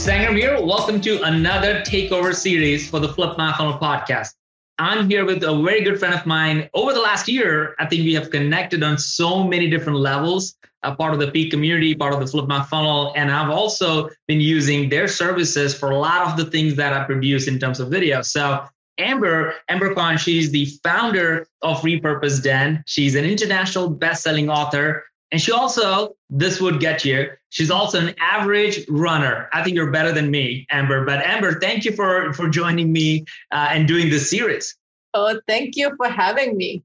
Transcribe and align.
Sangram 0.00 0.34
here. 0.34 0.58
Welcome 0.58 1.02
to 1.02 1.20
another 1.24 1.82
takeover 1.82 2.34
series 2.34 2.88
for 2.88 3.00
the 3.00 3.08
Flip 3.12 3.36
My 3.36 3.52
Funnel 3.52 3.78
podcast. 3.78 4.30
I'm 4.78 5.10
here 5.10 5.26
with 5.26 5.44
a 5.44 5.62
very 5.62 5.82
good 5.82 5.98
friend 5.98 6.14
of 6.14 6.24
mine. 6.24 6.70
Over 6.72 6.94
the 6.94 7.00
last 7.00 7.28
year, 7.28 7.74
I 7.78 7.84
think 7.84 8.04
we 8.04 8.14
have 8.14 8.30
connected 8.30 8.82
on 8.82 8.96
so 8.96 9.44
many 9.44 9.68
different 9.68 9.98
levels. 9.98 10.56
A 10.84 10.94
part 10.94 11.12
of 11.12 11.20
the 11.20 11.30
Peak 11.30 11.50
community, 11.50 11.94
part 11.94 12.14
of 12.14 12.20
the 12.20 12.26
Flip 12.26 12.48
My 12.48 12.62
Funnel, 12.62 13.12
and 13.14 13.30
I've 13.30 13.50
also 13.50 14.08
been 14.26 14.40
using 14.40 14.88
their 14.88 15.06
services 15.06 15.78
for 15.78 15.90
a 15.90 15.98
lot 15.98 16.26
of 16.26 16.38
the 16.38 16.50
things 16.50 16.76
that 16.76 16.94
I 16.94 17.04
produce 17.04 17.46
in 17.46 17.58
terms 17.58 17.78
of 17.78 17.90
video. 17.90 18.22
So 18.22 18.64
Amber, 18.96 19.52
Amber 19.68 19.94
Khan, 19.94 20.16
she's 20.16 20.50
the 20.50 20.64
founder 20.82 21.46
of 21.60 21.82
Repurpose 21.82 22.42
Den. 22.42 22.82
She's 22.86 23.16
an 23.16 23.26
international 23.26 23.90
best-selling 23.90 24.48
author. 24.48 25.04
And 25.30 25.42
she 25.42 25.52
also, 25.52 26.16
this 26.30 26.58
would 26.58 26.80
get 26.80 27.04
you, 27.04 27.28
she's 27.50 27.70
also 27.70 28.00
an 28.00 28.14
average 28.20 28.86
runner. 28.88 29.48
I 29.52 29.62
think 29.62 29.76
you're 29.76 29.90
better 29.90 30.12
than 30.12 30.30
me, 30.30 30.66
Amber. 30.70 31.04
But 31.04 31.22
Amber, 31.24 31.60
thank 31.60 31.84
you 31.84 31.92
for, 31.92 32.32
for 32.32 32.48
joining 32.48 32.92
me 32.92 33.24
uh, 33.52 33.68
and 33.70 33.86
doing 33.86 34.08
this 34.08 34.30
series. 34.30 34.76
Oh, 35.12 35.38
thank 35.46 35.76
you 35.76 35.94
for 35.96 36.08
having 36.08 36.56
me. 36.56 36.82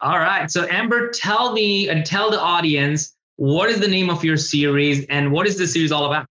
All 0.00 0.18
right. 0.18 0.50
So, 0.50 0.66
Amber, 0.68 1.10
tell 1.10 1.52
me 1.52 1.88
and 1.88 2.04
tell 2.04 2.30
the 2.30 2.40
audience 2.40 3.14
what 3.36 3.70
is 3.70 3.80
the 3.80 3.88
name 3.88 4.10
of 4.10 4.24
your 4.24 4.36
series 4.36 5.06
and 5.06 5.32
what 5.32 5.46
is 5.46 5.58
the 5.58 5.66
series 5.66 5.92
all 5.92 6.06
about? 6.06 6.26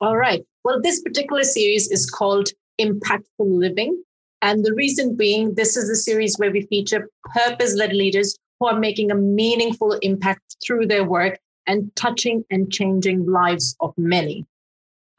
All 0.00 0.16
right. 0.16 0.42
Well, 0.64 0.80
this 0.80 1.02
particular 1.02 1.42
series 1.42 1.90
is 1.90 2.08
called 2.08 2.48
Impactful 2.80 3.24
Living. 3.38 4.02
And 4.42 4.64
the 4.64 4.74
reason 4.74 5.16
being, 5.16 5.54
this 5.54 5.76
is 5.76 5.88
a 5.88 5.96
series 5.96 6.36
where 6.36 6.50
we 6.50 6.62
feature 6.66 7.08
purpose 7.34 7.74
led 7.74 7.92
leaders 7.92 8.36
who 8.60 8.66
are 8.66 8.78
making 8.78 9.10
a 9.10 9.14
meaningful 9.14 9.92
impact 10.02 10.56
through 10.64 10.86
their 10.86 11.04
work 11.04 11.38
and 11.66 11.94
touching 11.96 12.44
and 12.50 12.72
changing 12.72 13.26
lives 13.26 13.76
of 13.80 13.94
many. 13.96 14.46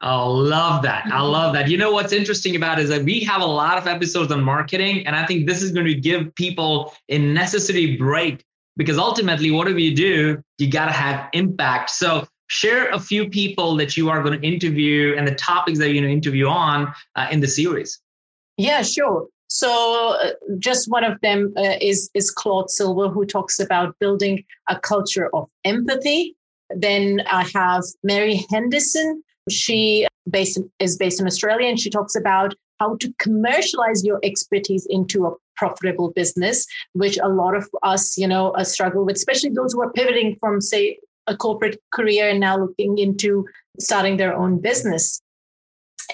I 0.00 0.22
love 0.24 0.82
that. 0.82 1.06
I 1.06 1.10
mm-hmm. 1.10 1.22
love 1.22 1.54
that. 1.54 1.68
You 1.68 1.78
know 1.78 1.90
what's 1.90 2.12
interesting 2.12 2.54
about 2.54 2.78
is 2.78 2.90
that 2.90 3.02
we 3.02 3.20
have 3.20 3.40
a 3.40 3.46
lot 3.46 3.78
of 3.78 3.86
episodes 3.86 4.30
on 4.30 4.42
marketing, 4.42 5.06
and 5.06 5.16
I 5.16 5.24
think 5.24 5.46
this 5.46 5.62
is 5.62 5.72
going 5.72 5.86
to 5.86 5.94
give 5.94 6.34
people 6.34 6.92
a 7.08 7.18
necessary 7.18 7.96
break 7.96 8.44
because 8.76 8.98
ultimately, 8.98 9.50
whatever 9.50 9.78
you 9.78 9.94
do, 9.94 10.42
you 10.58 10.70
got 10.70 10.86
to 10.86 10.92
have 10.92 11.28
impact. 11.32 11.90
So, 11.90 12.28
share 12.48 12.90
a 12.90 13.00
few 13.00 13.28
people 13.28 13.74
that 13.76 13.96
you 13.96 14.10
are 14.10 14.22
going 14.22 14.38
to 14.40 14.46
interview 14.46 15.14
and 15.16 15.26
the 15.26 15.34
topics 15.34 15.78
that 15.78 15.86
you're 15.86 16.00
going 16.00 16.04
to 16.04 16.12
interview 16.12 16.46
on 16.46 16.92
uh, 17.16 17.28
in 17.30 17.40
the 17.40 17.48
series. 17.48 17.98
Yeah, 18.58 18.82
sure. 18.82 19.28
So, 19.48 20.16
uh, 20.22 20.30
just 20.58 20.90
one 20.90 21.04
of 21.04 21.18
them 21.22 21.54
uh, 21.56 21.76
is 21.80 22.10
is 22.14 22.30
Claude 22.30 22.70
Silver, 22.70 23.08
who 23.08 23.24
talks 23.24 23.58
about 23.58 23.98
building 23.98 24.44
a 24.68 24.78
culture 24.78 25.30
of 25.34 25.48
empathy. 25.64 26.35
Then 26.70 27.22
I 27.30 27.48
have 27.54 27.84
Mary 28.02 28.44
Henderson. 28.50 29.22
She 29.48 30.06
based, 30.28 30.58
is 30.80 30.96
based 30.96 31.20
in 31.20 31.26
Australia, 31.26 31.68
and 31.68 31.78
she 31.78 31.90
talks 31.90 32.16
about 32.16 32.54
how 32.80 32.96
to 32.96 33.12
commercialize 33.18 34.04
your 34.04 34.20
expertise 34.22 34.86
into 34.90 35.26
a 35.26 35.32
profitable 35.56 36.10
business, 36.12 36.66
which 36.92 37.18
a 37.22 37.28
lot 37.28 37.56
of 37.56 37.68
us, 37.82 38.18
you 38.18 38.28
know, 38.28 38.50
uh, 38.50 38.64
struggle 38.64 39.04
with, 39.04 39.16
especially 39.16 39.50
those 39.50 39.72
who 39.72 39.82
are 39.82 39.92
pivoting 39.92 40.36
from, 40.40 40.60
say, 40.60 40.98
a 41.26 41.36
corporate 41.36 41.80
career 41.92 42.28
and 42.28 42.40
now 42.40 42.56
looking 42.58 42.98
into 42.98 43.46
starting 43.80 44.16
their 44.16 44.34
own 44.34 44.60
business. 44.60 45.20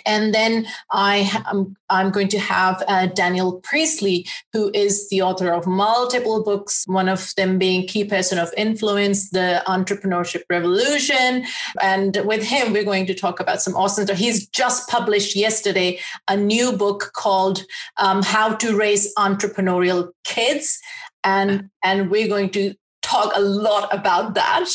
And 0.06 0.34
then 0.34 0.66
I 0.90 1.30
am 1.46 1.76
I'm 1.92 2.10
going 2.10 2.28
to 2.28 2.38
have 2.38 2.82
uh, 2.88 3.06
Daniel 3.06 3.60
Priestley, 3.60 4.26
who 4.52 4.70
is 4.72 5.08
the 5.10 5.20
author 5.20 5.52
of 5.52 5.66
multiple 5.66 6.42
books, 6.42 6.84
one 6.86 7.08
of 7.08 7.34
them 7.36 7.58
being 7.58 7.86
Key 7.86 8.04
Person 8.04 8.38
of 8.38 8.52
Influence, 8.56 9.30
The 9.30 9.62
Entrepreneurship 9.66 10.42
Revolution. 10.48 11.44
And 11.82 12.16
with 12.24 12.42
him, 12.42 12.72
we're 12.72 12.84
going 12.84 13.06
to 13.06 13.14
talk 13.14 13.40
about 13.40 13.60
some 13.60 13.76
awesome 13.76 14.06
stuff. 14.06 14.16
He's 14.16 14.46
just 14.48 14.88
published 14.88 15.36
yesterday 15.36 16.00
a 16.28 16.36
new 16.36 16.72
book 16.72 17.12
called 17.14 17.62
um, 17.98 18.22
How 18.22 18.54
to 18.54 18.76
Raise 18.76 19.12
Entrepreneurial 19.16 20.12
Kids. 20.24 20.78
And, 21.24 21.70
and 21.84 22.10
we're 22.10 22.28
going 22.28 22.50
to 22.50 22.74
talk 23.12 23.32
a 23.36 23.40
lot 23.40 23.92
about 23.94 24.34
that. 24.34 24.68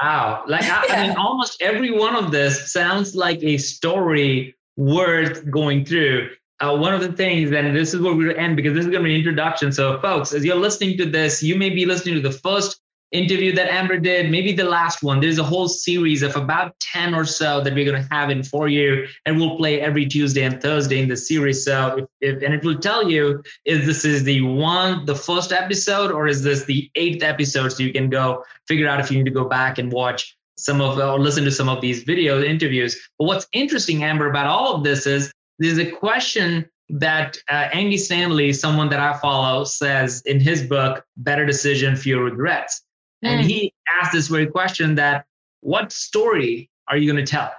Wow. 0.00 0.44
Like, 0.46 0.62
I, 0.62 0.86
yeah. 0.86 0.94
I, 0.94 1.06
mean, 1.08 1.16
almost 1.16 1.60
every 1.60 1.90
one 1.90 2.14
of 2.14 2.30
this 2.30 2.72
sounds 2.72 3.14
like 3.14 3.42
a 3.42 3.58
story 3.58 4.54
worth 4.76 5.50
going 5.50 5.84
through. 5.84 6.30
Uh, 6.60 6.76
one 6.76 6.94
of 6.94 7.00
the 7.00 7.12
things, 7.12 7.50
and 7.50 7.74
this 7.74 7.92
is 7.92 8.00
where 8.00 8.14
we're 8.14 8.26
going 8.26 8.36
to 8.36 8.40
end 8.40 8.56
because 8.56 8.74
this 8.74 8.84
is 8.84 8.90
going 8.90 9.02
to 9.02 9.08
be 9.08 9.14
an 9.14 9.18
introduction. 9.18 9.72
So, 9.72 10.00
folks, 10.00 10.32
as 10.32 10.44
you're 10.44 10.54
listening 10.54 10.96
to 10.98 11.06
this, 11.06 11.42
you 11.42 11.56
may 11.56 11.70
be 11.70 11.84
listening 11.84 12.14
to 12.14 12.20
the 12.20 12.30
first 12.30 12.80
interview 13.12 13.54
that 13.54 13.70
Amber 13.70 13.98
did, 13.98 14.30
maybe 14.30 14.52
the 14.52 14.64
last 14.64 15.02
one. 15.02 15.20
There's 15.20 15.38
a 15.38 15.44
whole 15.44 15.68
series 15.68 16.22
of 16.22 16.34
about 16.36 16.78
10 16.80 17.14
or 17.14 17.24
so 17.24 17.60
that 17.60 17.74
we're 17.74 17.84
going 17.84 18.02
to 18.02 18.08
have 18.10 18.30
in 18.30 18.42
for 18.42 18.68
you, 18.68 19.06
and 19.26 19.38
we'll 19.38 19.56
play 19.56 19.80
every 19.80 20.06
Tuesday 20.06 20.42
and 20.42 20.60
Thursday 20.60 21.00
in 21.00 21.08
the 21.08 21.16
series. 21.16 21.64
So, 21.64 21.96
if, 21.98 22.36
if, 22.36 22.42
and 22.42 22.54
it 22.54 22.64
will 22.64 22.78
tell 22.78 23.08
you 23.08 23.42
if 23.64 23.84
this 23.84 24.04
is 24.04 24.24
the 24.24 24.40
one, 24.40 25.04
the 25.04 25.14
first 25.14 25.52
episode, 25.52 26.10
or 26.10 26.26
is 26.26 26.42
this 26.42 26.64
the 26.64 26.90
eighth 26.94 27.22
episode? 27.22 27.70
So 27.70 27.82
you 27.82 27.92
can 27.92 28.10
go 28.10 28.42
figure 28.66 28.88
out 28.88 29.00
if 29.00 29.10
you 29.10 29.18
need 29.18 29.26
to 29.26 29.30
go 29.30 29.48
back 29.48 29.78
and 29.78 29.92
watch 29.92 30.36
some 30.56 30.80
of 30.80 30.98
or 30.98 31.18
listen 31.18 31.44
to 31.44 31.50
some 31.50 31.68
of 31.68 31.80
these 31.80 32.02
video 32.02 32.42
interviews. 32.42 32.96
But 33.18 33.26
what's 33.26 33.46
interesting, 33.52 34.04
Amber, 34.04 34.28
about 34.28 34.46
all 34.46 34.74
of 34.74 34.84
this 34.84 35.06
is 35.06 35.32
there's 35.58 35.78
a 35.78 35.90
question 35.90 36.68
that 36.88 37.38
uh, 37.48 37.68
Andy 37.72 37.96
Stanley, 37.96 38.52
someone 38.52 38.88
that 38.90 39.00
I 39.00 39.18
follow, 39.18 39.64
says 39.64 40.22
in 40.26 40.40
his 40.40 40.62
book, 40.62 41.04
Better 41.16 41.46
Decision, 41.46 41.96
Fewer 41.96 42.24
Regrets. 42.24 42.82
And 43.22 43.40
hmm. 43.40 43.46
he 43.46 43.72
asked 44.00 44.12
this 44.12 44.28
very 44.28 44.46
question 44.46 44.94
that 44.96 45.26
what 45.60 45.92
story 45.92 46.70
are 46.88 46.96
you 46.96 47.10
going 47.10 47.24
to 47.24 47.30
tell? 47.30 47.52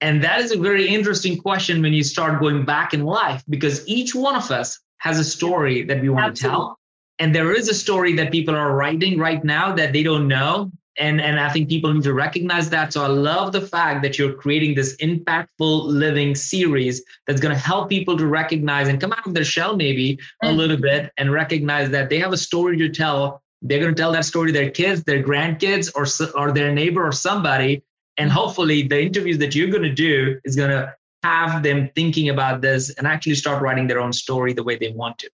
And 0.00 0.22
that 0.22 0.40
is 0.40 0.52
a 0.52 0.58
very 0.58 0.88
interesting 0.88 1.38
question 1.38 1.80
when 1.80 1.94
you 1.94 2.04
start 2.04 2.40
going 2.40 2.64
back 2.64 2.92
in 2.92 3.04
life 3.04 3.42
because 3.48 3.86
each 3.88 4.14
one 4.14 4.36
of 4.36 4.50
us 4.50 4.78
has 4.98 5.18
a 5.18 5.24
story 5.24 5.84
that 5.84 6.02
we 6.02 6.08
want 6.08 6.26
Absolutely. 6.26 6.58
to 6.58 6.64
tell. 6.64 6.78
And 7.18 7.34
there 7.34 7.54
is 7.54 7.68
a 7.68 7.74
story 7.74 8.12
that 8.14 8.30
people 8.30 8.54
are 8.54 8.74
writing 8.74 9.18
right 9.18 9.42
now 9.42 9.74
that 9.74 9.92
they 9.92 10.02
don't 10.02 10.28
know. 10.28 10.70
And, 10.98 11.20
and 11.20 11.38
I 11.38 11.50
think 11.50 11.68
people 11.68 11.92
need 11.92 12.02
to 12.04 12.14
recognize 12.14 12.70
that. 12.70 12.92
So 12.92 13.02
I 13.02 13.06
love 13.06 13.52
the 13.52 13.60
fact 13.60 14.02
that 14.02 14.18
you're 14.18 14.32
creating 14.32 14.74
this 14.74 14.96
impactful 14.96 15.86
living 15.86 16.34
series 16.34 17.02
that's 17.26 17.40
going 17.40 17.54
to 17.54 17.60
help 17.60 17.88
people 17.88 18.16
to 18.18 18.26
recognize 18.26 18.88
and 18.88 19.00
come 19.00 19.12
out 19.12 19.26
of 19.26 19.34
their 19.34 19.44
shell 19.44 19.76
maybe 19.76 20.18
a 20.42 20.50
hmm. 20.50 20.56
little 20.56 20.76
bit 20.76 21.10
and 21.16 21.32
recognize 21.32 21.90
that 21.90 22.10
they 22.10 22.18
have 22.18 22.32
a 22.32 22.38
story 22.38 22.76
to 22.78 22.88
tell 22.88 23.42
they're 23.62 23.80
going 23.80 23.94
to 23.94 24.00
tell 24.00 24.12
that 24.12 24.24
story 24.24 24.52
to 24.52 24.58
their 24.58 24.70
kids, 24.70 25.02
their 25.04 25.22
grandkids, 25.22 25.90
or 25.94 26.06
or 26.38 26.52
their 26.52 26.72
neighbor 26.72 27.06
or 27.06 27.12
somebody. 27.12 27.82
And 28.16 28.30
hopefully, 28.30 28.82
the 28.82 29.02
interviews 29.02 29.38
that 29.38 29.54
you're 29.54 29.70
going 29.70 29.82
to 29.82 29.92
do 29.92 30.40
is 30.44 30.56
going 30.56 30.70
to 30.70 30.94
have 31.22 31.62
them 31.62 31.90
thinking 31.94 32.28
about 32.28 32.60
this 32.60 32.90
and 32.94 33.06
actually 33.06 33.34
start 33.34 33.62
writing 33.62 33.86
their 33.86 34.00
own 34.00 34.12
story 34.12 34.52
the 34.52 34.62
way 34.62 34.76
they 34.76 34.90
want 34.90 35.18
to. 35.18 35.30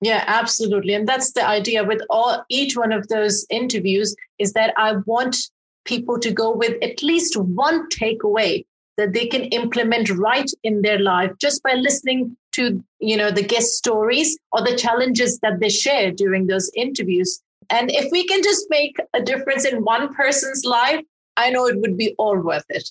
Yeah, 0.00 0.22
absolutely. 0.26 0.94
And 0.94 1.08
that's 1.08 1.32
the 1.32 1.46
idea 1.46 1.82
with 1.82 2.02
all 2.10 2.44
each 2.48 2.76
one 2.76 2.92
of 2.92 3.08
those 3.08 3.46
interviews 3.50 4.14
is 4.38 4.52
that 4.52 4.74
I 4.76 4.96
want 5.06 5.36
people 5.84 6.18
to 6.20 6.30
go 6.30 6.54
with 6.54 6.74
at 6.82 7.02
least 7.02 7.36
one 7.36 7.88
takeaway 7.88 8.64
that 8.96 9.12
they 9.12 9.26
can 9.26 9.42
implement 9.44 10.10
right 10.10 10.50
in 10.62 10.82
their 10.82 10.98
life 10.98 11.32
just 11.40 11.62
by 11.62 11.74
listening 11.74 12.36
to 12.52 12.82
you 13.00 13.16
know 13.16 13.30
the 13.30 13.42
guest 13.42 13.72
stories 13.72 14.38
or 14.52 14.62
the 14.62 14.76
challenges 14.76 15.38
that 15.40 15.58
they 15.60 15.68
share 15.68 16.10
during 16.12 16.46
those 16.46 16.70
interviews 16.76 17.42
and 17.70 17.90
if 17.90 18.10
we 18.10 18.26
can 18.26 18.42
just 18.42 18.66
make 18.70 18.96
a 19.14 19.22
difference 19.22 19.64
in 19.64 19.84
one 19.84 20.14
person's 20.14 20.64
life, 20.64 21.00
I 21.36 21.50
know 21.50 21.66
it 21.66 21.78
would 21.80 21.96
be 21.96 22.14
all 22.18 22.38
worth 22.38 22.64
it. 22.68 22.90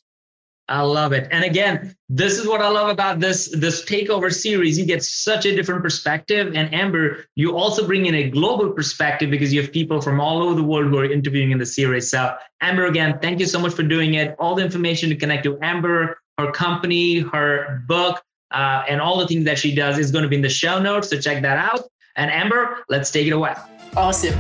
I 0.70 0.82
love 0.82 1.12
it. 1.12 1.28
And 1.30 1.44
again, 1.44 1.94
this 2.08 2.40
is 2.40 2.48
what 2.48 2.62
I 2.62 2.70
love 2.70 2.88
about 2.88 3.20
this 3.20 3.52
this 3.52 3.84
takeover 3.84 4.34
series. 4.34 4.80
You 4.80 4.86
get 4.86 5.04
such 5.04 5.46
a 5.46 5.54
different 5.54 5.84
perspective. 5.84 6.54
And 6.56 6.74
Amber, 6.74 7.26
you 7.36 7.58
also 7.58 7.86
bring 7.86 8.06
in 8.06 8.16
a 8.16 8.30
global 8.30 8.72
perspective 8.72 9.30
because 9.30 9.54
you 9.54 9.62
have 9.62 9.74
people 9.74 10.00
from 10.00 10.22
all 10.22 10.42
over 10.42 10.56
the 10.56 10.64
world 10.64 10.90
who 10.90 11.00
are 11.00 11.06
interviewing 11.06 11.52
in 11.52 11.58
the 11.58 11.66
series. 11.66 12.10
So 12.10 12.36
Amber, 12.62 12.86
again, 12.86 13.20
thank 13.22 13.42
you 13.42 13.46
so 13.46 13.60
much 13.60 13.74
for 13.74 13.84
doing 13.84 14.14
it. 14.14 14.36
All 14.40 14.56
the 14.56 14.64
information 14.64 15.10
to 15.10 15.18
connect 15.18 15.44
to 15.44 15.60
Amber, 15.62 16.18
her 16.38 16.52
company, 16.52 17.20
her 17.20 17.84
book, 17.88 18.24
uh, 18.52 18.84
and 18.88 19.02
all 19.02 19.18
the 19.18 19.28
things 19.28 19.44
that 19.46 19.60
she 19.60 19.76
does 19.76 19.98
is 19.98 20.12
going 20.12 20.24
to 20.24 20.30
be 20.30 20.38
in 20.38 20.42
the 20.42 20.50
show 20.50 20.80
notes. 20.80 21.10
So 21.10 21.20
check 21.20 21.42
that 21.42 21.58
out. 21.58 21.82
And 22.16 22.32
Amber, 22.32 22.86
let's 22.88 23.12
take 23.12 23.28
it 23.28 23.32
away. 23.32 23.54
Awesome. 23.96 24.34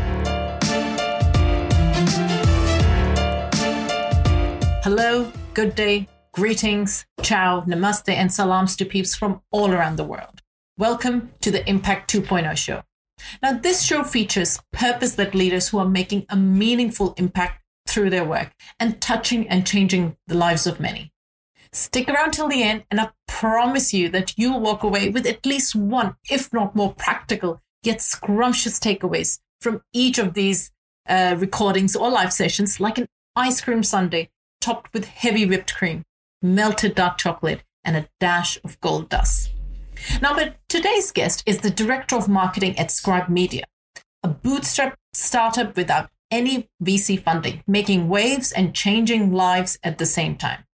Hello, 4.83 5.31
good 5.53 5.75
day, 5.75 6.07
Greetings, 6.33 7.05
ciao, 7.21 7.61
namaste, 7.61 8.09
and 8.09 8.33
salams 8.33 8.75
to 8.75 8.85
peeps 8.85 9.15
from 9.15 9.41
all 9.51 9.71
around 9.71 9.97
the 9.97 10.03
world. 10.03 10.41
Welcome 10.79 11.33
to 11.41 11.51
the 11.51 11.67
Impact 11.69 12.11
2.0 12.11 12.57
show. 12.57 12.81
Now, 13.43 13.53
this 13.53 13.83
show 13.83 14.03
features 14.03 14.59
purpose 14.71 15.19
led 15.19 15.35
leaders 15.35 15.69
who 15.69 15.77
are 15.77 15.87
making 15.87 16.25
a 16.29 16.35
meaningful 16.35 17.13
impact 17.17 17.61
through 17.87 18.09
their 18.09 18.25
work 18.25 18.53
and 18.79 18.99
touching 18.99 19.47
and 19.47 19.67
changing 19.67 20.17
the 20.25 20.35
lives 20.35 20.65
of 20.65 20.79
many. 20.79 21.11
Stick 21.71 22.09
around 22.09 22.31
till 22.31 22.47
the 22.47 22.63
end, 22.63 22.85
and 22.89 22.99
I 22.99 23.09
promise 23.27 23.93
you 23.93 24.09
that 24.09 24.33
you'll 24.35 24.59
walk 24.59 24.81
away 24.81 25.09
with 25.09 25.27
at 25.27 25.45
least 25.45 25.75
one, 25.75 26.15
if 26.27 26.51
not 26.51 26.75
more 26.75 26.95
practical, 26.95 27.61
yet 27.83 28.01
scrumptious 28.01 28.79
takeaways 28.79 29.39
from 29.61 29.81
each 29.93 30.17
of 30.17 30.33
these 30.33 30.71
uh, 31.07 31.35
recordings 31.37 31.95
or 31.95 32.09
live 32.09 32.33
sessions, 32.33 32.79
like 32.79 32.97
an 32.97 33.07
ice 33.35 33.61
cream 33.61 33.83
sundae 33.83 34.29
topped 34.61 34.93
with 34.93 35.05
heavy 35.05 35.45
whipped 35.45 35.75
cream 35.75 36.03
melted 36.43 36.93
dark 36.93 37.17
chocolate, 37.17 37.63
and 37.85 37.95
a 37.95 38.07
dash 38.19 38.59
of 38.63 38.79
gold 38.81 39.09
dust. 39.09 39.51
Now, 40.21 40.35
but 40.35 40.57
today's 40.69 41.11
guest 41.11 41.43
is 41.45 41.59
the 41.59 41.69
director 41.69 42.15
of 42.15 42.27
marketing 42.27 42.77
at 42.77 42.91
Scribe 42.91 43.29
Media, 43.29 43.63
a 44.21 44.27
bootstrap 44.27 44.95
startup 45.13 45.75
without 45.75 46.09
any 46.29 46.69
VC 46.83 47.21
funding, 47.21 47.63
making 47.67 48.09
waves 48.09 48.51
and 48.51 48.75
changing 48.75 49.31
lives 49.31 49.77
at 49.83 49.97
the 49.97 50.05
same 50.05 50.35
time. 50.35 50.65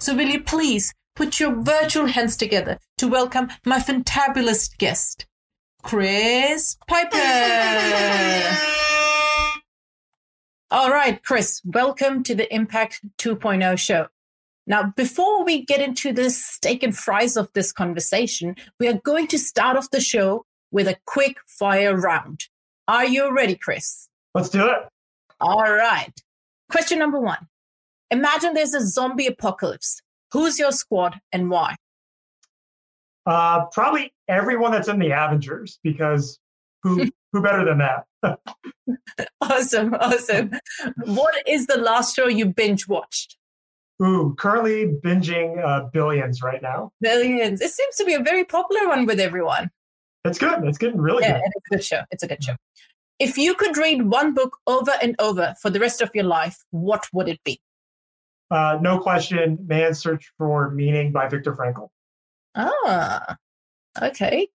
So, 0.00 0.14
will 0.14 0.28
you 0.28 0.42
please 0.42 0.92
put 1.14 1.40
your 1.40 1.54
virtual 1.54 2.06
hands 2.06 2.36
together 2.36 2.78
to 2.98 3.08
welcome 3.08 3.48
my 3.64 3.78
fantabulous 3.78 4.76
guest, 4.76 5.26
Chris 5.86 6.76
Piper? 6.88 7.16
All 10.72 10.90
right, 10.90 11.22
Chris, 11.22 11.62
welcome 11.64 12.24
to 12.24 12.34
the 12.34 12.52
Impact 12.52 13.02
2.0 13.18 13.78
show. 13.78 14.08
Now, 14.66 14.92
before 14.96 15.44
we 15.44 15.64
get 15.64 15.80
into 15.80 16.12
the 16.12 16.30
steak 16.30 16.82
and 16.82 16.96
fries 16.96 17.36
of 17.36 17.52
this 17.52 17.70
conversation, 17.70 18.56
we 18.80 18.88
are 18.88 18.98
going 19.04 19.28
to 19.28 19.38
start 19.38 19.76
off 19.76 19.92
the 19.92 20.00
show 20.00 20.44
with 20.72 20.88
a 20.88 20.96
quick 21.06 21.36
fire 21.46 21.96
round. 21.96 22.46
Are 22.88 23.06
you 23.06 23.32
ready, 23.32 23.54
Chris? 23.54 24.08
Let's 24.34 24.48
do 24.48 24.66
it. 24.66 24.88
All 25.40 25.72
right. 25.72 26.20
Question 26.68 26.98
number 26.98 27.20
one 27.20 27.46
Imagine 28.10 28.54
there's 28.54 28.74
a 28.74 28.84
zombie 28.84 29.28
apocalypse. 29.28 30.02
Who's 30.32 30.58
your 30.58 30.72
squad 30.72 31.20
and 31.30 31.48
why? 31.48 31.76
Uh, 33.26 33.66
probably 33.66 34.12
everyone 34.28 34.72
that's 34.72 34.88
in 34.88 34.98
the 34.98 35.10
Avengers, 35.10 35.78
because 35.82 36.38
who 36.82 37.10
who 37.32 37.42
better 37.42 37.64
than 37.64 37.78
that? 37.78 38.38
awesome, 39.40 39.94
awesome. 39.94 40.52
What 41.04 41.34
is 41.46 41.66
the 41.66 41.78
last 41.78 42.14
show 42.14 42.28
you 42.28 42.46
binge 42.46 42.88
watched? 42.88 43.36
Ooh, 44.02 44.34
currently 44.38 44.94
binging 45.04 45.62
uh, 45.64 45.88
Billions 45.92 46.42
right 46.42 46.60
now. 46.60 46.92
Billions. 47.00 47.60
It 47.60 47.70
seems 47.70 47.96
to 47.96 48.04
be 48.04 48.14
a 48.14 48.20
very 48.20 48.44
popular 48.44 48.88
one 48.88 49.06
with 49.06 49.18
everyone. 49.18 49.70
It's 50.24 50.38
good. 50.38 50.64
It's 50.64 50.78
getting 50.78 51.00
really 51.00 51.22
yeah, 51.22 51.38
good. 51.38 51.42
It's 51.46 51.56
a 51.56 51.74
good 51.74 51.84
show. 51.84 52.00
It's 52.10 52.22
a 52.22 52.26
good 52.26 52.44
show. 52.44 52.56
If 53.18 53.38
you 53.38 53.54
could 53.54 53.78
read 53.78 54.02
one 54.02 54.34
book 54.34 54.58
over 54.66 54.92
and 55.00 55.14
over 55.18 55.54
for 55.62 55.70
the 55.70 55.80
rest 55.80 56.02
of 56.02 56.10
your 56.14 56.24
life, 56.24 56.58
what 56.70 57.06
would 57.14 57.28
it 57.28 57.42
be? 57.44 57.60
Uh, 58.50 58.78
no 58.80 58.98
question. 58.98 59.58
Man's 59.66 59.98
Search 59.98 60.30
for 60.36 60.70
Meaning 60.70 61.12
by 61.12 61.28
Viktor 61.28 61.54
Frankl. 61.54 61.88
Ah, 62.56 63.36
okay. 64.02 64.48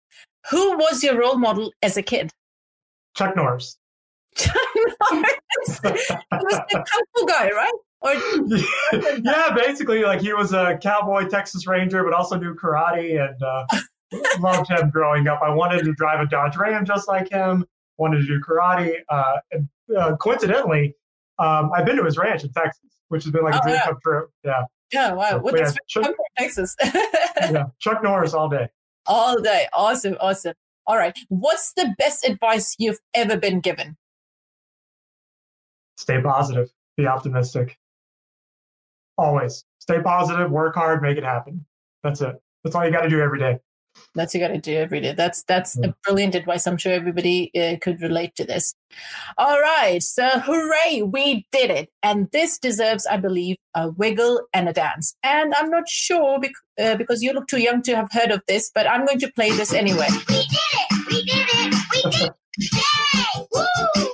Who 0.50 0.76
was 0.76 1.02
your 1.02 1.18
role 1.18 1.36
model 1.36 1.72
as 1.82 1.96
a 1.96 2.02
kid? 2.02 2.30
Chuck 3.16 3.34
Norris. 3.36 3.76
Chuck 4.36 4.56
Norris. 4.76 5.80
he 5.82 5.90
was 6.32 6.60
the 6.70 6.86
fu 7.16 7.26
guy, 7.26 7.50
right? 7.50 7.72
Or 8.00 8.14
yeah, 9.24 9.54
basically, 9.54 10.04
like 10.04 10.20
he 10.20 10.32
was 10.32 10.52
a 10.52 10.78
cowboy 10.80 11.28
Texas 11.28 11.66
Ranger, 11.66 12.04
but 12.04 12.12
also 12.12 12.38
knew 12.38 12.54
karate 12.54 13.20
and 13.20 13.42
uh, 13.42 13.66
loved 14.40 14.70
him 14.70 14.90
growing 14.90 15.26
up. 15.26 15.40
I 15.42 15.50
wanted 15.50 15.84
to 15.84 15.92
drive 15.94 16.20
a 16.20 16.26
Dodge 16.26 16.56
Ram 16.56 16.84
just 16.84 17.08
like 17.08 17.30
him. 17.30 17.66
Wanted 17.96 18.20
to 18.20 18.26
do 18.26 18.40
karate. 18.40 18.98
Uh, 19.08 19.38
and, 19.50 19.68
uh, 19.98 20.16
coincidentally, 20.16 20.94
um, 21.40 21.72
I've 21.74 21.84
been 21.84 21.96
to 21.96 22.04
his 22.04 22.16
ranch 22.16 22.44
in 22.44 22.52
Texas, 22.52 22.80
which 23.08 23.24
has 23.24 23.32
been 23.32 23.42
like 23.42 23.54
a 23.54 23.58
oh, 23.58 23.62
dream 23.62 23.74
yeah. 23.74 23.84
come 23.84 23.98
true. 24.02 24.28
Yeah. 24.44 24.62
Yeah. 24.92 25.12
Wow. 25.12 25.42
Chuck, 25.86 26.12
Texas? 26.38 26.76
yeah. 26.84 27.64
Chuck 27.78 28.02
Norris 28.02 28.34
all 28.34 28.48
day. 28.48 28.68
All 29.06 29.40
day. 29.40 29.66
Awesome. 29.72 30.16
Awesome. 30.20 30.54
All 30.86 30.96
right. 30.96 31.16
What's 31.28 31.72
the 31.74 31.94
best 31.98 32.26
advice 32.26 32.74
you've 32.78 33.00
ever 33.14 33.36
been 33.36 33.60
given? 33.60 33.96
Stay 35.96 36.20
positive. 36.22 36.68
Be 36.96 37.06
optimistic. 37.06 37.76
Always 39.16 39.64
stay 39.88 40.02
positive, 40.02 40.50
work 40.50 40.74
hard, 40.74 41.02
make 41.02 41.16
it 41.16 41.24
happen. 41.24 41.64
That's 42.02 42.20
it. 42.20 42.36
That's 42.62 42.76
all 42.76 42.84
you 42.84 42.92
got 42.92 43.02
to 43.02 43.08
do 43.08 43.20
every 43.20 43.38
day. 43.38 43.58
That's 44.14 44.34
you 44.34 44.40
got 44.40 44.48
to 44.48 44.58
do 44.58 44.76
every 44.76 45.00
day. 45.00 45.12
That's 45.12 45.42
that's 45.44 45.76
yeah. 45.80 45.90
a 45.90 45.94
brilliant 46.04 46.34
advice. 46.34 46.66
I'm 46.66 46.76
sure 46.76 46.92
everybody 46.92 47.50
uh, 47.56 47.76
could 47.80 48.00
relate 48.00 48.34
to 48.36 48.44
this. 48.44 48.74
All 49.36 49.60
right, 49.60 50.02
so 50.02 50.28
hooray, 50.40 51.02
we 51.02 51.46
did 51.52 51.70
it, 51.70 51.90
and 52.02 52.28
this 52.32 52.58
deserves, 52.58 53.06
I 53.06 53.18
believe, 53.18 53.56
a 53.74 53.90
wiggle 53.90 54.42
and 54.52 54.68
a 54.68 54.72
dance. 54.72 55.14
And 55.22 55.54
I'm 55.54 55.70
not 55.70 55.88
sure 55.88 56.40
bec- 56.40 56.52
uh, 56.80 56.96
because 56.96 57.22
you 57.22 57.32
look 57.32 57.46
too 57.48 57.60
young 57.60 57.82
to 57.82 57.94
have 57.96 58.08
heard 58.10 58.30
of 58.30 58.42
this, 58.48 58.70
but 58.74 58.88
I'm 58.88 59.04
going 59.06 59.20
to 59.20 59.32
play 59.32 59.50
this 59.50 59.72
anyway. 59.72 60.08
We 60.28 60.34
did 60.34 60.58
it! 60.72 61.06
We 61.08 61.24
did 61.24 61.48
it! 61.48 61.74
We 61.92 62.10
did 62.10 62.22
it! 62.22 62.34
Yay! 62.58 63.46
Woo! 63.52 63.64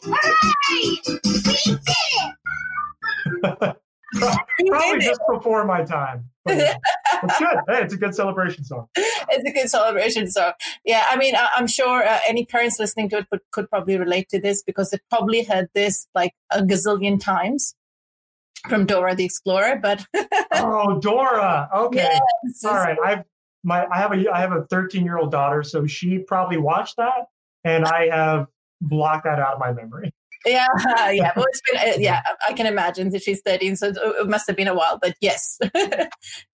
Hooray! 0.03 0.55
We 0.75 1.03
did 1.03 1.79
it! 3.47 3.77
Probably 4.15 5.01
just 5.01 5.21
before 5.33 5.65
my 5.65 5.83
time. 5.83 6.25
it's 6.47 7.39
good. 7.39 7.59
Hey, 7.69 7.83
it's 7.83 7.95
a 7.95 7.97
good 7.97 8.15
celebration 8.15 8.65
song. 8.65 8.87
It's 9.35 9.49
a 9.49 9.53
good 9.53 9.69
celebration 9.69 10.31
So 10.31 10.53
Yeah, 10.85 11.05
I 11.09 11.17
mean, 11.17 11.35
I, 11.37 11.51
am 11.59 11.67
sure 11.67 12.07
uh, 12.07 12.19
any 12.27 12.45
parents 12.45 12.79
listening 12.79 13.09
to 13.11 13.19
it 13.19 13.31
could, 13.31 13.41
could 13.53 13.71
probably 13.71 13.99
relate 13.99 14.29
to 14.31 14.41
this 14.41 14.63
because 14.63 14.91
they've 14.91 15.09
probably 15.11 15.45
heard 15.45 15.69
this 15.75 16.07
like 16.15 16.33
a 16.51 16.63
gazillion 16.63 17.21
times 17.21 17.75
from 18.69 18.87
Dora 18.87 19.15
the 19.15 19.25
Explorer. 19.25 19.81
But 19.83 20.07
oh, 20.55 20.99
Dora. 21.01 21.69
Okay. 21.75 22.19
Yes. 22.45 22.65
All 22.65 22.75
right. 22.75 22.97
I've 23.05 23.25
my 23.65 23.87
I 23.87 23.99
have 23.99 24.13
a 24.13 24.31
I 24.31 24.41
have 24.41 24.53
a 24.53 24.65
13 24.71 25.05
year 25.05 25.19
old 25.19 25.31
daughter, 25.31 25.63
so 25.63 25.87
she 25.87 26.19
probably 26.19 26.59
watched 26.59 26.97
that, 26.99 27.27
and 27.65 27.85
I 27.85 28.09
have 28.09 28.47
blocked 28.81 29.25
that 29.25 29.39
out 29.39 29.55
of 29.55 29.59
my 29.59 29.73
memory. 29.73 30.13
Yeah, 30.47 30.69
yeah. 31.11 31.33
Well, 31.37 31.47
it's 31.49 31.61
been, 31.71 31.81
uh, 31.81 31.97
yeah, 31.99 32.21
I 32.47 32.53
can 32.53 32.67
imagine 32.67 33.11
that 33.11 33.23
she's 33.23 33.41
13, 33.41 33.77
so 33.77 33.93
it 33.97 34.29
must 34.29 34.47
have 34.47 34.57
been 34.57 34.69
a 34.69 34.75
while, 34.75 34.99
but 35.01 35.15
yes. 35.21 35.59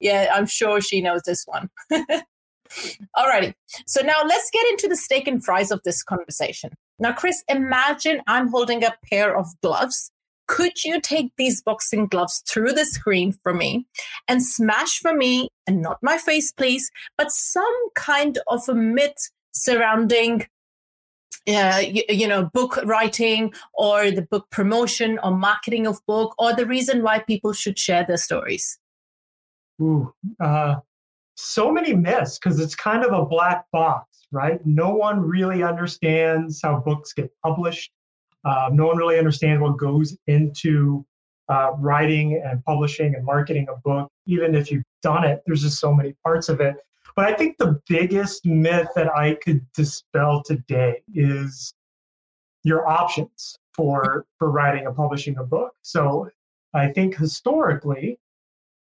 yeah, 0.01 0.31
I'm 0.33 0.47
sure 0.47 0.81
she 0.81 1.01
knows 1.01 1.23
this 1.27 1.45
one. 1.47 1.69
Alrighty. 3.17 3.55
So 3.87 4.03
now 4.03 4.23
let's 4.25 4.51
get 4.51 4.67
into 4.69 4.89
the 4.89 4.97
steak 4.97 5.27
and 5.27 5.45
fries 5.45 5.71
of 5.71 5.83
this 5.85 6.03
conversation. 6.03 6.71
Now, 6.99 7.13
Chris, 7.13 7.43
imagine 7.49 8.21
I'm 8.27 8.49
holding 8.49 8.85
a 8.85 8.95
pair 9.11 9.37
of 9.37 9.47
gloves. 9.63 10.11
Could 10.47 10.85
you 10.85 11.01
take 11.01 11.33
these 11.37 11.63
boxing 11.63 12.07
gloves 12.07 12.43
through 12.49 12.73
the 12.73 12.85
screen 12.85 13.33
for 13.43 13.55
me 13.55 13.87
and 14.29 14.45
smash 14.45 14.99
for 14.99 15.15
me, 15.15 15.49
and 15.67 15.81
not 15.81 15.99
my 16.03 16.19
face, 16.19 16.53
please, 16.53 16.91
but 17.17 17.31
some 17.31 17.89
kind 17.95 18.39
of 18.49 18.69
a 18.69 18.75
myth 18.75 19.31
surrounding 19.53 20.47
uh, 21.49 21.81
you, 21.83 22.03
you, 22.09 22.29
know, 22.29 22.51
book 22.53 22.79
writing 22.85 23.53
or 23.75 24.11
the 24.11 24.23
book 24.23 24.51
promotion 24.51 25.19
or 25.23 25.31
marketing 25.31 25.87
of 25.87 26.05
book 26.07 26.35
or 26.39 26.53
the 26.53 26.67
reason 26.67 27.03
why 27.03 27.19
people 27.19 27.53
should 27.53 27.79
share 27.79 28.05
their 28.05 28.17
stories? 28.17 28.79
Ooh, 29.81 30.13
uh, 30.39 30.77
so 31.41 31.71
many 31.73 31.95
myths 31.95 32.39
because 32.39 32.61
it's 32.61 32.75
kind 32.75 33.05
of 33.05 33.13
a 33.13 33.25
black 33.25 33.65
box, 33.73 34.27
right? 34.31 34.65
No 34.67 34.91
one 34.91 35.21
really 35.21 35.63
understands 35.63 36.61
how 36.63 36.79
books 36.79 37.13
get 37.13 37.31
published. 37.45 37.91
Uh, 38.45 38.71
no 38.73 38.87
one 38.87 38.97
really 38.97 39.19
understands 39.19 39.61
what 39.61 39.77
goes 39.77 40.17
into 40.27 41.05
uh, 41.49 41.73
writing 41.79 42.41
and 42.45 42.65
publishing 42.65 43.15
and 43.15 43.25
marketing 43.25 43.67
a 43.69 43.77
book. 43.81 44.11
Even 44.27 44.55
if 44.55 44.71
you've 44.71 44.85
done 45.03 45.25
it, 45.25 45.43
there's 45.47 45.63
just 45.63 45.81
so 45.81 45.93
many 45.93 46.15
parts 46.25 46.49
of 46.49 46.61
it. 46.61 46.77
But 47.17 47.27
I 47.27 47.35
think 47.35 47.59
the 47.59 47.81
biggest 47.89 48.47
myth 48.47 48.89
that 48.95 49.15
I 49.15 49.35
could 49.43 49.61
dispel 49.73 50.43
today 50.43 51.03
is 51.13 51.75
your 52.63 52.87
options 52.87 53.57
for 53.75 54.27
for 54.39 54.51
writing 54.51 54.87
and 54.87 54.95
publishing 54.95 55.37
a 55.39 55.45
book. 55.45 55.73
So 55.83 56.31
I 56.75 56.89
think 56.89 57.17
historically, 57.17 58.19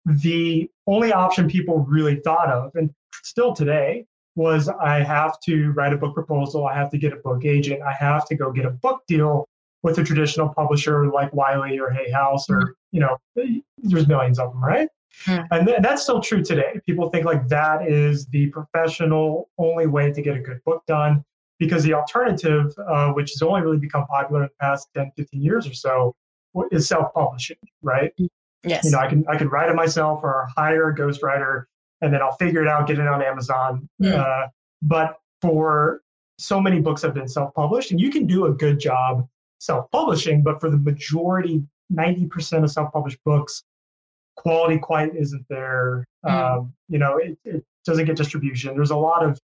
the 0.05 0.69
only 0.87 1.13
option 1.13 1.47
people 1.47 1.79
really 1.79 2.17
thought 2.17 2.49
of, 2.49 2.71
and 2.75 2.93
still 3.23 3.53
today, 3.53 4.05
was 4.35 4.67
I 4.67 4.99
have 4.99 5.39
to 5.41 5.71
write 5.71 5.93
a 5.93 5.97
book 5.97 6.13
proposal, 6.13 6.65
I 6.65 6.73
have 6.75 6.89
to 6.91 6.97
get 6.97 7.13
a 7.13 7.17
book 7.17 7.45
agent, 7.45 7.81
I 7.81 7.93
have 7.93 8.25
to 8.27 8.35
go 8.35 8.51
get 8.51 8.65
a 8.65 8.71
book 8.71 9.03
deal 9.07 9.47
with 9.83 9.97
a 9.99 10.03
traditional 10.03 10.49
publisher 10.49 11.07
like 11.07 11.33
Wiley 11.33 11.79
or 11.79 11.89
Hay 11.89 12.09
House, 12.11 12.49
or 12.49 12.75
you 12.91 12.99
know, 12.99 13.17
there's 13.35 14.07
millions 14.07 14.39
of 14.39 14.53
them, 14.53 14.63
right? 14.63 14.87
Hmm. 15.25 15.41
And, 15.51 15.67
th- 15.67 15.79
that's 15.81 16.01
still 16.03 16.19
true 16.19 16.43
today. 16.43 16.79
People 16.85 17.09
think 17.09 17.25
like 17.25 17.47
that 17.49 17.87
is 17.87 18.25
the 18.27 18.47
professional 18.47 19.49
only 19.57 19.85
way 19.85 20.11
to 20.11 20.21
get 20.21 20.35
a 20.35 20.39
good 20.39 20.63
book 20.65 20.83
done 20.87 21.23
because 21.59 21.83
the 21.83 21.93
alternative, 21.93 22.73
uh, 22.87 23.11
which 23.11 23.31
has 23.31 23.41
only 23.41 23.61
really 23.61 23.77
become 23.77 24.07
popular 24.07 24.43
in 24.43 24.47
the 24.47 24.65
past 24.65 24.87
10, 24.95 25.11
15 25.15 25.41
years 25.41 25.67
or 25.67 25.73
so, 25.73 26.15
is 26.71 26.87
self 26.87 27.13
publishing, 27.13 27.57
right? 27.81 28.11
Yes. 28.65 28.85
You 28.85 28.91
know, 28.91 28.99
I 28.99 29.07
can 29.07 29.25
I 29.27 29.37
can 29.37 29.49
write 29.49 29.69
it 29.69 29.75
myself 29.75 30.21
or 30.23 30.47
hire 30.55 30.89
a 30.89 30.95
ghostwriter, 30.95 31.65
and 32.01 32.13
then 32.13 32.21
I'll 32.21 32.37
figure 32.37 32.61
it 32.61 32.67
out, 32.67 32.87
get 32.87 32.99
it 32.99 33.07
on 33.07 33.21
Amazon. 33.21 33.89
Mm. 34.01 34.17
Uh, 34.17 34.47
but 34.81 35.17
for 35.41 36.01
so 36.37 36.59
many 36.61 36.79
books 36.79 37.01
have 37.01 37.13
been 37.13 37.27
self-published, 37.27 37.91
and 37.91 37.99
you 37.99 38.09
can 38.09 38.25
do 38.25 38.45
a 38.45 38.53
good 38.53 38.79
job 38.79 39.27
self-publishing, 39.59 40.43
but 40.43 40.59
for 40.59 40.69
the 40.69 40.77
majority, 40.77 41.61
ninety 41.89 42.25
percent 42.25 42.63
of 42.63 42.71
self-published 42.71 43.19
books, 43.25 43.63
quality 44.37 44.77
quite 44.77 45.15
isn't 45.15 45.45
there. 45.49 46.05
Mm. 46.25 46.31
Um, 46.31 46.73
you 46.87 46.99
know, 46.99 47.17
it, 47.17 47.37
it 47.43 47.65
doesn't 47.85 48.05
get 48.05 48.15
distribution. 48.15 48.75
There's 48.75 48.91
a 48.91 48.95
lot 48.95 49.25
of 49.25 49.39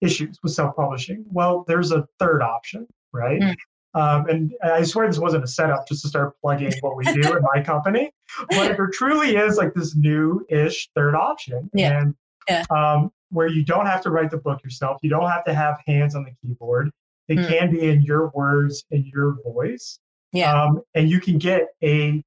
issues 0.00 0.38
with 0.42 0.52
self-publishing. 0.52 1.24
Well, 1.30 1.64
there's 1.66 1.92
a 1.92 2.06
third 2.18 2.42
option, 2.42 2.86
right? 3.12 3.40
Mm. 3.40 3.56
Um, 3.94 4.26
and 4.28 4.52
I 4.62 4.82
swear 4.84 5.06
this 5.06 5.18
wasn't 5.18 5.44
a 5.44 5.46
setup 5.48 5.86
just 5.86 6.02
to 6.02 6.08
start 6.08 6.34
plugging 6.40 6.72
what 6.80 6.96
we 6.96 7.04
do 7.04 7.36
in 7.36 7.42
my 7.54 7.62
company, 7.64 8.10
but 8.50 8.76
there 8.76 8.88
truly 8.92 9.36
is 9.36 9.56
like 9.58 9.74
this 9.74 9.94
new-ish 9.94 10.88
third 10.94 11.14
option, 11.14 11.70
Yeah. 11.74 12.00
and 12.00 12.14
Yeah. 12.48 12.64
Um, 12.70 13.12
where 13.30 13.46
you 13.48 13.64
don't 13.64 13.86
have 13.86 14.02
to 14.02 14.10
write 14.10 14.30
the 14.30 14.36
book 14.38 14.62
yourself, 14.64 14.98
you 15.02 15.10
don't 15.10 15.28
have 15.30 15.44
to 15.44 15.54
have 15.54 15.78
hands 15.86 16.14
on 16.14 16.24
the 16.24 16.30
keyboard. 16.42 16.90
It 17.28 17.38
Mm. 17.38 17.48
can 17.48 17.70
be 17.70 17.88
in 17.88 18.02
your 18.02 18.28
words 18.34 18.84
and 18.90 19.04
your 19.06 19.36
voice, 19.42 19.98
Yeah. 20.32 20.52
um, 20.52 20.82
and 20.94 21.08
you 21.10 21.20
can 21.20 21.38
get 21.38 21.68
a 21.82 22.22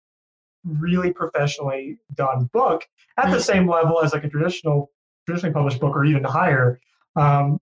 really 0.63 1.11
professionally 1.13 1.97
done 2.15 2.45
book 2.53 2.83
at 3.17 3.29
the 3.31 3.37
Mm. 3.37 3.41
same 3.41 3.67
level 3.69 4.01
as 4.03 4.13
like 4.13 4.23
a 4.23 4.29
traditional 4.29 4.91
traditionally 5.25 5.53
published 5.53 5.79
book 5.79 5.95
or 5.95 6.05
even 6.05 6.23
higher 6.23 6.79
um, 7.15 7.59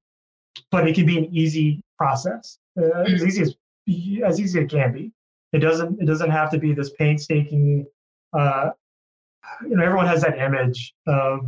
but 0.71 0.87
it 0.87 0.95
can 0.95 1.05
be 1.05 1.17
an 1.17 1.25
easy 1.25 1.81
process 1.97 2.57
uh, 2.77 3.01
as 3.03 3.21
Mm. 3.21 3.27
easy 3.27 3.41
as 3.41 3.55
as 4.25 4.39
easy 4.39 4.59
as 4.59 4.65
it 4.65 4.69
can 4.69 4.91
be 4.93 5.11
it 5.51 5.59
doesn't 5.59 6.01
it 6.01 6.05
doesn't 6.05 6.31
have 6.31 6.49
to 6.51 6.57
be 6.57 6.73
this 6.73 6.91
painstaking 6.91 7.85
uh, 8.37 8.69
you 9.63 9.75
know 9.75 9.83
everyone 9.83 10.07
has 10.07 10.21
that 10.21 10.37
image 10.37 10.93
of 11.07 11.45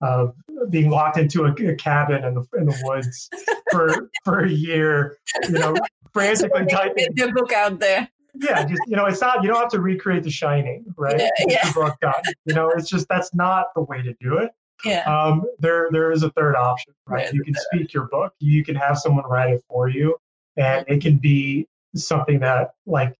of 0.00 0.34
being 0.70 0.90
locked 0.90 1.18
into 1.18 1.44
a, 1.44 1.52
a 1.68 1.74
cabin 1.76 2.24
in 2.24 2.34
the 2.34 2.44
in 2.56 2.66
the 2.66 2.80
woods 2.84 3.28
for 3.70 4.10
for 4.24 4.40
a 4.40 4.50
year 4.50 5.18
you 5.48 5.58
know 5.58 5.74
frantically 6.14 6.64
typing 6.66 7.08
your 7.16 7.32
book 7.34 7.52
out 7.52 7.78
there. 7.80 8.08
yeah, 8.36 8.64
just 8.64 8.80
you 8.86 8.96
know, 8.96 9.04
it's 9.04 9.20
not 9.20 9.42
you 9.42 9.48
don't 9.48 9.60
have 9.60 9.70
to 9.70 9.80
recreate 9.80 10.22
The 10.22 10.30
Shining, 10.30 10.84
right? 10.96 11.18
Yeah, 11.18 11.28
yeah. 11.46 11.68
the 11.68 11.74
book 11.74 11.96
done. 12.00 12.22
You 12.46 12.54
know, 12.54 12.70
it's 12.70 12.88
just 12.88 13.06
that's 13.08 13.34
not 13.34 13.66
the 13.74 13.82
way 13.82 14.00
to 14.00 14.14
do 14.20 14.38
it. 14.38 14.50
Yeah. 14.84 15.02
Um, 15.02 15.42
there 15.58 15.88
there 15.92 16.10
is 16.10 16.22
a 16.22 16.30
third 16.30 16.56
option, 16.56 16.94
right? 17.06 17.26
Right. 17.26 17.34
You 17.34 17.42
can 17.44 17.54
speak 17.54 17.92
your 17.92 18.06
book. 18.06 18.32
You 18.40 18.64
can 18.64 18.74
have 18.76 18.98
someone 18.98 19.24
write 19.26 19.52
it 19.52 19.62
for 19.68 19.88
you, 19.88 20.16
and 20.56 20.84
it 20.88 21.02
can 21.02 21.16
be 21.16 21.66
something 21.94 22.40
that 22.40 22.74
like 22.86 23.14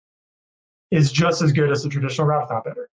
is 0.91 1.11
just 1.13 1.43
as 1.43 1.53
good 1.53 1.71
as 1.71 1.83
the 1.83 1.89
traditional 1.89 2.27
route, 2.27 2.45
if 2.45 2.51
not 2.51 2.65
better. 2.65 2.89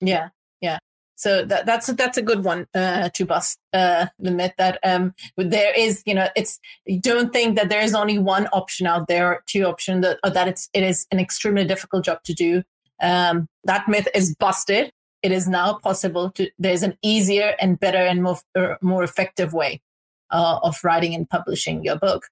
Yeah, 0.00 0.28
yeah. 0.60 0.78
So 1.16 1.44
that, 1.44 1.66
that's 1.66 1.88
that's 1.88 2.16
a 2.16 2.22
good 2.22 2.44
one 2.44 2.66
uh, 2.74 3.10
to 3.10 3.26
bust 3.26 3.58
uh, 3.74 4.06
the 4.18 4.30
myth 4.30 4.54
that 4.56 4.78
um, 4.82 5.14
there 5.36 5.72
is, 5.76 6.02
you 6.06 6.14
know, 6.14 6.28
it's 6.34 6.58
don't 7.00 7.30
think 7.30 7.56
that 7.56 7.68
there 7.68 7.82
is 7.82 7.94
only 7.94 8.18
one 8.18 8.46
option 8.54 8.86
out 8.86 9.06
there, 9.06 9.42
two 9.46 9.64
options 9.64 10.02
that 10.02 10.18
or 10.24 10.30
that 10.30 10.48
it's 10.48 10.70
it 10.72 10.82
is 10.82 11.06
an 11.10 11.20
extremely 11.20 11.64
difficult 11.64 12.06
job 12.06 12.22
to 12.24 12.32
do. 12.32 12.62
Um, 13.02 13.48
that 13.64 13.86
myth 13.86 14.08
is 14.14 14.34
busted. 14.34 14.92
It 15.22 15.30
is 15.32 15.46
now 15.46 15.74
possible 15.74 16.30
to. 16.32 16.50
There's 16.58 16.82
an 16.82 16.96
easier 17.02 17.54
and 17.60 17.78
better 17.78 17.98
and 17.98 18.22
more 18.22 18.38
uh, 18.54 18.76
more 18.80 19.04
effective 19.04 19.52
way 19.52 19.82
uh, 20.30 20.60
of 20.62 20.78
writing 20.82 21.14
and 21.14 21.28
publishing 21.28 21.84
your 21.84 21.96
book. 21.96 22.28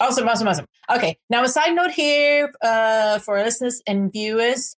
Awesome, 0.00 0.28
awesome, 0.28 0.48
awesome. 0.48 0.66
Okay, 0.90 1.18
now 1.30 1.44
a 1.44 1.48
side 1.48 1.74
note 1.74 1.92
here 1.92 2.50
uh, 2.62 3.18
for 3.20 3.38
listeners 3.38 3.82
and 3.86 4.12
viewers 4.12 4.76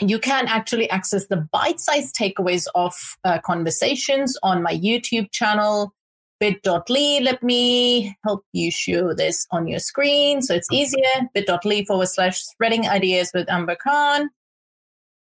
you 0.00 0.18
can 0.18 0.46
actually 0.48 0.88
access 0.90 1.26
the 1.26 1.36
bite-sized 1.36 2.14
takeaways 2.14 2.66
of 2.74 2.94
uh, 3.24 3.38
conversations 3.38 4.36
on 4.42 4.62
my 4.62 4.76
YouTube 4.76 5.30
channel, 5.32 5.94
bit.ly. 6.38 7.20
Let 7.22 7.42
me 7.42 8.14
help 8.24 8.44
you 8.52 8.70
show 8.70 9.14
this 9.14 9.46
on 9.50 9.66
your 9.66 9.78
screen 9.78 10.42
so 10.42 10.54
it's 10.54 10.70
easier. 10.70 11.02
bit.ly 11.32 11.84
forward 11.86 12.08
slash 12.08 12.42
spreading 12.42 12.86
ideas 12.86 13.30
with 13.32 13.48
Amber 13.48 13.76
Khan. 13.76 14.28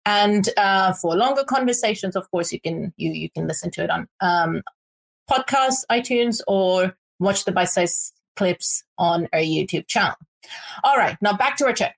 And 0.05 0.50
uh, 0.57 0.93
for 0.93 1.15
longer 1.15 1.43
conversations, 1.43 2.15
of 2.15 2.29
course, 2.29 2.51
you 2.51 2.60
can 2.60 2.93
you 2.95 3.12
you 3.12 3.29
can 3.31 3.48
listen 3.48 3.72
to 3.72 3.84
it 3.84 3.89
on 3.89 4.07
um, 4.22 4.62
podcasts, 5.31 5.84
iTunes, 5.89 6.41
or 6.48 6.95
watch 7.19 7.45
the 7.45 7.51
bite-sized 7.51 8.13
clips 8.35 8.83
on 8.97 9.27
our 9.33 9.39
YouTube 9.39 9.87
channel. 9.87 10.15
All 10.83 10.97
right, 10.97 11.17
now 11.21 11.35
back 11.35 11.57
to 11.57 11.65
our 11.65 11.73
chat. 11.73 11.95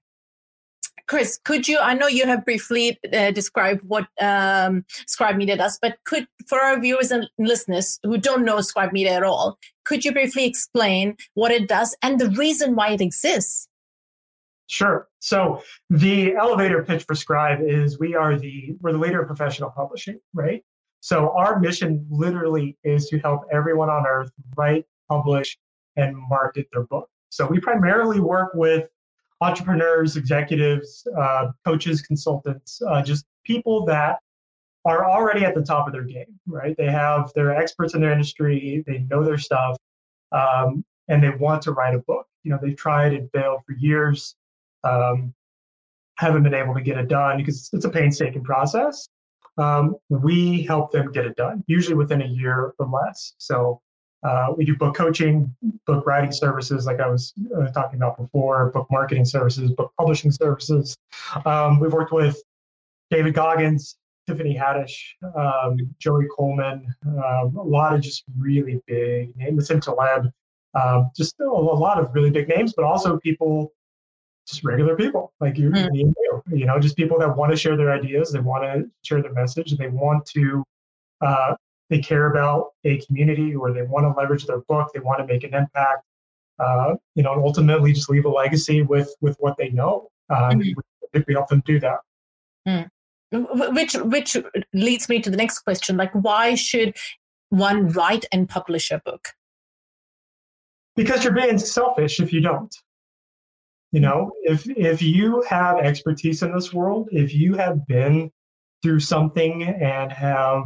Chris, 1.07 1.39
could 1.45 1.69
you? 1.69 1.79
I 1.79 1.93
know 1.93 2.07
you 2.07 2.25
have 2.25 2.43
briefly 2.43 2.99
uh, 3.13 3.31
described 3.31 3.81
what 3.87 4.07
um, 4.19 4.83
Scribe 5.07 5.37
Media 5.37 5.55
does, 5.55 5.79
but 5.81 5.97
could, 6.03 6.27
for 6.47 6.59
our 6.59 6.79
viewers 6.79 7.11
and 7.11 7.29
listeners 7.39 7.97
who 8.03 8.17
don't 8.17 8.43
know 8.43 8.59
Scribe 8.59 8.91
Media 8.91 9.13
at 9.13 9.23
all, 9.23 9.57
could 9.85 10.03
you 10.03 10.11
briefly 10.11 10.45
explain 10.45 11.15
what 11.33 11.51
it 11.51 11.69
does 11.69 11.95
and 12.01 12.19
the 12.19 12.29
reason 12.31 12.75
why 12.75 12.89
it 12.89 12.99
exists? 12.99 13.69
Sure. 14.67 15.07
So 15.19 15.61
the 15.89 16.35
elevator 16.35 16.83
pitch 16.83 17.05
for 17.05 17.15
Scribe 17.15 17.59
is 17.65 17.97
we 17.97 18.13
are 18.13 18.37
the 18.37 18.75
we're 18.81 18.91
the 18.91 18.97
leader 18.97 19.21
of 19.21 19.27
professional 19.27 19.69
publishing, 19.69 20.19
right? 20.33 20.61
So 20.99 21.31
our 21.37 21.57
mission 21.57 22.05
literally 22.09 22.77
is 22.83 23.07
to 23.07 23.19
help 23.19 23.43
everyone 23.49 23.89
on 23.89 24.05
earth 24.05 24.31
write, 24.57 24.83
publish, 25.07 25.57
and 25.97 26.15
market 26.29 26.67
their 26.71 26.83
book. 26.83 27.09
So 27.29 27.45
we 27.45 27.59
primarily 27.59 28.19
work 28.19 28.51
with 28.53 28.89
entrepreneurs, 29.41 30.15
executives, 30.15 31.05
uh, 31.17 31.51
coaches, 31.65 32.01
consultants, 32.01 32.81
uh, 32.87 33.03
just 33.03 33.25
people 33.43 33.85
that 33.85 34.19
are 34.85 35.05
already 35.05 35.43
at 35.43 35.53
the 35.53 35.61
top 35.61 35.85
of 35.87 35.93
their 35.93 36.03
game, 36.03 36.39
right? 36.45 36.75
They 36.77 36.89
have 36.89 37.31
they're 37.35 37.55
experts 37.55 37.93
in 37.93 38.01
their 38.01 38.11
industry, 38.11 38.83
they 38.87 38.99
know 39.09 39.23
their 39.23 39.37
stuff, 39.37 39.77
um, 40.31 40.83
and 41.09 41.21
they 41.21 41.29
want 41.29 41.61
to 41.63 41.71
write 41.73 41.93
a 41.93 41.99
book. 41.99 42.25
You 42.43 42.51
know, 42.51 42.59
they've 42.61 42.75
tried 42.75 43.13
and 43.13 43.29
failed 43.31 43.61
for 43.65 43.73
years, 43.73 44.35
um, 44.83 45.33
haven't 46.15 46.43
been 46.43 46.53
able 46.53 46.73
to 46.73 46.81
get 46.81 46.97
it 46.97 47.09
done 47.09 47.37
because 47.37 47.69
it's 47.73 47.85
a 47.85 47.89
painstaking 47.89 48.43
process. 48.43 49.09
Um, 49.57 49.95
we 50.09 50.63
help 50.63 50.91
them 50.91 51.11
get 51.11 51.25
it 51.25 51.35
done, 51.35 51.63
usually 51.67 51.95
within 51.95 52.21
a 52.21 52.27
year 52.27 52.73
or 52.79 52.87
less. 52.87 53.33
So 53.37 53.81
uh, 54.23 54.53
we 54.57 54.65
do 54.65 54.75
book 54.75 54.95
coaching, 54.95 55.53
book 55.85 56.05
writing 56.05 56.31
services, 56.31 56.85
like 56.85 56.99
I 56.99 57.07
was 57.07 57.33
uh, 57.55 57.67
talking 57.67 57.97
about 57.97 58.17
before, 58.17 58.71
book 58.71 58.87
marketing 58.89 59.25
services, 59.25 59.71
book 59.71 59.93
publishing 59.97 60.31
services. 60.31 60.97
Um, 61.45 61.79
we've 61.79 61.93
worked 61.93 62.11
with 62.11 62.41
David 63.11 63.33
Goggins, 63.35 63.97
Tiffany 64.27 64.55
Haddish, 64.55 64.97
um, 65.35 65.77
Joey 65.99 66.25
Coleman, 66.35 66.93
um, 67.05 67.55
a 67.55 67.61
lot 67.63 67.93
of 67.95 68.01
just 68.01 68.23
really 68.37 68.81
big 68.87 69.35
names, 69.37 69.69
Nassim 69.69 69.81
Taleb, 69.81 70.31
um, 70.73 71.09
just 71.15 71.35
a, 71.39 71.45
a 71.45 71.47
lot 71.47 71.99
of 71.99 72.13
really 72.13 72.31
big 72.31 72.49
names, 72.49 72.73
but 72.75 72.83
also 72.83 73.17
people, 73.19 73.71
just 74.47 74.63
regular 74.63 74.95
people 74.95 75.31
like 75.39 75.57
you, 75.57 75.69
Mm. 75.69 75.89
you, 75.93 76.13
you 76.51 76.65
know, 76.65 76.79
just 76.79 76.95
people 76.97 77.19
that 77.19 77.35
want 77.37 77.51
to 77.51 77.57
share 77.57 77.77
their 77.77 77.91
ideas, 77.91 78.31
they 78.31 78.39
want 78.39 78.63
to 78.63 78.89
share 79.03 79.21
their 79.21 79.33
message, 79.33 79.71
and 79.71 79.79
they 79.79 79.89
want 79.89 80.25
to 80.25 80.63
uh, 81.21 81.55
they 81.89 81.99
care 81.99 82.29
about 82.31 82.71
a 82.83 82.97
community 83.05 83.55
or 83.55 83.71
they 83.73 83.83
want 83.83 84.03
to 84.05 84.19
leverage 84.19 84.45
their 84.45 84.59
book 84.61 84.89
they 84.93 84.99
want 84.99 85.19
to 85.19 85.25
make 85.25 85.43
an 85.43 85.53
impact 85.53 86.03
uh, 86.59 86.95
you 87.15 87.23
know 87.23 87.33
and 87.33 87.41
ultimately 87.43 87.93
just 87.93 88.09
leave 88.09 88.25
a 88.25 88.29
legacy 88.29 88.81
with 88.81 89.13
with 89.21 89.35
what 89.39 89.55
they 89.57 89.69
know 89.69 90.09
um, 90.29 90.59
Mhm. 90.59 90.73
we, 91.13 91.23
we 91.27 91.33
help 91.33 91.47
them 91.47 91.61
do 91.65 91.79
that 91.79 91.99
Wh- 93.31 93.73
Which 93.73 93.93
which 93.95 94.37
leads 94.73 95.09
me 95.09 95.19
to 95.21 95.29
the 95.29 95.37
next 95.37 95.59
question: 95.59 95.97
like, 95.97 96.11
why 96.13 96.55
should 96.55 96.95
one 97.49 97.89
write 97.89 98.25
and 98.31 98.47
publish 98.47 98.91
a 98.91 99.01
book? 99.03 99.29
because 100.95 101.23
you're 101.23 101.33
being 101.33 101.57
selfish 101.59 102.19
if 102.19 102.33
you 102.33 102.41
don't 102.41 102.75
you 103.91 103.99
know 104.01 104.31
if 104.43 104.67
if 104.67 105.01
you 105.01 105.41
have 105.47 105.77
expertise 105.77 106.41
in 106.43 106.51
this 106.53 106.73
world 106.73 107.07
if 107.11 107.33
you 107.33 107.53
have 107.53 107.85
been 107.87 108.31
through 108.81 108.99
something 108.99 109.63
and 109.63 110.11
have 110.11 110.63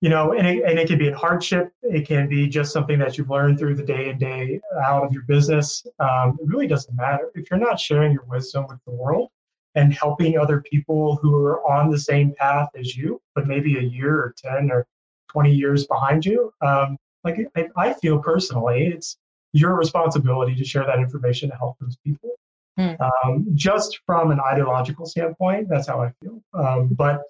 you 0.00 0.08
know 0.08 0.32
and 0.32 0.46
it, 0.46 0.62
and 0.64 0.78
it 0.78 0.86
can 0.86 0.98
be 0.98 1.08
a 1.08 1.16
hardship 1.16 1.72
it 1.82 2.06
can 2.06 2.28
be 2.28 2.46
just 2.48 2.72
something 2.72 2.98
that 2.98 3.18
you've 3.18 3.30
learned 3.30 3.58
through 3.58 3.74
the 3.74 3.82
day 3.82 4.10
and 4.10 4.20
day 4.20 4.60
out 4.84 5.04
of 5.04 5.12
your 5.12 5.22
business 5.22 5.86
um, 6.00 6.38
it 6.40 6.46
really 6.46 6.66
doesn't 6.66 6.94
matter 6.96 7.30
if 7.34 7.50
you're 7.50 7.58
not 7.58 7.78
sharing 7.78 8.12
your 8.12 8.24
wisdom 8.28 8.66
with 8.68 8.78
the 8.86 8.92
world 8.92 9.28
and 9.74 9.92
helping 9.92 10.38
other 10.38 10.60
people 10.62 11.16
who 11.16 11.34
are 11.36 11.60
on 11.68 11.90
the 11.90 11.98
same 11.98 12.34
path 12.36 12.68
as 12.78 12.96
you 12.96 13.20
but 13.34 13.46
maybe 13.46 13.78
a 13.78 13.82
year 13.82 14.14
or 14.14 14.34
10 14.36 14.70
or 14.70 14.86
20 15.30 15.52
years 15.52 15.86
behind 15.86 16.24
you 16.24 16.52
um, 16.60 16.96
like 17.24 17.36
I, 17.56 17.68
I 17.76 17.92
feel 17.94 18.18
personally 18.18 18.92
it's 18.94 19.16
your 19.52 19.76
responsibility 19.76 20.54
to 20.54 20.64
share 20.64 20.84
that 20.84 20.98
information 20.98 21.50
to 21.50 21.56
help 21.56 21.76
those 21.80 21.96
people. 22.04 22.30
Hmm. 22.76 22.94
Um, 23.00 23.46
just 23.54 24.00
from 24.06 24.30
an 24.30 24.40
ideological 24.40 25.06
standpoint, 25.06 25.68
that's 25.68 25.88
how 25.88 26.02
I 26.02 26.12
feel. 26.22 26.40
Um, 26.54 26.88
but 26.88 27.22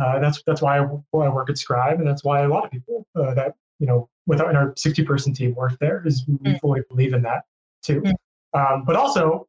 uh, 0.00 0.18
that's 0.18 0.42
that's 0.46 0.62
why 0.62 0.78
I, 0.78 0.82
why 1.10 1.26
I 1.26 1.28
work 1.28 1.50
at 1.50 1.58
Scribe, 1.58 1.98
and 1.98 2.06
that's 2.06 2.24
why 2.24 2.42
a 2.42 2.48
lot 2.48 2.64
of 2.64 2.70
people 2.70 3.06
uh, 3.14 3.34
that 3.34 3.54
you 3.78 3.86
know 3.86 4.08
with 4.26 4.40
our, 4.40 4.50
in 4.50 4.56
our 4.56 4.72
sixty 4.76 5.04
person 5.04 5.34
team 5.34 5.54
work 5.54 5.78
there 5.80 6.02
is 6.06 6.24
we 6.26 6.52
Hmm. 6.52 6.56
fully 6.58 6.82
believe 6.88 7.12
in 7.14 7.22
that 7.22 7.44
too. 7.82 8.00
Hmm. 8.00 8.12
Um, 8.54 8.84
but 8.84 8.96
also 8.96 9.48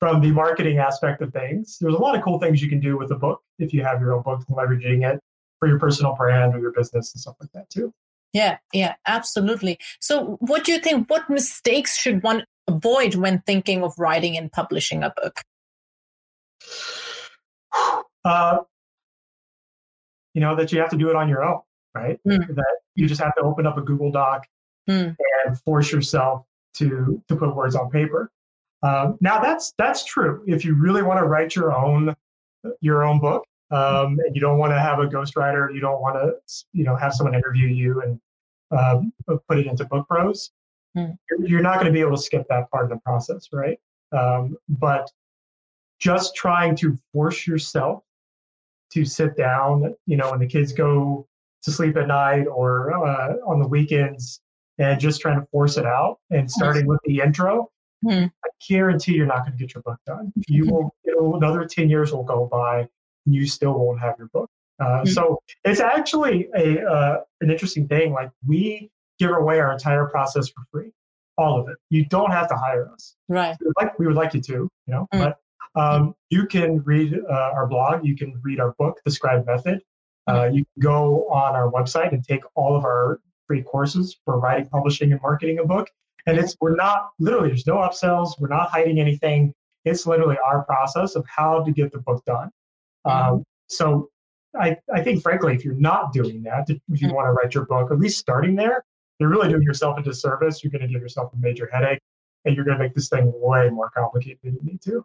from 0.00 0.20
the 0.20 0.32
marketing 0.32 0.78
aspect 0.78 1.22
of 1.22 1.32
things, 1.32 1.78
there's 1.80 1.94
a 1.94 1.98
lot 1.98 2.16
of 2.16 2.22
cool 2.24 2.38
things 2.38 2.60
you 2.60 2.68
can 2.68 2.80
do 2.80 2.98
with 2.98 3.12
a 3.12 3.14
book 3.14 3.40
if 3.58 3.72
you 3.72 3.82
have 3.84 4.00
your 4.00 4.12
own 4.12 4.22
book, 4.22 4.44
leveraging 4.50 5.08
it 5.08 5.20
for 5.60 5.68
your 5.68 5.78
personal 5.78 6.14
brand 6.14 6.54
or 6.54 6.58
your 6.58 6.72
business 6.72 7.14
and 7.14 7.20
stuff 7.20 7.36
like 7.40 7.50
that 7.52 7.70
too. 7.70 7.92
Yeah, 8.32 8.58
yeah, 8.72 8.94
absolutely. 9.06 9.78
So, 10.00 10.38
what 10.40 10.64
do 10.64 10.72
you 10.72 10.80
think? 10.80 11.08
What 11.10 11.28
mistakes 11.28 11.96
should 11.96 12.22
one 12.22 12.44
avoid 12.66 13.14
when 13.14 13.42
thinking 13.46 13.82
of 13.82 13.94
writing 13.98 14.36
and 14.36 14.50
publishing 14.50 15.02
a 15.02 15.12
book? 15.16 15.42
Uh, 18.24 18.58
you 20.34 20.40
know 20.40 20.54
that 20.56 20.72
you 20.72 20.80
have 20.80 20.90
to 20.90 20.96
do 20.96 21.10
it 21.10 21.16
on 21.16 21.28
your 21.28 21.44
own, 21.44 21.60
right? 21.94 22.18
Mm. 22.26 22.54
That 22.54 22.76
you 22.94 23.06
just 23.06 23.20
have 23.20 23.34
to 23.36 23.42
open 23.42 23.66
up 23.66 23.78
a 23.78 23.82
Google 23.82 24.10
Doc 24.10 24.46
mm. 24.88 25.16
and 25.44 25.60
force 25.60 25.92
yourself 25.92 26.44
to 26.74 27.22
to 27.28 27.36
put 27.36 27.54
words 27.54 27.74
on 27.74 27.90
paper. 27.90 28.30
Um, 28.82 29.16
now 29.20 29.40
that's 29.40 29.72
that's 29.78 30.04
true. 30.04 30.42
If 30.46 30.64
you 30.64 30.74
really 30.74 31.02
want 31.02 31.20
to 31.20 31.26
write 31.26 31.54
your 31.54 31.72
own 31.72 32.14
your 32.80 33.04
own 33.04 33.20
book, 33.20 33.44
um, 33.70 34.18
and 34.24 34.34
you 34.34 34.40
don't 34.40 34.58
want 34.58 34.72
to 34.72 34.80
have 34.80 34.98
a 34.98 35.06
ghostwriter, 35.06 35.72
you 35.72 35.80
don't 35.80 36.00
want 36.00 36.16
to 36.16 36.34
you 36.72 36.84
know 36.84 36.96
have 36.96 37.12
someone 37.12 37.34
interview 37.34 37.68
you 37.68 38.02
and 38.02 38.20
um, 38.72 39.12
put 39.48 39.58
it 39.58 39.66
into 39.66 39.84
book 39.84 40.08
prose, 40.08 40.50
mm. 40.96 41.16
you're 41.38 41.62
not 41.62 41.74
going 41.74 41.86
to 41.86 41.92
be 41.92 42.00
able 42.00 42.16
to 42.16 42.22
skip 42.22 42.46
that 42.48 42.70
part 42.70 42.84
of 42.84 42.90
the 42.90 42.96
process, 43.04 43.48
right? 43.52 43.78
Um, 44.12 44.56
but 44.68 45.10
just 45.98 46.34
trying 46.34 46.74
to 46.76 46.98
force 47.12 47.46
yourself 47.46 48.02
to 48.92 49.04
sit 49.04 49.36
down, 49.36 49.94
you 50.06 50.16
know, 50.16 50.30
when 50.30 50.40
the 50.40 50.46
kids 50.46 50.72
go 50.72 51.26
to 51.62 51.70
sleep 51.70 51.96
at 51.96 52.08
night 52.08 52.44
or 52.44 52.92
uh, 52.92 53.34
on 53.46 53.60
the 53.60 53.68
weekends, 53.68 54.40
and 54.78 54.98
just 54.98 55.20
trying 55.20 55.40
to 55.40 55.46
force 55.46 55.76
it 55.76 55.86
out 55.86 56.18
and 56.30 56.50
starting 56.50 56.86
with 56.86 56.98
the 57.04 57.20
intro, 57.20 57.70
mm. 58.04 58.30
I 58.44 58.48
guarantee 58.68 59.12
you're 59.12 59.26
not 59.26 59.44
going 59.44 59.52
to 59.52 59.58
get 59.58 59.74
your 59.74 59.82
book 59.82 59.98
done. 60.06 60.32
You 60.48 60.66
will, 60.70 60.94
will, 61.04 61.36
another 61.36 61.64
10 61.64 61.88
years 61.88 62.12
will 62.12 62.24
go 62.24 62.46
by 62.50 62.88
and 63.26 63.34
you 63.34 63.46
still 63.46 63.78
won't 63.78 64.00
have 64.00 64.16
your 64.18 64.28
book. 64.28 64.50
Uh, 64.80 65.02
mm. 65.02 65.08
So 65.08 65.40
it's 65.64 65.80
actually 65.80 66.48
a 66.56 66.84
uh, 66.84 67.20
an 67.40 67.50
interesting 67.50 67.86
thing. 67.86 68.12
Like 68.12 68.30
we 68.46 68.90
give 69.18 69.30
away 69.30 69.60
our 69.60 69.72
entire 69.72 70.06
process 70.06 70.48
for 70.48 70.64
free, 70.72 70.90
all 71.38 71.60
of 71.60 71.68
it. 71.68 71.76
You 71.90 72.06
don't 72.06 72.32
have 72.32 72.48
to 72.48 72.56
hire 72.56 72.90
us. 72.92 73.14
Right. 73.28 73.56
We 73.60 73.66
would 73.66 73.74
like, 73.78 73.98
we 73.98 74.06
would 74.06 74.16
like 74.16 74.34
you 74.34 74.40
to, 74.40 74.52
you 74.52 74.70
know, 74.88 75.06
mm. 75.14 75.18
but 75.20 75.38
um, 75.74 76.14
you 76.30 76.46
can 76.46 76.82
read 76.82 77.18
uh, 77.28 77.32
our 77.32 77.66
blog. 77.66 78.04
You 78.04 78.16
can 78.16 78.38
read 78.42 78.60
our 78.60 78.74
book, 78.78 79.00
The 79.04 79.10
Scribe 79.10 79.46
Method. 79.46 79.82
Uh, 80.28 80.48
you 80.52 80.64
can 80.64 80.82
go 80.82 81.28
on 81.28 81.54
our 81.54 81.70
website 81.70 82.12
and 82.12 82.22
take 82.24 82.42
all 82.54 82.76
of 82.76 82.84
our 82.84 83.20
free 83.46 83.62
courses 83.62 84.16
for 84.24 84.38
writing, 84.38 84.68
publishing, 84.68 85.12
and 85.12 85.20
marketing 85.20 85.58
a 85.58 85.64
book. 85.64 85.88
And 86.26 86.38
it's 86.38 86.56
we're 86.60 86.76
not 86.76 87.10
literally 87.18 87.48
there's 87.48 87.66
no 87.66 87.76
upsells. 87.76 88.38
We're 88.38 88.48
not 88.48 88.70
hiding 88.70 89.00
anything. 89.00 89.52
It's 89.84 90.06
literally 90.06 90.36
our 90.44 90.64
process 90.64 91.16
of 91.16 91.26
how 91.26 91.64
to 91.64 91.72
get 91.72 91.90
the 91.90 91.98
book 91.98 92.24
done. 92.24 92.50
Mm-hmm. 93.06 93.34
Um, 93.34 93.44
so 93.66 94.08
I, 94.58 94.76
I 94.94 95.02
think 95.02 95.22
frankly, 95.22 95.54
if 95.54 95.64
you're 95.64 95.74
not 95.74 96.12
doing 96.12 96.42
that, 96.44 96.70
if 96.70 96.78
you 96.88 97.08
mm-hmm. 97.08 97.16
want 97.16 97.26
to 97.26 97.32
write 97.32 97.54
your 97.54 97.64
book, 97.64 97.90
at 97.90 97.98
least 97.98 98.18
starting 98.18 98.54
there, 98.54 98.84
you're 99.18 99.30
really 99.30 99.48
doing 99.48 99.62
yourself 99.62 99.98
a 99.98 100.02
disservice. 100.02 100.62
You're 100.62 100.70
going 100.70 100.82
to 100.82 100.88
give 100.88 101.00
yourself 101.00 101.32
a 101.32 101.36
major 101.38 101.68
headache, 101.72 102.00
and 102.44 102.54
you're 102.54 102.64
going 102.64 102.78
to 102.78 102.84
make 102.84 102.94
this 102.94 103.08
thing 103.08 103.32
way 103.34 103.70
more 103.70 103.90
complicated 103.90 104.38
than 104.44 104.54
you 104.54 104.60
need 104.62 104.82
to. 104.82 105.04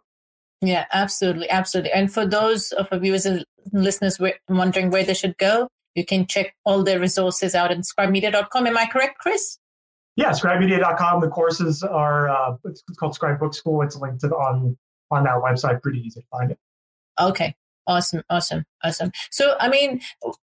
Yeah, 0.60 0.86
absolutely, 0.92 1.48
absolutely. 1.50 1.92
And 1.92 2.12
for 2.12 2.26
those 2.26 2.72
of 2.72 2.88
our 2.90 2.98
viewers 2.98 3.26
and 3.26 3.44
listeners 3.72 4.18
wondering 4.48 4.90
where 4.90 5.04
they 5.04 5.14
should 5.14 5.36
go, 5.38 5.68
you 5.94 6.04
can 6.04 6.26
check 6.26 6.54
all 6.64 6.82
their 6.82 7.00
resources 7.00 7.54
out 7.54 7.70
at 7.70 7.78
scribemedia.com. 7.78 8.66
Am 8.66 8.76
I 8.76 8.86
correct, 8.86 9.18
Chris? 9.18 9.58
Yeah, 10.16 10.30
scribemedia.com. 10.30 11.20
The 11.20 11.28
courses 11.28 11.82
are 11.82 12.28
uh, 12.28 12.56
it's 12.64 12.82
called 12.98 13.14
Scribe 13.14 13.38
Book 13.38 13.54
School. 13.54 13.82
It's 13.82 13.96
linked 13.96 14.20
to 14.22 14.28
the, 14.28 14.34
on 14.34 14.76
on 15.10 15.24
that 15.24 15.36
website. 15.36 15.80
Pretty 15.80 16.00
easy 16.00 16.20
to 16.20 16.26
find 16.26 16.50
it. 16.50 16.58
Okay, 17.20 17.54
awesome, 17.86 18.22
awesome, 18.28 18.64
awesome. 18.82 19.12
So, 19.30 19.54
I 19.60 19.68
mean, 19.68 20.00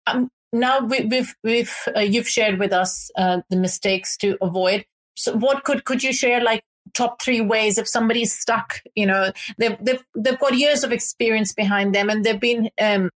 um, 0.07 0.31
now 0.53 0.81
we, 0.81 0.99
have 0.99 1.11
we've, 1.11 1.35
we've 1.43 1.77
uh, 1.97 2.01
you've 2.01 2.29
shared 2.29 2.59
with 2.59 2.73
us 2.73 3.11
uh, 3.17 3.41
the 3.51 3.57
mistakes 3.57 4.17
to 4.19 4.39
avoid. 4.41 4.85
So, 5.17 5.35
what 5.35 5.65
could 5.65 5.85
could 5.85 6.03
you 6.03 6.13
share 6.13 6.41
like 6.41 6.63
top 6.93 7.23
three 7.23 7.41
ways 7.41 7.79
if 7.79 7.89
somebody's 7.89 8.33
stuck? 8.33 8.81
You 8.95 9.07
know, 9.07 9.33
they've 9.59 9.77
they've 9.81 10.05
they've 10.15 10.39
got 10.39 10.55
years 10.55 10.85
of 10.85 10.93
experience 10.93 11.53
behind 11.53 11.95
them, 11.95 12.11
and 12.11 12.25
they've 12.25 12.41
been 12.41 12.71
um, 12.81 13.11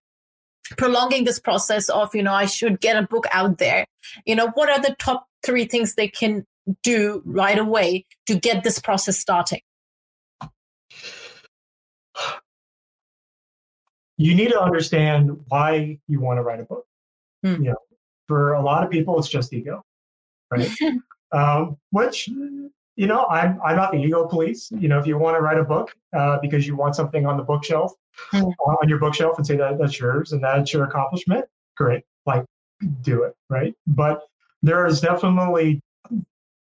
prolonging 0.77 1.23
this 1.23 1.39
process 1.39 1.89
of 1.89 2.13
you 2.13 2.23
know 2.23 2.33
i 2.33 2.45
should 2.45 2.79
get 2.79 2.95
a 2.95 3.07
book 3.07 3.25
out 3.31 3.57
there 3.57 3.85
you 4.25 4.35
know 4.35 4.49
what 4.53 4.69
are 4.69 4.79
the 4.79 4.95
top 4.99 5.25
three 5.43 5.65
things 5.65 5.95
they 5.95 6.07
can 6.07 6.45
do 6.83 7.21
right 7.25 7.57
away 7.57 8.05
to 8.27 8.35
get 8.35 8.63
this 8.63 8.79
process 8.79 9.17
starting 9.17 9.61
you 14.17 14.35
need 14.35 14.49
to 14.49 14.61
understand 14.61 15.39
why 15.47 15.97
you 16.07 16.19
want 16.19 16.37
to 16.37 16.43
write 16.43 16.59
a 16.59 16.63
book 16.63 16.85
hmm. 17.43 17.63
you 17.63 17.69
know 17.69 17.77
for 18.27 18.53
a 18.53 18.61
lot 18.61 18.83
of 18.83 18.91
people 18.91 19.17
it's 19.17 19.29
just 19.29 19.51
ego 19.53 19.83
right 20.51 20.69
um, 21.31 21.77
which 21.91 22.29
you 22.99 23.07
know, 23.07 23.25
I'm 23.27 23.61
I'm 23.63 23.77
not 23.77 23.93
the 23.93 23.97
ego 23.97 24.27
police. 24.27 24.69
You 24.77 24.89
know, 24.89 24.99
if 24.99 25.07
you 25.07 25.17
want 25.17 25.37
to 25.37 25.41
write 25.41 25.57
a 25.57 25.63
book 25.63 25.95
uh, 26.13 26.37
because 26.41 26.67
you 26.67 26.75
want 26.75 26.97
something 26.97 27.25
on 27.25 27.37
the 27.37 27.43
bookshelf, 27.43 27.93
mm. 28.33 28.53
on 28.67 28.89
your 28.89 28.99
bookshelf, 28.99 29.37
and 29.37 29.47
say 29.47 29.55
that 29.55 29.77
that's 29.79 29.97
yours 29.97 30.33
and 30.33 30.43
that's 30.43 30.73
your 30.73 30.83
accomplishment, 30.83 31.45
great. 31.77 32.03
Like, 32.25 32.43
do 33.01 33.23
it, 33.23 33.37
right? 33.49 33.73
But 33.87 34.23
there 34.61 34.85
is 34.85 34.99
definitely 34.99 35.81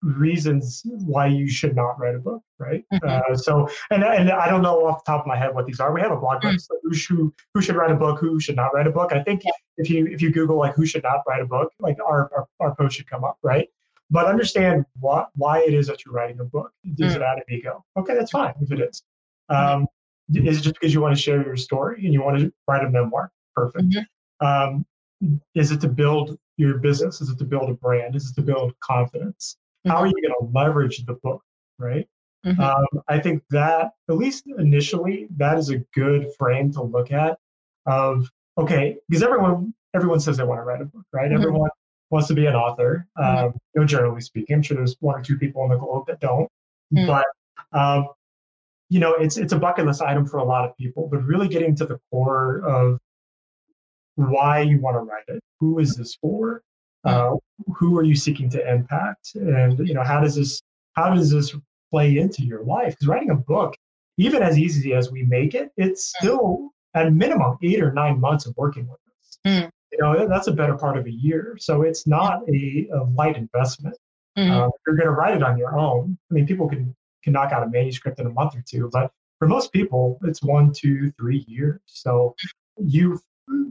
reasons 0.03 0.83
why 0.85 1.27
you 1.27 1.51
should 1.51 1.75
not 1.75 1.99
write 1.99 2.15
a 2.15 2.21
book, 2.21 2.43
right? 2.61 2.85
Mm-hmm. 2.93 3.33
Uh, 3.33 3.37
so, 3.37 3.69
and 3.91 4.05
and 4.05 4.31
I 4.31 4.49
don't 4.49 4.63
know 4.63 4.87
off 4.87 5.05
the 5.05 5.11
top 5.11 5.23
of 5.23 5.27
my 5.27 5.37
head 5.37 5.53
what 5.53 5.67
these 5.67 5.81
are. 5.81 5.93
We 5.93 6.01
have 6.01 6.13
a 6.13 6.17
blog 6.17 6.43
post 6.43 6.71
mm. 6.71 6.75
like 6.75 6.81
who 6.85 6.95
should 6.95 7.33
who 7.55 7.61
should 7.61 7.75
write 7.75 7.91
a 7.91 7.97
book, 7.97 8.21
who 8.21 8.39
should 8.39 8.55
not 8.55 8.73
write 8.73 8.87
a 8.87 8.93
book. 8.93 9.13
I 9.13 9.25
think 9.25 9.43
yeah. 9.45 9.51
if 9.79 9.91
you 9.91 10.07
if 10.07 10.23
you 10.23 10.31
Google 10.31 10.59
like 10.59 10.77
who 10.77 10.87
should 10.87 11.03
not 11.03 11.25
write 11.27 11.43
a 11.43 11.47
book, 11.47 11.73
like 11.81 11.97
our 12.07 12.31
our, 12.37 12.47
our 12.61 12.75
post 12.77 12.99
should 12.99 13.11
come 13.11 13.25
up, 13.25 13.37
right? 13.43 13.69
But 14.11 14.27
understand 14.27 14.85
what, 14.99 15.31
why 15.37 15.61
it 15.61 15.75
is 15.75 15.87
that 15.87 16.05
you're 16.05 16.15
writing 16.15 16.41
a 16.41 16.45
book. 16.45 16.73
Is 16.85 17.13
mm. 17.13 17.17
it 17.17 17.23
out 17.23 17.39
of 17.39 17.45
ego? 17.49 17.85
Okay, 17.97 18.15
that's 18.15 18.31
fine 18.31 18.55
if 18.61 18.73
it 18.73 18.81
is. 18.81 19.03
Um, 19.49 19.87
is 20.33 20.59
it 20.59 20.63
just 20.63 20.75
because 20.75 20.95
you 20.95 21.01
want 21.01 21.15
to 21.15 21.21
share 21.21 21.45
your 21.45 21.57
story 21.57 22.05
and 22.05 22.13
you 22.13 22.23
want 22.23 22.39
to 22.39 22.53
write 22.69 22.85
a 22.85 22.91
memoir? 22.91 23.33
Perfect. 23.55 23.85
Mm-hmm. 23.89 24.47
Um, 24.47 24.87
is 25.55 25.71
it 25.71 25.81
to 25.83 25.89
build 25.89 26.39
your 26.57 26.79
business? 26.79 27.21
Is 27.21 27.31
it 27.31 27.39
to 27.39 27.45
build 27.45 27.69
a 27.69 27.75
brand? 27.75 28.17
Is 28.17 28.31
it 28.31 28.35
to 28.35 28.43
build 28.43 28.73
confidence? 28.81 29.57
Mm-hmm. 29.87 29.91
How 29.91 30.03
are 30.03 30.07
you 30.07 30.13
going 30.13 30.35
to 30.41 30.59
leverage 30.59 31.05
the 31.05 31.15
book? 31.15 31.43
Right. 31.79 32.07
Mm-hmm. 32.47 32.61
Um, 32.61 33.03
I 33.09 33.19
think 33.19 33.43
that 33.51 33.93
at 34.09 34.17
least 34.17 34.45
initially, 34.59 35.27
that 35.37 35.59
is 35.59 35.71
a 35.71 35.79
good 35.95 36.29
frame 36.39 36.73
to 36.73 36.83
look 36.83 37.13
at. 37.13 37.39
Of 37.87 38.31
okay, 38.59 38.99
because 39.09 39.23
everyone 39.23 39.75
everyone 39.95 40.21
says 40.21 40.37
they 40.37 40.45
want 40.45 40.59
to 40.59 40.65
write 40.65 40.81
a 40.81 40.85
book, 40.85 41.05
right? 41.13 41.31
Mm-hmm. 41.31 41.41
Everyone 41.41 41.71
wants 42.11 42.29
to 42.29 42.35
be 42.35 42.47
an 42.47 42.55
author. 42.55 43.07
Mm-hmm. 43.19 43.45
Um, 43.47 43.53
you 43.75 43.81
know, 43.81 43.87
generally 43.87 44.21
speaking, 44.21 44.57
I'm 44.57 44.63
sure 44.63 44.77
there's 44.77 44.97
one 45.01 45.19
or 45.19 45.23
two 45.23 45.39
people 45.39 45.63
in 45.65 45.71
the 45.71 45.77
globe 45.77 46.07
that 46.09 46.21
don't. 46.21 46.49
Mm-hmm. 46.95 47.07
But 47.07 47.27
um, 47.73 48.09
you 48.89 48.99
know, 48.99 49.15
it's 49.15 49.37
it's 49.37 49.53
a 49.53 49.59
bucket 49.59 49.87
list 49.87 50.03
item 50.03 50.27
for 50.27 50.39
a 50.39 50.45
lot 50.45 50.69
of 50.69 50.77
people. 50.77 51.09
But 51.11 51.25
really 51.25 51.49
getting 51.49 51.75
to 51.77 51.87
the 51.87 51.99
core 52.11 52.63
of 52.67 52.99
why 54.17 54.61
you 54.61 54.81
want 54.81 54.97
to 54.97 55.01
write 55.01 55.25
it, 55.29 55.41
who 55.61 55.79
is 55.79 55.97
this 55.97 56.17
for? 56.21 56.63
Uh, 57.05 57.35
who 57.75 57.97
are 57.97 58.03
you 58.03 58.15
seeking 58.15 58.51
to 58.51 58.71
impact? 58.71 59.35
And 59.35 59.79
you 59.87 59.95
know, 59.95 60.03
how 60.03 60.21
does 60.21 60.35
this 60.35 60.61
how 60.95 61.15
does 61.15 61.31
this 61.31 61.55
play 61.91 62.19
into 62.19 62.43
your 62.45 62.63
life? 62.65 62.95
Because 62.95 63.07
writing 63.07 63.31
a 63.31 63.37
book, 63.37 63.75
even 64.19 64.43
as 64.43 64.59
easy 64.59 64.93
as 64.93 65.11
we 65.11 65.23
make 65.23 65.55
it, 65.55 65.71
it's 65.77 66.13
still 66.19 66.71
at 66.95 67.13
minimum 67.13 67.57
eight 67.63 67.81
or 67.81 67.93
nine 67.93 68.21
months 68.21 68.47
of 68.47 68.55
working 68.57 68.87
with 68.89 68.99
us. 69.07 69.39
Mm 69.47 69.71
you 69.93 69.99
know 69.99 70.27
that's 70.27 70.47
a 70.47 70.53
better 70.53 70.77
part 70.77 70.97
of 70.97 71.07
a 71.07 71.11
year. 71.11 71.57
So 71.59 71.83
it's 71.83 72.07
not 72.07 72.43
a, 72.49 72.89
a 72.93 73.05
light 73.17 73.37
investment. 73.37 73.97
Mm-hmm. 74.39 74.53
uh, 74.53 74.69
you're 74.87 74.97
going 74.97 75.09
to 75.09 75.13
write 75.13 75.35
it 75.35 75.43
on 75.43 75.59
your 75.59 75.77
own. 75.77 76.17
I 76.31 76.35
mean 76.35 76.47
people 76.47 76.69
can 76.69 76.95
can 77.23 77.33
knock 77.33 77.53
out 77.53 77.63
a 77.63 77.69
manuscript 77.69 78.21
in 78.21 78.27
a 78.27 78.31
month 78.31 78.57
or 78.57 78.65
two 78.67 78.89
but 78.93 79.11
for 79.39 79.47
most 79.47 79.73
people 79.73 80.19
it's 80.23 80.43
one 80.43 80.73
two 80.73 81.13
three 81.19 81.45
years. 81.49 81.81
So 81.87 82.35
you 82.79 83.21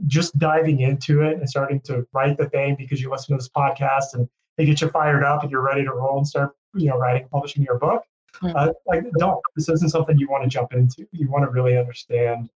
just 0.06 0.38
diving 0.38 0.80
into 0.80 1.22
it 1.22 1.38
and 1.38 1.48
starting 1.48 1.80
to 1.80 2.06
write 2.12 2.36
the 2.36 2.48
thing 2.50 2.76
because 2.78 3.00
you 3.00 3.10
listen 3.10 3.34
to 3.34 3.38
this 3.38 3.48
podcast 3.48 4.14
and 4.14 4.28
they 4.56 4.66
get 4.66 4.80
you 4.80 4.88
fired 4.90 5.24
up 5.24 5.42
and 5.42 5.50
you're 5.50 5.62
ready 5.62 5.84
to 5.84 5.92
roll 5.92 6.18
and 6.18 6.26
start 6.26 6.54
you 6.74 6.88
know 6.88 6.98
writing 6.98 7.26
publishing 7.32 7.62
your 7.62 7.78
book 7.78 8.04
mm-hmm. 8.42 8.56
uh, 8.56 8.72
like 8.86 9.04
don't. 9.18 9.40
This 9.56 9.68
isn't 9.68 9.90
something 9.90 10.18
you 10.18 10.28
want 10.28 10.44
to 10.44 10.48
jump 10.48 10.72
into. 10.72 11.06
You 11.12 11.30
want 11.30 11.44
to 11.44 11.50
really 11.50 11.76
understand 11.76 12.50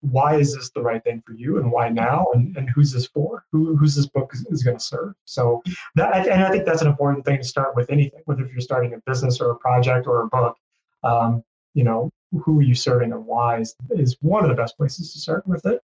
why 0.00 0.36
is 0.36 0.54
this 0.54 0.70
the 0.70 0.80
right 0.80 1.02
thing 1.04 1.22
for 1.26 1.34
you 1.34 1.58
and 1.58 1.70
why 1.70 1.88
now 1.88 2.26
and, 2.34 2.56
and 2.56 2.70
who's 2.70 2.92
this 2.92 3.06
for 3.06 3.44
who, 3.52 3.76
who's 3.76 3.94
this 3.94 4.06
book 4.06 4.30
is, 4.32 4.46
is 4.50 4.62
going 4.62 4.76
to 4.76 4.82
serve 4.82 5.14
so 5.24 5.62
that 5.94 6.26
and 6.28 6.42
i 6.44 6.50
think 6.50 6.64
that's 6.64 6.82
an 6.82 6.88
important 6.88 7.24
thing 7.24 7.38
to 7.38 7.44
start 7.44 7.74
with 7.76 7.90
anything 7.90 8.20
whether 8.24 8.46
you're 8.46 8.60
starting 8.60 8.94
a 8.94 8.98
business 9.06 9.40
or 9.40 9.50
a 9.50 9.56
project 9.56 10.06
or 10.06 10.22
a 10.22 10.28
book 10.28 10.56
um, 11.02 11.42
you 11.74 11.84
know 11.84 12.10
who 12.44 12.58
are 12.58 12.62
you 12.62 12.74
serving 12.74 13.12
and 13.12 13.24
why 13.26 13.60
is, 13.60 13.74
is 13.90 14.16
one 14.20 14.42
of 14.42 14.50
the 14.50 14.56
best 14.56 14.76
places 14.76 15.12
to 15.12 15.18
start 15.18 15.46
with 15.46 15.64
it 15.66 15.80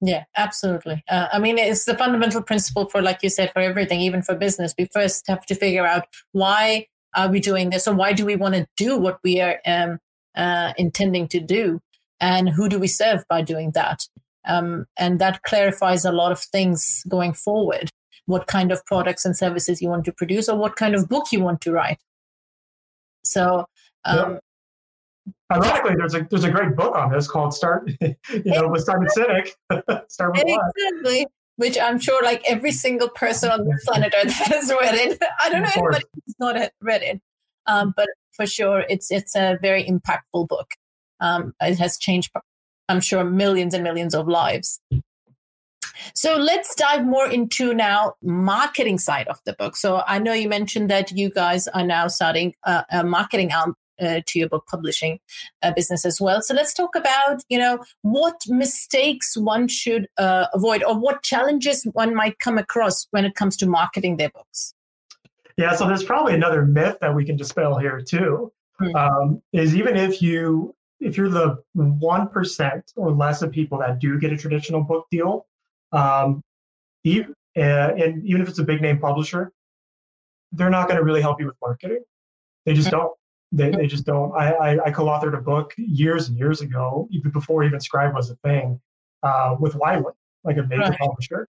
yeah, 0.00 0.24
absolutely. 0.36 1.02
Uh, 1.08 1.28
I 1.32 1.38
mean, 1.38 1.56
it's 1.56 1.86
the 1.86 1.96
fundamental 1.96 2.42
principle 2.42 2.90
for, 2.90 3.00
like 3.00 3.22
you 3.22 3.30
said, 3.30 3.52
for 3.52 3.60
everything, 3.60 4.00
even 4.00 4.20
for 4.20 4.34
business. 4.34 4.74
We 4.76 4.86
first 4.92 5.26
have 5.28 5.46
to 5.46 5.54
figure 5.54 5.86
out 5.86 6.06
why 6.32 6.88
are 7.16 7.28
we 7.30 7.40
doing 7.40 7.70
this, 7.70 7.88
or 7.88 7.94
why 7.94 8.12
do 8.12 8.26
we 8.26 8.36
want 8.36 8.54
to 8.54 8.66
do 8.76 8.98
what 8.98 9.18
we 9.24 9.40
are 9.40 9.60
um, 9.64 10.00
uh, 10.36 10.72
intending 10.76 11.28
to 11.28 11.40
do, 11.40 11.80
and 12.24 12.48
who 12.48 12.70
do 12.70 12.78
we 12.78 12.86
serve 12.88 13.22
by 13.28 13.42
doing 13.42 13.72
that? 13.72 14.06
Um, 14.46 14.86
and 14.96 15.20
that 15.20 15.42
clarifies 15.42 16.06
a 16.06 16.12
lot 16.12 16.32
of 16.32 16.40
things 16.40 17.02
going 17.06 17.34
forward. 17.34 17.90
What 18.24 18.46
kind 18.46 18.72
of 18.72 18.84
products 18.86 19.26
and 19.26 19.36
services 19.36 19.82
you 19.82 19.90
want 19.90 20.06
to 20.06 20.12
produce, 20.12 20.48
or 20.48 20.56
what 20.56 20.76
kind 20.76 20.94
of 20.94 21.08
book 21.08 21.26
you 21.30 21.40
want 21.40 21.60
to 21.62 21.72
write. 21.72 21.98
So, 23.24 23.66
um, 24.06 24.38
Ironically, 25.52 25.96
there's 25.96 26.14
a 26.14 26.26
there's 26.30 26.44
a 26.44 26.50
great 26.50 26.74
book 26.74 26.96
on 26.96 27.12
this 27.12 27.28
called 27.28 27.52
"Start," 27.54 27.90
you 28.00 28.16
know, 28.46 28.68
with 28.68 28.84
Simon 28.84 29.08
Sinek. 29.16 29.50
Start 30.08 30.32
with 30.32 30.44
exactly, 30.46 31.26
which 31.56 31.78
I'm 31.78 31.98
sure 31.98 32.22
like 32.24 32.42
every 32.48 32.72
single 32.72 33.10
person 33.10 33.50
on 33.50 33.64
the 33.64 33.78
planet 33.84 34.14
Earth 34.16 34.32
has 34.32 34.70
read 34.70 34.94
it. 34.94 35.22
I 35.42 35.50
don't 35.50 35.62
know 35.62 35.70
anybody 35.76 36.04
who's 36.14 36.34
not 36.38 36.56
read 36.80 37.02
it, 37.02 37.20
um, 37.66 37.92
but 37.94 38.08
for 38.32 38.46
sure, 38.46 38.84
it's 38.88 39.10
it's 39.10 39.36
a 39.36 39.58
very 39.60 39.84
impactful 39.84 40.48
book. 40.48 40.70
Um, 41.20 41.54
it 41.60 41.78
has 41.78 41.98
changed, 41.98 42.30
I'm 42.88 43.00
sure, 43.00 43.24
millions 43.24 43.74
and 43.74 43.82
millions 43.84 44.14
of 44.14 44.28
lives. 44.28 44.80
So 46.14 46.36
let's 46.36 46.74
dive 46.74 47.06
more 47.06 47.28
into 47.28 47.72
now 47.72 48.14
marketing 48.22 48.98
side 48.98 49.28
of 49.28 49.38
the 49.44 49.52
book. 49.54 49.76
So 49.76 50.02
I 50.06 50.18
know 50.18 50.32
you 50.32 50.48
mentioned 50.48 50.90
that 50.90 51.12
you 51.12 51.30
guys 51.30 51.68
are 51.68 51.86
now 51.86 52.08
starting 52.08 52.54
a, 52.64 52.84
a 52.90 53.04
marketing 53.04 53.52
arm 53.52 53.76
uh, 54.00 54.20
to 54.26 54.38
your 54.38 54.48
book 54.48 54.66
publishing 54.68 55.20
uh, 55.62 55.72
business 55.72 56.04
as 56.04 56.20
well. 56.20 56.42
So 56.42 56.54
let's 56.54 56.74
talk 56.74 56.96
about, 56.96 57.42
you 57.48 57.58
know, 57.58 57.78
what 58.02 58.34
mistakes 58.48 59.36
one 59.36 59.68
should 59.68 60.08
uh, 60.18 60.46
avoid 60.52 60.82
or 60.82 60.98
what 60.98 61.22
challenges 61.22 61.86
one 61.92 62.14
might 62.14 62.38
come 62.38 62.58
across 62.58 63.06
when 63.12 63.24
it 63.24 63.34
comes 63.34 63.56
to 63.58 63.66
marketing 63.66 64.16
their 64.16 64.30
books. 64.30 64.74
Yeah, 65.56 65.76
so 65.76 65.86
there's 65.86 66.02
probably 66.02 66.34
another 66.34 66.64
myth 66.64 66.98
that 67.00 67.14
we 67.14 67.24
can 67.24 67.36
dispel 67.36 67.78
here 67.78 68.00
too. 68.00 68.52
Mm-hmm. 68.80 68.96
Um, 68.96 69.42
is 69.52 69.76
even 69.76 69.96
if 69.96 70.20
you 70.20 70.74
if 71.04 71.16
you're 71.16 71.28
the 71.28 71.62
one 71.74 72.28
percent 72.28 72.92
or 72.96 73.12
less 73.12 73.42
of 73.42 73.52
people 73.52 73.78
that 73.78 74.00
do 74.00 74.18
get 74.18 74.32
a 74.32 74.36
traditional 74.36 74.82
book 74.82 75.06
deal, 75.10 75.46
um, 75.92 76.42
even, 77.04 77.34
uh, 77.56 77.92
and 77.96 78.24
even 78.26 78.40
if 78.40 78.48
it's 78.48 78.58
a 78.58 78.64
big 78.64 78.80
name 78.80 78.98
publisher, 78.98 79.52
they're 80.52 80.70
not 80.70 80.88
going 80.88 80.98
to 80.98 81.04
really 81.04 81.20
help 81.20 81.40
you 81.40 81.46
with 81.46 81.56
marketing. 81.60 82.02
They 82.64 82.74
just 82.74 82.90
don't. 82.90 83.12
They, 83.52 83.70
they 83.70 83.86
just 83.86 84.04
don't. 84.04 84.32
I, 84.32 84.52
I, 84.52 84.84
I, 84.86 84.90
co-authored 84.90 85.38
a 85.38 85.40
book 85.40 85.72
years 85.76 86.28
and 86.28 86.36
years 86.36 86.60
ago, 86.60 87.06
even 87.12 87.30
before 87.30 87.62
even 87.62 87.78
Scribe 87.78 88.12
was 88.12 88.30
a 88.30 88.36
thing, 88.36 88.80
uh, 89.22 89.54
with 89.60 89.76
Wiley, 89.76 90.12
like 90.42 90.56
a 90.56 90.64
major 90.64 90.82
right. 90.82 90.98
publisher. 90.98 91.46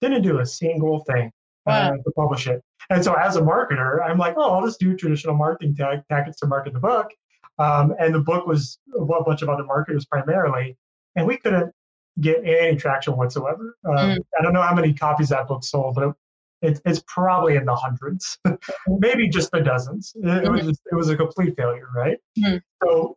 Didn't 0.00 0.22
do 0.22 0.40
a 0.40 0.46
single 0.46 1.04
thing 1.04 1.30
uh, 1.66 1.92
to 1.92 2.10
publish 2.16 2.48
it. 2.48 2.60
And 2.90 3.04
so 3.04 3.14
as 3.14 3.36
a 3.36 3.40
marketer, 3.40 4.02
I'm 4.02 4.18
like, 4.18 4.34
oh, 4.36 4.54
I'll 4.54 4.66
just 4.66 4.80
do 4.80 4.96
traditional 4.96 5.36
marketing 5.36 5.76
tactics 5.76 6.38
to 6.38 6.46
market 6.46 6.72
the 6.72 6.80
book. 6.80 7.10
Um, 7.58 7.94
and 7.98 8.14
the 8.14 8.20
book 8.20 8.46
was 8.46 8.78
a 8.98 9.22
bunch 9.22 9.42
of 9.42 9.48
other 9.48 9.64
marketers 9.64 10.04
primarily, 10.04 10.76
and 11.16 11.26
we 11.26 11.36
couldn't 11.36 11.72
get 12.20 12.44
any 12.44 12.76
traction 12.76 13.16
whatsoever. 13.16 13.76
Um, 13.84 13.96
mm. 13.96 14.18
I 14.38 14.42
don't 14.42 14.52
know 14.52 14.62
how 14.62 14.74
many 14.74 14.92
copies 14.92 15.28
that 15.30 15.48
book 15.48 15.64
sold, 15.64 15.94
but 15.94 16.14
it, 16.62 16.80
it's 16.84 17.02
probably 17.06 17.56
in 17.56 17.64
the 17.64 17.74
hundreds, 17.74 18.38
maybe 18.88 19.28
just 19.28 19.50
the 19.52 19.60
dozens. 19.60 20.12
It, 20.16 20.24
mm-hmm. 20.24 20.46
it, 20.46 20.50
was 20.50 20.66
just, 20.66 20.80
it 20.90 20.94
was 20.94 21.08
a 21.10 21.16
complete 21.16 21.56
failure, 21.56 21.88
right? 21.94 22.18
Mm. 22.38 22.60
So, 22.82 23.16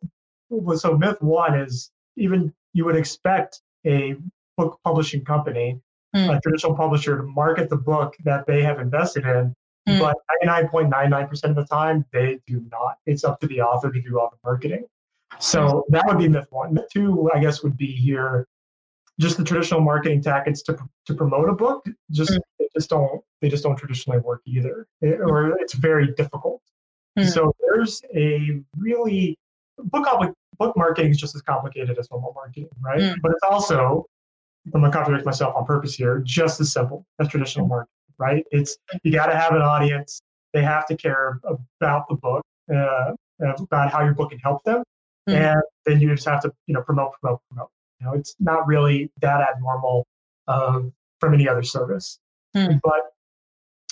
so 0.75 0.97
myth 0.97 1.21
one 1.21 1.57
is 1.59 1.91
even 2.17 2.53
you 2.73 2.85
would 2.85 2.95
expect 2.95 3.61
a 3.85 4.15
book 4.57 4.79
publishing 4.83 5.23
company, 5.23 5.79
mm. 6.15 6.35
a 6.35 6.41
traditional 6.41 6.75
publisher, 6.75 7.17
to 7.17 7.23
market 7.23 7.69
the 7.69 7.77
book 7.77 8.15
that 8.25 8.45
they 8.47 8.63
have 8.63 8.79
invested 8.79 9.25
in. 9.25 9.53
Mm. 9.87 9.99
But 9.99 10.17
99.99% 10.43 11.43
of 11.45 11.55
the 11.55 11.65
time, 11.65 12.05
they 12.11 12.39
do 12.45 12.63
not. 12.71 12.97
It's 13.05 13.23
up 13.23 13.39
to 13.39 13.47
the 13.47 13.61
author 13.61 13.91
to 13.91 14.01
do 14.01 14.19
all 14.19 14.29
the 14.29 14.37
marketing. 14.43 14.85
So 15.39 15.85
that 15.89 16.05
would 16.07 16.17
be 16.17 16.27
myth 16.27 16.47
one. 16.49 16.73
Myth 16.73 16.87
two, 16.91 17.29
I 17.33 17.39
guess, 17.39 17.63
would 17.63 17.77
be 17.77 17.91
here 17.91 18.47
just 19.19 19.37
the 19.37 19.43
traditional 19.43 19.81
marketing 19.81 20.21
tactics 20.21 20.61
to, 20.63 20.77
to 21.05 21.13
promote 21.13 21.49
a 21.49 21.53
book 21.53 21.85
just 22.11 22.31
mm. 22.31 22.39
just 22.75 22.89
don't 22.89 23.21
they 23.41 23.49
just 23.49 23.63
don't 23.63 23.75
traditionally 23.75 24.19
work 24.19 24.41
either 24.45 24.87
it, 25.01 25.19
or 25.21 25.57
it's 25.59 25.73
very 25.73 26.13
difficult 26.13 26.61
mm. 27.17 27.27
so 27.27 27.53
there's 27.59 28.01
a 28.15 28.61
really 28.77 29.37
book 29.77 30.07
book 30.57 30.77
marketing 30.77 31.11
is 31.11 31.17
just 31.17 31.35
as 31.35 31.41
complicated 31.41 31.97
as 31.97 32.09
normal 32.11 32.33
marketing 32.33 32.69
right 32.81 32.99
mm. 32.99 33.15
but 33.21 33.31
it's 33.31 33.43
also 33.49 34.05
i'm 34.67 34.81
going 34.81 34.91
to 34.91 34.95
contradict 34.95 35.25
myself 35.25 35.55
on 35.55 35.65
purpose 35.65 35.95
here 35.95 36.21
just 36.25 36.59
as 36.61 36.71
simple 36.71 37.05
as 37.19 37.27
traditional 37.27 37.67
marketing 37.67 37.91
right 38.19 38.45
it's 38.51 38.77
you 39.03 39.11
got 39.11 39.27
to 39.27 39.35
have 39.35 39.53
an 39.53 39.61
audience 39.61 40.21
they 40.53 40.61
have 40.61 40.85
to 40.87 40.95
care 40.95 41.39
about 41.79 42.07
the 42.09 42.15
book 42.15 42.43
uh, 42.73 43.13
about 43.59 43.91
how 43.91 44.03
your 44.03 44.13
book 44.13 44.31
can 44.31 44.39
help 44.39 44.63
them 44.63 44.83
mm. 45.29 45.33
and 45.33 45.61
then 45.85 45.99
you 45.99 46.09
just 46.13 46.27
have 46.27 46.41
to 46.41 46.51
you 46.67 46.73
know 46.73 46.81
promote 46.81 47.13
promote 47.19 47.39
promote 47.49 47.69
you 47.99 48.05
know, 48.05 48.13
it's 48.13 48.35
not 48.39 48.67
really 48.67 49.11
that 49.21 49.41
abnormal 49.41 50.05
um, 50.47 50.93
from 51.19 51.33
any 51.33 51.47
other 51.47 51.63
service. 51.63 52.19
Hmm. 52.55 52.75
But 52.83 53.13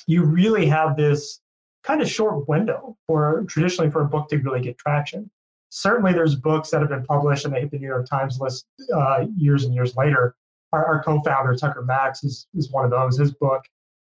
you 0.08 0.24
really 0.24 0.66
have 0.68 0.96
this 0.96 1.40
kind 1.84 2.02
of 2.02 2.10
short 2.10 2.48
window 2.48 2.96
for 3.08 3.46
traditionally 3.48 3.92
for 3.92 4.02
a 4.02 4.06
book 4.06 4.30
to 4.30 4.38
really 4.38 4.62
get 4.62 4.78
traction. 4.78 5.30
Certainly, 5.70 6.14
there's 6.14 6.36
books 6.36 6.70
that 6.70 6.82
have 6.82 6.90
been 6.90 7.04
published 7.04 7.46
and 7.46 7.54
they 7.54 7.62
hit 7.62 7.72
the 7.72 7.80
New 7.80 7.88
York 7.88 8.08
Times 8.08 8.40
list 8.40 8.66
uh, 8.96 9.26
years 9.36 9.66
and 9.66 9.74
years 9.74 9.96
later. 9.96 10.36
Our, 10.72 10.86
our, 10.86 11.04
co-founder 11.04 11.56
Tucker 11.56 11.84
Max 11.84 12.24
is, 12.24 12.48
is 12.54 12.72
one 12.72 12.86
of 12.86 12.92
those. 12.92 13.18
His 13.18 13.34
book, 13.34 13.64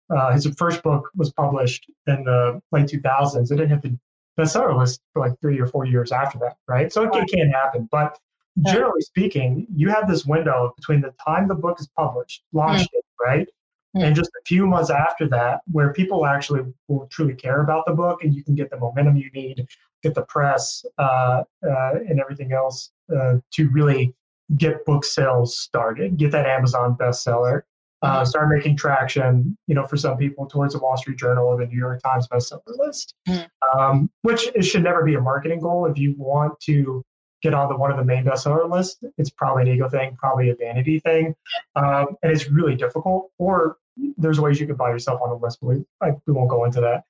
uh, 0.09 0.31
his 0.31 0.47
first 0.57 0.83
book, 0.83 1.09
was 1.15 1.31
published 1.33 1.89
in 2.07 2.23
the 2.23 2.61
late 2.71 2.87
2000s. 2.87 3.51
It 3.51 3.55
didn't 3.55 3.69
hit 3.69 3.81
the 3.81 3.97
bestseller 4.39 4.77
list 4.77 5.01
for 5.13 5.27
like 5.27 5.39
three 5.41 5.59
or 5.59 5.67
four 5.67 5.85
years 5.85 6.11
after 6.11 6.37
that, 6.39 6.57
right? 6.67 6.91
So 6.91 7.03
it, 7.03 7.15
it 7.15 7.27
can 7.29 7.49
happen, 7.49 7.87
but 7.91 8.17
generally 8.65 9.01
speaking, 9.01 9.67
you 9.73 9.89
have 9.89 10.07
this 10.07 10.25
window 10.25 10.73
between 10.75 11.01
the 11.01 11.13
time 11.23 11.47
the 11.47 11.55
book 11.55 11.79
is 11.79 11.87
published, 11.95 12.43
launched, 12.53 12.89
mm. 12.93 13.25
right? 13.25 13.47
Mm. 13.95 14.03
And 14.03 14.15
just 14.15 14.29
a 14.29 14.43
few 14.45 14.65
months 14.65 14.89
after 14.89 15.27
that, 15.29 15.61
where 15.71 15.93
people 15.93 16.25
actually 16.25 16.61
will 16.87 17.07
truly 17.07 17.33
care 17.33 17.61
about 17.61 17.85
the 17.85 17.93
book 17.93 18.23
and 18.23 18.33
you 18.33 18.43
can 18.43 18.55
get 18.55 18.69
the 18.69 18.77
momentum 18.77 19.15
you 19.15 19.29
need, 19.31 19.67
get 20.03 20.15
the 20.15 20.23
press 20.23 20.85
uh, 20.97 21.43
uh, 21.67 21.91
and 22.07 22.19
everything 22.19 22.51
else 22.51 22.91
uh, 23.15 23.35
to 23.51 23.69
really 23.69 24.13
get 24.55 24.85
book 24.85 25.03
sales 25.03 25.59
started, 25.59 26.17
get 26.17 26.31
that 26.31 26.45
Amazon 26.45 26.95
bestseller, 26.99 27.63
uh, 28.01 28.17
mm-hmm. 28.17 28.25
start 28.25 28.49
making 28.49 28.77
traction, 28.77 29.57
you 29.67 29.75
know, 29.75 29.85
for 29.85 29.97
some 29.97 30.17
people 30.17 30.45
towards 30.45 30.73
the 30.73 30.79
Wall 30.79 30.97
Street 30.97 31.17
Journal 31.17 31.47
or 31.47 31.57
the 31.57 31.65
New 31.65 31.77
York 31.77 32.01
Times 32.03 32.27
bestseller 32.27 32.61
list, 32.77 33.15
mm. 33.27 33.47
um, 33.75 34.09
which 34.21 34.47
it 34.55 34.63
should 34.63 34.83
never 34.83 35.03
be 35.03 35.15
a 35.15 35.21
marketing 35.21 35.59
goal. 35.59 35.85
If 35.85 35.97
you 35.97 36.13
want 36.17 36.59
to 36.61 37.03
get 37.41 37.53
on 37.53 37.69
the 37.69 37.75
one 37.75 37.91
of 37.91 37.97
the 37.97 38.03
main 38.03 38.23
bestseller 38.25 38.69
list, 38.69 39.03
it's 39.17 39.29
probably 39.29 39.63
an 39.63 39.69
ego 39.69 39.89
thing, 39.89 40.15
probably 40.19 40.49
a 40.49 40.55
vanity 40.55 40.99
thing, 40.99 41.35
um, 41.75 42.07
and 42.21 42.31
it's 42.31 42.49
really 42.49 42.75
difficult. 42.75 43.31
Or 43.39 43.77
there's 44.17 44.39
ways 44.39 44.59
you 44.59 44.67
can 44.67 44.75
buy 44.75 44.89
yourself 44.89 45.21
on 45.21 45.29
the 45.29 45.35
list, 45.35 45.59
but 45.61 45.67
we, 45.67 45.85
I, 46.01 46.11
we 46.27 46.33
won't 46.33 46.49
go 46.49 46.65
into 46.65 46.81
that. 46.81 47.03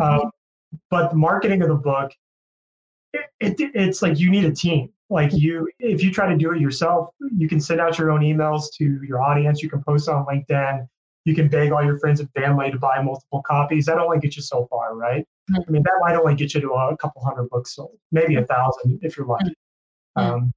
Um, 0.00 0.30
but 0.90 1.10
the 1.10 1.16
marketing 1.16 1.62
of 1.62 1.68
the 1.68 1.74
book, 1.74 2.12
it, 3.12 3.30
it, 3.40 3.70
it's 3.74 4.02
like 4.02 4.18
you 4.18 4.30
need 4.30 4.44
a 4.44 4.52
team. 4.52 4.90
Like 5.08 5.32
you, 5.32 5.68
if 5.80 6.02
you 6.02 6.12
try 6.12 6.28
to 6.28 6.36
do 6.36 6.52
it 6.52 6.60
yourself, 6.60 7.08
you 7.36 7.48
can 7.48 7.60
send 7.60 7.80
out 7.80 7.98
your 7.98 8.12
own 8.12 8.20
emails 8.20 8.66
to 8.78 9.00
your 9.02 9.20
audience. 9.20 9.62
You 9.62 9.68
can 9.68 9.82
post 9.82 10.08
on 10.08 10.24
LinkedIn. 10.26 10.86
You 11.24 11.34
can 11.34 11.48
beg 11.48 11.72
all 11.72 11.84
your 11.84 11.98
friends 11.98 12.20
and 12.20 12.30
family 12.32 12.70
to 12.70 12.78
buy 12.78 13.02
multiple 13.02 13.42
copies. 13.42 13.86
That 13.86 13.98
only 13.98 14.20
gets 14.20 14.36
you 14.36 14.42
so 14.42 14.66
far, 14.70 14.94
right? 14.94 15.26
Mm-hmm. 15.50 15.62
I 15.68 15.70
mean, 15.70 15.82
that 15.82 15.98
might 16.00 16.16
only 16.16 16.34
get 16.34 16.54
you 16.54 16.60
to 16.60 16.70
a 16.70 16.96
couple 16.96 17.22
hundred 17.24 17.50
books 17.50 17.74
sold, 17.74 17.98
maybe 18.12 18.36
a 18.36 18.44
thousand 18.44 19.00
if 19.02 19.16
you're 19.16 19.26
lucky. 19.26 19.54
Mm. 20.16 20.22
Um, 20.22 20.52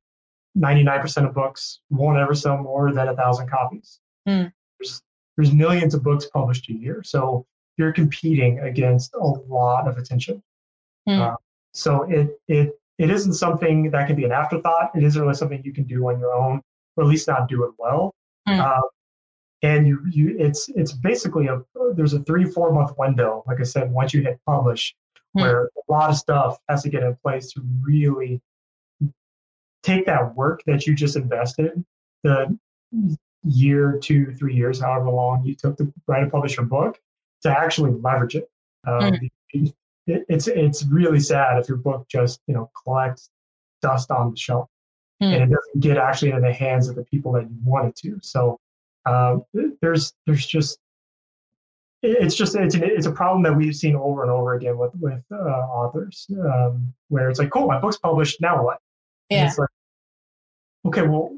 99% 0.57 1.27
of 1.27 1.33
books 1.33 1.79
won't 1.89 2.19
ever 2.19 2.35
sell 2.35 2.57
more 2.57 2.93
than 2.93 3.07
a 3.07 3.15
thousand 3.15 3.49
copies. 3.49 3.99
Mm. 4.27 4.51
There's, 4.79 5.01
there's 5.35 5.51
millions 5.51 5.95
of 5.95 6.03
books 6.03 6.27
published 6.31 6.69
a 6.69 6.73
year. 6.73 7.01
So 7.03 7.45
you're 7.77 7.91
competing 7.91 8.59
against 8.59 9.13
a 9.15 9.25
lot 9.25 9.87
of 9.87 9.97
attention. 9.97 10.43
Mm. 11.09 11.19
Uh, 11.19 11.35
so 11.73 12.03
it, 12.03 12.39
it, 12.47 12.79
it 12.97 13.09
isn't 13.09 13.33
something 13.33 13.89
that 13.91 14.07
can 14.07 14.15
be 14.15 14.25
an 14.25 14.31
afterthought. 14.31 14.91
It 14.95 15.03
isn't 15.03 15.21
really 15.21 15.33
something 15.33 15.61
you 15.63 15.73
can 15.73 15.85
do 15.85 16.07
on 16.09 16.19
your 16.19 16.33
own, 16.33 16.61
or 16.95 17.03
at 17.03 17.09
least 17.09 17.27
not 17.27 17.49
do 17.49 17.63
it 17.63 17.71
well. 17.77 18.13
Mm. 18.47 18.59
Uh, 18.59 18.81
and 19.63 19.87
you, 19.87 20.01
you, 20.09 20.35
it's, 20.37 20.69
it's 20.69 20.91
basically 20.91 21.47
a, 21.47 21.61
there's 21.95 22.13
a 22.13 22.19
three, 22.23 22.45
four 22.45 22.71
month 22.71 22.97
window. 22.97 23.43
Like 23.47 23.59
I 23.59 23.63
said, 23.63 23.91
once 23.91 24.13
you 24.13 24.21
hit 24.21 24.39
publish, 24.45 24.93
mm. 25.35 25.41
where 25.41 25.65
a 25.65 25.91
lot 25.91 26.09
of 26.09 26.17
stuff 26.17 26.59
has 26.69 26.83
to 26.83 26.89
get 26.89 27.03
in 27.03 27.15
place 27.23 27.51
to 27.53 27.61
really 27.81 28.41
take 29.81 30.05
that 30.05 30.35
work 30.35 30.61
that 30.65 30.85
you 30.85 30.93
just 30.93 31.15
invested, 31.15 31.83
the 32.23 32.57
year, 33.43 33.99
two, 34.01 34.33
three 34.33 34.55
years, 34.55 34.79
however 34.79 35.09
long 35.09 35.43
you 35.43 35.55
took 35.55 35.77
to 35.77 35.91
write 36.07 36.23
and 36.23 36.31
publish 36.31 36.57
your 36.57 36.65
book, 36.65 36.99
to 37.41 37.49
actually 37.49 37.91
leverage 37.91 38.35
it. 38.35 38.49
Um, 38.87 39.13
mm-hmm. 39.13 39.65
It. 40.07 40.25
It's 40.29 40.47
it's 40.47 40.85
really 40.85 41.19
sad 41.19 41.57
if 41.59 41.67
your 41.67 41.77
book 41.77 42.07
just 42.09 42.41
you 42.47 42.53
know 42.53 42.69
collects 42.83 43.29
dust 43.81 44.11
on 44.11 44.31
the 44.31 44.37
shelf 44.37 44.69
mm-hmm. 45.21 45.33
and 45.33 45.43
it 45.43 45.55
doesn't 45.55 45.79
get 45.79 45.97
actually 45.97 46.29
into 46.29 46.41
the 46.41 46.53
hands 46.53 46.87
of 46.87 46.95
the 46.95 47.03
people 47.05 47.31
that 47.33 47.43
you 47.43 47.57
want 47.63 47.87
it 47.87 47.95
to. 47.97 48.19
So 48.21 48.59
uh, 49.05 49.37
there's 49.81 50.13
there's 50.25 50.45
just 50.45 50.79
it's 52.01 52.35
just 52.35 52.55
it's 52.55 52.75
an, 52.75 52.83
it's 52.83 53.05
a 53.05 53.11
problem 53.11 53.43
that 53.43 53.55
we've 53.55 53.75
seen 53.75 53.95
over 53.95 54.23
and 54.23 54.31
over 54.31 54.55
again 54.55 54.77
with 54.77 54.91
with 54.99 55.23
uh, 55.31 55.35
authors 55.35 56.27
um, 56.45 56.93
where 57.07 57.29
it's 57.29 57.39
like 57.39 57.49
cool 57.49 57.67
my 57.67 57.79
book's 57.79 57.97
published 57.97 58.41
now 58.41 58.63
what 58.63 58.79
Yeah. 59.29 59.47
It's 59.47 59.57
like, 59.57 59.69
okay, 60.85 61.03
well, 61.03 61.35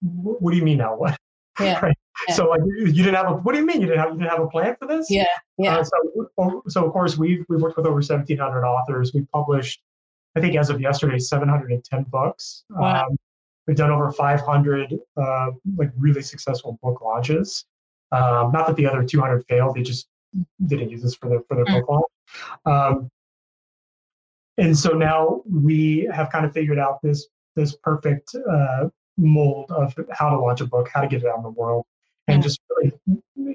what 0.00 0.50
do 0.52 0.56
you 0.56 0.64
mean 0.64 0.78
now? 0.78 0.96
What? 0.96 1.18
Yeah. 1.60 1.80
right? 1.82 1.96
Yeah. 2.28 2.34
So 2.34 2.48
like 2.48 2.60
you 2.64 2.92
didn't 2.92 3.14
have 3.14 3.30
a 3.30 3.34
what 3.34 3.52
do 3.52 3.58
you 3.58 3.66
mean 3.66 3.80
you 3.80 3.86
didn't 3.86 4.00
have 4.00 4.10
you 4.12 4.18
didn't 4.18 4.30
have 4.30 4.40
a 4.40 4.48
plan 4.48 4.76
for 4.78 4.86
this? 4.86 5.10
Yeah. 5.10 5.24
Yeah. 5.58 5.78
Uh, 5.78 5.84
so 5.84 6.62
so 6.68 6.84
of 6.84 6.92
course 6.92 7.16
we've 7.18 7.44
we've 7.48 7.60
worked 7.60 7.76
with 7.76 7.86
over 7.86 7.96
1,700 7.96 8.64
authors. 8.64 9.12
We 9.12 9.22
published, 9.32 9.82
I 10.36 10.40
think 10.40 10.56
as 10.56 10.70
of 10.70 10.80
yesterday, 10.80 11.18
710 11.18 12.04
books. 12.04 12.64
Wow. 12.70 13.06
Um, 13.06 13.18
we've 13.66 13.76
done 13.76 13.90
over 13.90 14.10
500 14.12 14.98
uh, 15.16 15.50
like 15.76 15.90
really 15.96 16.22
successful 16.22 16.78
book 16.82 17.00
launches. 17.02 17.64
Um, 18.12 18.52
not 18.52 18.66
that 18.66 18.76
the 18.76 18.86
other 18.86 19.02
200 19.02 19.44
failed; 19.48 19.76
they 19.76 19.82
just 19.82 20.08
didn't 20.66 20.90
use 20.90 21.02
this 21.02 21.14
for 21.14 21.28
the 21.28 21.44
for 21.48 21.56
their 21.56 21.64
mm. 21.64 21.80
book 21.80 21.88
launch. 21.88 22.06
Um, 22.66 23.10
and 24.56 24.76
so 24.76 24.90
now 24.90 25.42
we 25.50 26.08
have 26.12 26.30
kind 26.30 26.46
of 26.46 26.52
figured 26.52 26.78
out 26.78 27.02
this 27.02 27.26
this 27.56 27.76
perfect 27.76 28.34
uh, 28.34 28.88
mold 29.16 29.70
of 29.70 29.94
how 30.12 30.30
to 30.30 30.38
launch 30.38 30.60
a 30.60 30.66
book, 30.66 30.88
how 30.92 31.00
to 31.00 31.08
get 31.08 31.22
it 31.22 31.26
out 31.26 31.38
in 31.38 31.42
the 31.42 31.50
world, 31.50 31.84
and 32.28 32.42
just 32.42 32.60
really 32.70 32.92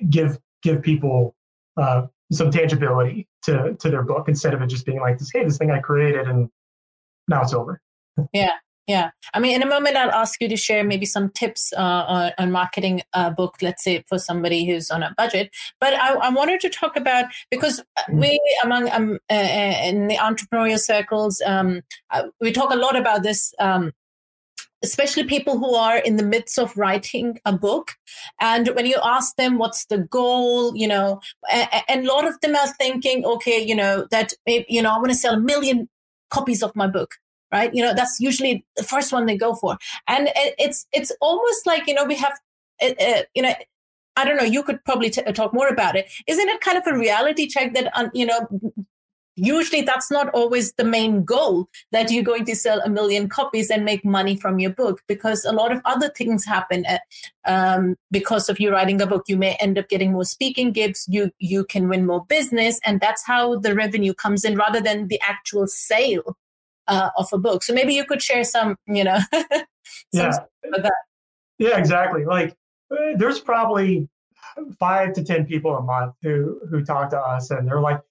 give 0.09 0.37
give 0.61 0.81
people 0.81 1.35
uh, 1.77 2.07
some 2.31 2.51
tangibility 2.51 3.27
to 3.43 3.75
to 3.79 3.89
their 3.89 4.03
book 4.03 4.27
instead 4.27 4.53
of 4.53 4.61
it 4.61 4.67
just 4.67 4.85
being 4.85 4.99
like 4.99 5.17
this, 5.17 5.29
hey, 5.33 5.43
this 5.43 5.57
thing 5.57 5.71
I 5.71 5.79
created 5.79 6.27
and 6.27 6.49
now 7.27 7.41
it's 7.41 7.53
over. 7.53 7.81
Yeah, 8.33 8.51
yeah. 8.89 9.11
I 9.35 9.39
mean, 9.39 9.55
in 9.55 9.61
a 9.61 9.69
moment, 9.69 9.95
I'll 9.95 10.11
ask 10.11 10.41
you 10.41 10.49
to 10.49 10.57
share 10.57 10.83
maybe 10.83 11.05
some 11.05 11.29
tips 11.29 11.71
uh, 11.77 11.79
on, 11.79 12.31
on, 12.39 12.51
marketing 12.51 13.03
a 13.13 13.29
book, 13.29 13.57
let's 13.61 13.83
say 13.83 14.03
for 14.09 14.17
somebody 14.17 14.65
who's 14.65 14.89
on 14.89 15.03
a 15.03 15.13
budget. 15.15 15.55
But 15.79 15.93
I, 15.93 16.15
I 16.15 16.29
wanted 16.29 16.59
to 16.61 16.69
talk 16.69 16.97
about 16.97 17.25
because 17.51 17.83
mm. 18.09 18.19
we, 18.19 18.41
among 18.63 18.89
um, 18.89 19.19
uh, 19.31 19.35
in 19.35 20.07
the 20.07 20.15
entrepreneurial 20.15 20.79
circles, 20.79 21.39
um, 21.45 21.81
uh, 22.09 22.23
we 22.41 22.51
talk 22.51 22.73
a 22.73 22.77
lot 22.77 22.95
about 22.95 23.21
this. 23.21 23.53
Um, 23.59 23.91
especially 24.83 25.23
people 25.23 25.57
who 25.57 25.75
are 25.75 25.97
in 25.97 26.15
the 26.15 26.23
midst 26.23 26.57
of 26.57 26.75
writing 26.77 27.37
a 27.45 27.53
book 27.53 27.91
and 28.39 28.69
when 28.69 28.85
you 28.85 28.97
ask 29.03 29.35
them 29.35 29.57
what's 29.57 29.85
the 29.85 29.97
goal 29.97 30.75
you 30.75 30.87
know 30.87 31.19
and 31.51 32.05
a 32.05 32.07
lot 32.07 32.27
of 32.27 32.39
them 32.41 32.55
are 32.55 32.67
thinking 32.73 33.25
okay 33.25 33.59
you 33.59 33.75
know 33.75 34.07
that 34.11 34.33
you 34.45 34.81
know 34.81 34.91
i 34.91 34.97
want 34.97 35.09
to 35.09 35.15
sell 35.15 35.33
a 35.33 35.39
million 35.39 35.89
copies 36.29 36.63
of 36.63 36.75
my 36.75 36.87
book 36.87 37.11
right 37.51 37.73
you 37.73 37.83
know 37.83 37.93
that's 37.93 38.19
usually 38.19 38.65
the 38.77 38.83
first 38.83 39.11
one 39.11 39.25
they 39.25 39.37
go 39.37 39.53
for 39.53 39.77
and 40.07 40.29
it's 40.35 40.85
it's 40.93 41.11
almost 41.21 41.65
like 41.65 41.87
you 41.87 41.93
know 41.93 42.05
we 42.05 42.15
have 42.15 42.33
uh, 42.81 42.91
uh, 42.99 43.21
you 43.33 43.41
know 43.41 43.53
I 44.17 44.25
don't 44.25 44.35
know. 44.35 44.43
You 44.43 44.63
could 44.63 44.83
probably 44.83 45.09
t- 45.09 45.21
talk 45.31 45.53
more 45.53 45.69
about 45.69 45.95
it. 45.95 46.11
Isn't 46.27 46.49
it 46.49 46.59
kind 46.59 46.77
of 46.77 46.85
a 46.87 46.97
reality 46.97 47.47
check 47.47 47.73
that 47.73 47.89
um, 47.97 48.09
you 48.13 48.25
know? 48.25 48.47
Usually, 49.39 49.81
that's 49.81 50.11
not 50.11 50.29
always 50.29 50.73
the 50.73 50.83
main 50.83 51.23
goal 51.23 51.69
that 51.91 52.11
you're 52.11 52.23
going 52.23 52.45
to 52.45 52.55
sell 52.55 52.81
a 52.81 52.89
million 52.89 53.29
copies 53.29 53.69
and 53.69 53.85
make 53.85 54.03
money 54.03 54.35
from 54.35 54.59
your 54.59 54.71
book, 54.71 55.01
because 55.07 55.45
a 55.45 55.51
lot 55.51 55.71
of 55.71 55.81
other 55.85 56.09
things 56.09 56.45
happen. 56.45 56.85
Uh, 56.85 56.99
um, 57.45 57.95
because 58.11 58.49
of 58.49 58.59
you 58.59 58.71
writing 58.71 59.01
a 59.01 59.07
book, 59.07 59.23
you 59.27 59.37
may 59.37 59.55
end 59.59 59.77
up 59.77 59.89
getting 59.89 60.11
more 60.11 60.25
speaking 60.25 60.71
gigs. 60.71 61.05
You 61.07 61.31
you 61.39 61.63
can 61.63 61.87
win 61.87 62.05
more 62.05 62.25
business, 62.25 62.79
and 62.85 62.99
that's 62.99 63.25
how 63.25 63.59
the 63.59 63.73
revenue 63.73 64.13
comes 64.13 64.45
in, 64.45 64.55
rather 64.55 64.81
than 64.81 65.07
the 65.07 65.19
actual 65.21 65.67
sale 65.67 66.37
uh, 66.89 67.09
of 67.17 67.29
a 67.31 67.37
book. 67.37 67.63
So 67.63 67.73
maybe 67.73 67.93
you 67.93 68.03
could 68.03 68.21
share 68.21 68.43
some, 68.43 68.75
you 68.87 69.03
know, 69.03 69.19
yeah. 70.11 70.37
Yeah, 71.59 71.77
exactly. 71.77 72.25
Like 72.25 72.55
uh, 72.91 73.17
there's 73.17 73.39
probably 73.39 74.09
five 74.79 75.13
to 75.13 75.23
ten 75.23 75.45
people 75.45 75.75
a 75.75 75.81
month 75.81 76.15
who 76.21 76.59
who 76.69 76.83
talk 76.83 77.09
to 77.11 77.19
us 77.19 77.51
and 77.51 77.67
they're 77.67 77.81
like, 77.81 78.01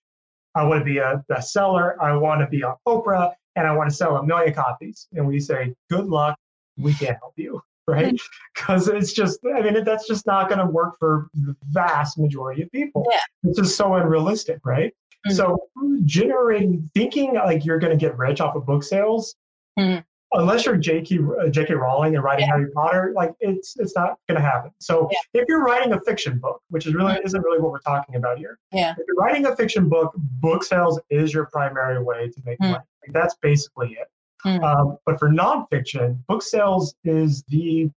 I 0.58 0.64
want 0.64 0.80
to 0.80 0.84
be 0.84 0.98
a 0.98 1.24
bestseller, 1.30 1.94
I 2.00 2.16
want 2.16 2.40
to 2.40 2.48
be 2.48 2.64
on 2.64 2.74
Oprah, 2.86 3.32
and 3.54 3.66
I 3.66 3.74
want 3.74 3.88
to 3.88 3.94
sell 3.94 4.16
a 4.16 4.26
million 4.26 4.52
copies. 4.54 5.06
And 5.12 5.26
we 5.26 5.38
say, 5.38 5.72
good 5.88 6.06
luck, 6.06 6.36
we 6.76 6.94
can't 6.94 7.16
help 7.18 7.34
you, 7.36 7.62
right? 7.86 8.20
Because 8.54 8.88
it's 8.88 9.12
just, 9.12 9.38
I 9.56 9.62
mean, 9.62 9.84
that's 9.84 10.08
just 10.08 10.26
not 10.26 10.48
going 10.48 10.58
to 10.58 10.66
work 10.66 10.96
for 10.98 11.28
the 11.34 11.56
vast 11.70 12.18
majority 12.18 12.62
of 12.62 12.72
people. 12.72 13.06
Yeah. 13.10 13.18
It's 13.44 13.58
just 13.58 13.76
so 13.76 13.94
unrealistic, 13.94 14.58
right? 14.64 14.92
Mm-hmm. 15.28 15.36
So 15.36 15.58
generating, 16.04 16.90
thinking 16.92 17.34
like 17.34 17.64
you're 17.64 17.78
going 17.78 17.96
to 17.96 18.04
get 18.04 18.18
rich 18.18 18.40
off 18.40 18.56
of 18.56 18.66
book 18.66 18.82
sales, 18.82 19.36
mm-hmm. 19.78 20.00
Unless 20.32 20.66
you're 20.66 20.76
J.K. 20.76 21.18
Uh, 21.18 21.48
J.K. 21.48 21.74
Rowling 21.74 22.14
and 22.14 22.24
writing 22.24 22.46
yeah. 22.46 22.54
Harry 22.54 22.70
Potter, 22.70 23.12
like 23.14 23.32
it's 23.40 23.76
it's 23.78 23.94
not 23.96 24.18
going 24.28 24.40
to 24.40 24.46
happen. 24.46 24.70
So 24.78 25.08
yeah. 25.10 25.40
if 25.40 25.48
you're 25.48 25.62
writing 25.62 25.92
a 25.92 26.00
fiction 26.00 26.38
book, 26.38 26.62
which 26.68 26.86
is 26.86 26.94
really 26.94 27.18
isn't 27.24 27.40
really 27.40 27.60
what 27.60 27.72
we're 27.72 27.80
talking 27.80 28.16
about 28.16 28.38
here, 28.38 28.58
yeah. 28.72 28.92
if 28.92 29.04
you're 29.06 29.16
writing 29.16 29.46
a 29.46 29.56
fiction 29.56 29.88
book, 29.88 30.12
book 30.16 30.64
sales 30.64 31.00
is 31.10 31.32
your 31.32 31.46
primary 31.46 32.02
way 32.02 32.28
to 32.28 32.42
make 32.44 32.58
mm. 32.58 32.70
money. 32.70 32.84
Like, 33.06 33.12
that's 33.12 33.36
basically 33.40 33.92
it. 34.00 34.08
Mm. 34.44 34.62
Um, 34.62 34.98
but 35.04 35.18
for 35.18 35.28
nonfiction, 35.28 36.18
book 36.26 36.42
sales 36.42 36.94
is 37.04 37.42
the 37.48 37.90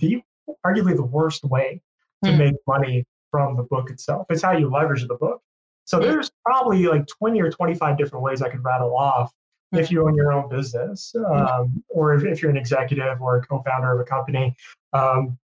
the 0.00 0.22
arguably 0.64 0.96
the 0.96 1.04
worst 1.04 1.44
way 1.44 1.80
to 2.24 2.30
mm. 2.30 2.38
make 2.38 2.54
money 2.66 3.04
from 3.30 3.56
the 3.56 3.62
book 3.62 3.90
itself. 3.90 4.26
It's 4.30 4.42
how 4.42 4.52
you 4.52 4.70
leverage 4.70 5.06
the 5.06 5.14
book. 5.14 5.42
So 5.84 5.98
there's 5.98 6.30
probably 6.44 6.86
like 6.86 7.06
20 7.06 7.40
or 7.40 7.50
25 7.50 7.96
different 7.96 8.22
ways 8.22 8.42
I 8.42 8.50
could 8.50 8.62
rattle 8.62 8.94
off 8.94 9.32
if 9.72 9.90
you 9.90 10.06
own 10.06 10.14
your 10.14 10.32
own 10.32 10.48
business 10.48 11.14
um, 11.30 11.82
or 11.88 12.14
if, 12.14 12.24
if, 12.24 12.40
you're 12.40 12.50
an 12.50 12.56
executive 12.56 13.20
or 13.20 13.36
a 13.36 13.46
co-founder 13.46 13.92
of 13.92 14.00
a 14.00 14.04
company 14.04 14.54
um, 14.92 15.38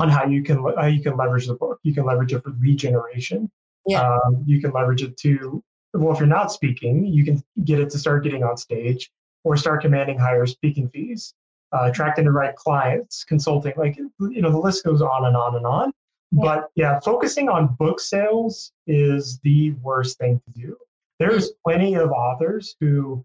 on 0.00 0.08
how 0.08 0.24
you 0.24 0.42
can 0.42 0.62
how 0.76 0.86
you 0.86 1.02
can 1.02 1.16
leverage 1.16 1.46
the 1.46 1.54
book. 1.54 1.80
You 1.82 1.94
can 1.94 2.04
leverage 2.04 2.32
it 2.32 2.42
for 2.42 2.50
lead 2.60 2.78
generation. 2.78 3.50
Yeah. 3.86 4.02
Um, 4.02 4.44
you 4.46 4.60
can 4.60 4.70
leverage 4.72 5.02
it 5.02 5.16
to 5.18 5.62
well, 5.94 6.12
if 6.12 6.18
you're 6.20 6.28
not 6.28 6.52
speaking, 6.52 7.06
you 7.06 7.24
can 7.24 7.42
get 7.64 7.80
it 7.80 7.90
to 7.90 7.98
start 7.98 8.22
getting 8.22 8.44
on 8.44 8.56
stage 8.56 9.10
or 9.44 9.56
start 9.56 9.80
commanding 9.82 10.18
higher 10.18 10.46
speaking 10.46 10.88
fees, 10.90 11.34
uh, 11.72 11.84
attracting 11.84 12.26
the 12.26 12.30
right 12.30 12.54
clients, 12.54 13.24
consulting. 13.24 13.72
Like 13.76 13.96
you 13.96 14.12
know, 14.18 14.50
the 14.50 14.58
list 14.58 14.84
goes 14.84 15.02
on 15.02 15.26
and 15.26 15.36
on 15.36 15.56
and 15.56 15.66
on. 15.66 15.92
But 16.30 16.68
yeah, 16.74 17.00
focusing 17.00 17.48
on 17.48 17.74
book 17.78 18.00
sales 18.00 18.72
is 18.86 19.40
the 19.40 19.70
worst 19.82 20.18
thing 20.18 20.40
to 20.44 20.60
do. 20.60 20.76
There's 21.18 21.52
plenty 21.64 21.94
of 21.94 22.10
authors 22.10 22.76
who 22.80 23.24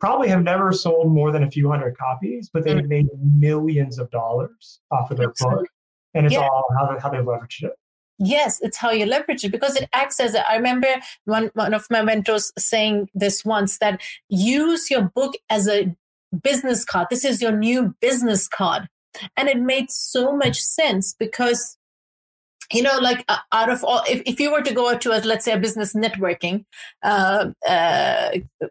probably 0.00 0.28
have 0.28 0.42
never 0.42 0.72
sold 0.72 1.12
more 1.12 1.30
than 1.30 1.42
a 1.42 1.50
few 1.50 1.70
hundred 1.70 1.96
copies, 1.96 2.50
but 2.52 2.64
they've 2.64 2.76
mm. 2.76 2.88
made 2.88 3.06
millions 3.22 3.98
of 3.98 4.10
dollars 4.10 4.80
off 4.90 5.10
of 5.10 5.18
their 5.18 5.32
book. 5.38 5.66
And 6.14 6.26
it's 6.26 6.34
yeah. 6.34 6.40
all 6.40 6.64
how 6.78 6.92
they, 6.92 7.00
how 7.00 7.10
they 7.10 7.18
leverage 7.18 7.60
it. 7.62 7.72
Yes, 8.18 8.58
it's 8.60 8.76
how 8.76 8.90
you 8.90 9.06
leverage 9.06 9.44
it 9.44 9.52
because 9.52 9.76
it 9.76 9.88
acts 9.94 10.20
as 10.20 10.34
a, 10.34 10.48
I 10.48 10.56
remember 10.56 10.88
one, 11.24 11.50
one 11.54 11.72
of 11.72 11.86
my 11.90 12.02
mentors 12.02 12.52
saying 12.58 13.08
this 13.14 13.44
once 13.44 13.78
that 13.78 14.00
use 14.28 14.90
your 14.90 15.10
book 15.14 15.34
as 15.48 15.68
a 15.68 15.94
business 16.42 16.84
card. 16.84 17.08
This 17.10 17.24
is 17.24 17.40
your 17.40 17.52
new 17.52 17.94
business 18.00 18.46
card. 18.48 18.88
And 19.36 19.48
it 19.48 19.58
made 19.58 19.90
so 19.90 20.36
much 20.36 20.60
sense 20.60 21.14
because 21.18 21.76
you 22.72 22.82
know 22.82 22.98
like 22.98 23.24
uh, 23.28 23.38
out 23.52 23.70
of 23.70 23.82
all 23.84 24.02
if, 24.08 24.22
if 24.26 24.40
you 24.40 24.50
were 24.50 24.62
to 24.62 24.74
go 24.74 24.96
to 24.96 25.12
a 25.12 25.18
let's 25.20 25.44
say 25.44 25.52
a 25.52 25.58
business 25.58 25.94
networking 25.94 26.64
uh, 27.02 27.50
uh, 27.68 28.30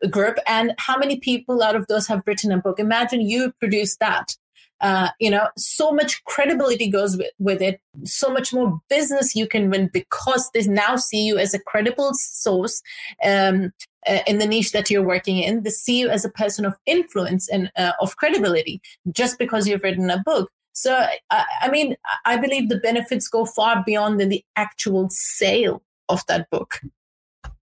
group 0.10 0.38
and 0.48 0.74
how 0.78 0.98
many 0.98 1.20
people 1.20 1.62
out 1.62 1.76
of 1.76 1.88
those 1.88 2.08
have 2.08 2.24
written 2.26 2.52
a 2.52 2.58
book 2.58 2.80
imagine 2.80 3.22
you 3.22 3.52
produce 3.60 3.96
that. 3.98 4.36
Uh, 4.82 5.10
you 5.20 5.30
know 5.30 5.46
so 5.58 5.92
much 5.92 6.24
credibility 6.24 6.90
goes 6.90 7.18
with, 7.18 7.32
with 7.38 7.62
it. 7.62 7.82
So 8.06 8.32
much 8.32 8.54
more 8.54 8.80
business 8.90 9.36
you 9.36 9.46
can 9.46 9.70
win 9.70 9.90
because 9.92 10.50
they 10.54 10.62
now 10.62 10.96
see 10.96 11.26
you 11.26 11.38
as 11.38 11.54
a 11.54 11.60
credible 11.60 12.12
source 12.14 12.82
um, 13.22 13.74
uh, 14.08 14.20
in 14.26 14.38
the 14.38 14.48
niche 14.48 14.72
that 14.72 14.90
you're 14.90 15.04
working 15.04 15.40
in. 15.40 15.64
They 15.64 15.70
see 15.70 16.00
you 16.00 16.08
as 16.08 16.24
a 16.24 16.30
person 16.30 16.64
of 16.64 16.78
influence 16.86 17.50
and 17.50 17.70
uh, 17.76 17.92
of 18.00 18.16
credibility. 18.16 18.82
Just 19.12 19.38
because 19.38 19.68
you've 19.68 19.84
written 19.84 20.10
a 20.10 20.24
book 20.26 20.50
so, 20.74 21.06
I, 21.30 21.46
I 21.62 21.70
mean, 21.70 21.96
I 22.26 22.38
believe 22.38 22.70
the 22.70 22.80
benefits 22.80 23.28
go 23.28 23.46
far 23.46 23.84
beyond 23.86 24.20
the 24.20 24.44
actual 24.56 25.08
sale 25.10 25.84
of 26.08 26.26
that 26.28 26.50
book. 26.50 26.80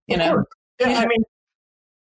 You 0.08 0.17
know, 0.17 0.46
yeah, 0.80 1.00
I 1.00 1.06
mean, 1.06 1.24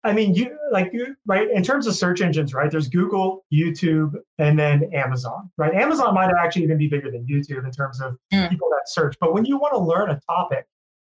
I 0.04 0.12
mean, 0.12 0.36
you 0.36 0.58
like 0.72 0.92
you 0.92 1.16
right 1.26 1.50
in 1.50 1.63
terms 1.63 1.88
of 1.88 1.96
search 1.96 2.20
engines, 2.20 2.54
right? 2.54 2.70
There's 2.70 2.89
Google, 2.89 3.46
YouTube, 3.54 4.16
and 4.38 4.60
then 4.60 4.89
Amazon, 4.94 5.50
right? 5.58 5.74
Amazon 5.74 6.13
might 6.13 6.30
actually 6.38 6.63
even 6.63 6.78
be 6.78 6.88
bigger 6.88 7.10
than 7.10 7.26
YouTube 7.26 7.63
in 7.63 7.72
terms 7.72 8.02
of 8.02 8.18
mm. 8.34 8.50
people 8.50 8.68
that 8.72 8.89
search. 8.89 9.16
But 9.22 9.34
when 9.34 9.46
you 9.46 9.58
want 9.58 9.74
to 9.74 9.80
learn 9.80 10.10
a 10.10 10.20
topic, 10.30 10.66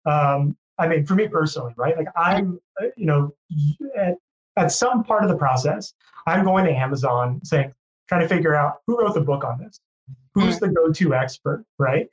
um, 0.06 0.58
I 0.78 0.88
mean, 0.88 1.06
for 1.06 1.16
me 1.16 1.30
personally, 1.30 1.74
right? 1.78 1.96
Like 1.96 2.08
I'm, 2.18 2.60
uh, 2.82 2.88
you 2.98 3.06
know, 3.06 3.34
at, 3.96 4.16
at 4.58 4.72
some 4.74 5.04
part 5.06 5.24
of 5.24 5.30
the 5.30 5.38
process, 5.38 5.94
I'm 6.28 6.44
going 6.44 6.66
to 6.66 6.72
Amazon 6.72 7.40
saying, 7.46 7.74
trying 8.08 8.22
to 8.22 8.28
figure 8.28 8.56
out 8.56 8.82
who 8.88 9.00
wrote 9.00 9.14
the 9.14 9.22
book 9.22 9.44
on 9.44 9.60
this, 9.60 9.80
who's 10.34 10.60
the 10.60 10.68
go-to 10.70 11.14
expert, 11.14 11.66
right? 11.80 12.08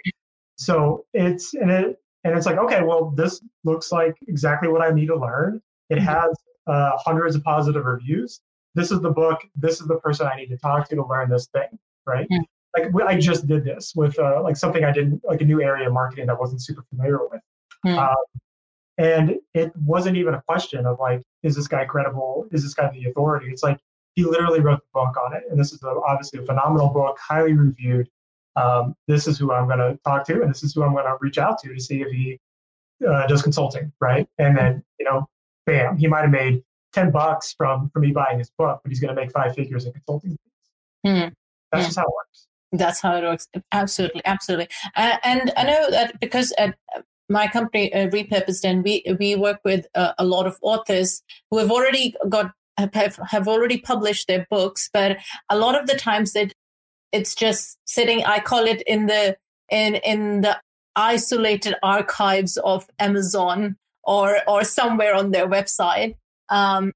So 0.56 1.04
it's 1.14 1.54
and 1.54 1.70
it 1.70 1.96
and 2.24 2.36
it's 2.36 2.46
like 2.46 2.58
okay, 2.58 2.82
well, 2.82 3.10
this 3.10 3.40
looks 3.64 3.92
like 3.92 4.16
exactly 4.28 4.68
what 4.68 4.82
I 4.82 4.90
need 4.90 5.06
to 5.06 5.16
learn. 5.16 5.60
It 5.88 5.96
mm-hmm. 5.96 6.04
has 6.04 6.36
uh, 6.66 6.92
hundreds 6.96 7.34
of 7.34 7.42
positive 7.42 7.84
reviews. 7.84 8.40
This 8.74 8.92
is 8.92 9.00
the 9.00 9.10
book. 9.10 9.40
This 9.56 9.80
is 9.80 9.86
the 9.86 9.96
person 9.96 10.26
I 10.26 10.36
need 10.36 10.48
to 10.48 10.58
talk 10.58 10.88
to 10.88 10.96
to 10.96 11.04
learn 11.04 11.30
this 11.30 11.46
thing, 11.48 11.78
right? 12.06 12.26
Yeah. 12.30 12.40
Like 12.76 12.94
I 13.04 13.18
just 13.18 13.48
did 13.48 13.64
this 13.64 13.94
with 13.96 14.16
uh, 14.18 14.42
like 14.42 14.56
something 14.56 14.84
I 14.84 14.92
didn't 14.92 15.22
like 15.24 15.40
a 15.40 15.44
new 15.44 15.60
area 15.60 15.88
of 15.88 15.92
marketing 15.92 16.26
that 16.26 16.34
I 16.34 16.38
wasn't 16.38 16.62
super 16.62 16.84
familiar 16.90 17.18
with. 17.28 17.40
Hmm. 17.84 17.98
Um, 17.98 18.16
and 18.98 19.36
it 19.54 19.72
wasn't 19.76 20.18
even 20.18 20.34
a 20.34 20.42
question 20.42 20.84
of 20.86 21.00
like, 21.00 21.22
is 21.42 21.56
this 21.56 21.66
guy 21.66 21.84
credible? 21.86 22.46
Is 22.52 22.62
this 22.62 22.74
guy 22.74 22.90
the 22.92 23.08
authority? 23.08 23.48
It's 23.50 23.62
like, 23.62 23.78
he 24.14 24.24
literally 24.24 24.60
wrote 24.60 24.80
the 24.80 24.90
book 24.92 25.16
on 25.16 25.34
it. 25.34 25.44
And 25.50 25.58
this 25.58 25.72
is 25.72 25.82
a, 25.82 25.88
obviously 26.06 26.40
a 26.40 26.46
phenomenal 26.46 26.88
book, 26.88 27.18
highly 27.20 27.52
reviewed. 27.52 28.08
Um, 28.56 28.94
this 29.06 29.26
is 29.26 29.38
who 29.38 29.52
I'm 29.52 29.66
going 29.66 29.78
to 29.78 29.98
talk 30.04 30.26
to, 30.26 30.42
and 30.42 30.50
this 30.50 30.62
is 30.62 30.74
who 30.74 30.82
I'm 30.82 30.92
going 30.92 31.04
to 31.04 31.16
reach 31.20 31.38
out 31.38 31.58
to 31.62 31.72
to 31.72 31.80
see 31.80 32.02
if 32.02 32.08
he 32.10 32.38
uh, 33.08 33.26
does 33.26 33.42
consulting, 33.42 33.92
right? 34.00 34.28
And 34.38 34.56
then, 34.56 34.82
you 34.98 35.06
know, 35.06 35.28
bam, 35.66 35.96
he 35.96 36.06
might 36.06 36.22
have 36.22 36.30
made 36.30 36.62
10 36.92 37.10
bucks 37.10 37.54
from, 37.56 37.90
from 37.90 38.02
me 38.02 38.10
buying 38.10 38.38
his 38.38 38.50
book, 38.50 38.80
but 38.82 38.90
he's 38.90 39.00
going 39.00 39.14
to 39.14 39.20
make 39.20 39.30
five 39.30 39.54
figures 39.54 39.86
in 39.86 39.92
consulting. 39.92 40.36
Mm. 41.06 41.32
That's 41.70 41.84
mm. 41.84 41.86
just 41.86 41.98
how 41.98 42.04
it 42.04 42.12
works. 42.14 42.46
That's 42.72 43.00
how 43.00 43.16
it 43.16 43.22
works. 43.22 43.48
Absolutely, 43.72 44.22
absolutely. 44.24 44.68
Uh, 44.96 45.16
and 45.24 45.52
I 45.56 45.64
know 45.64 45.90
that 45.90 46.20
because 46.20 46.52
at 46.58 46.76
my 47.28 47.46
company, 47.46 47.92
uh, 47.94 48.08
Repurpose 48.08 48.60
Den 48.60 48.82
we 48.82 49.04
we 49.18 49.36
work 49.36 49.60
with 49.64 49.86
uh, 49.94 50.12
a 50.18 50.24
lot 50.24 50.46
of 50.46 50.58
authors 50.62 51.22
who 51.50 51.58
have 51.58 51.70
already 51.70 52.14
got 52.28 52.52
have, 52.94 53.18
have 53.28 53.48
already 53.48 53.78
published 53.78 54.28
their 54.28 54.46
books, 54.50 54.88
but 54.92 55.18
a 55.48 55.58
lot 55.58 55.80
of 55.80 55.86
the 55.86 55.96
times 55.96 56.32
that 56.32 56.52
it's 57.12 57.34
just 57.34 57.78
sitting. 57.84 58.24
I 58.24 58.40
call 58.40 58.64
it 58.64 58.82
in 58.86 59.06
the 59.06 59.36
in 59.70 59.96
in 59.96 60.40
the 60.42 60.60
isolated 60.96 61.74
archives 61.82 62.56
of 62.58 62.86
Amazon 62.98 63.76
or 64.04 64.38
or 64.46 64.64
somewhere 64.64 65.14
on 65.14 65.30
their 65.30 65.48
website. 65.48 66.14
Um, 66.48 66.92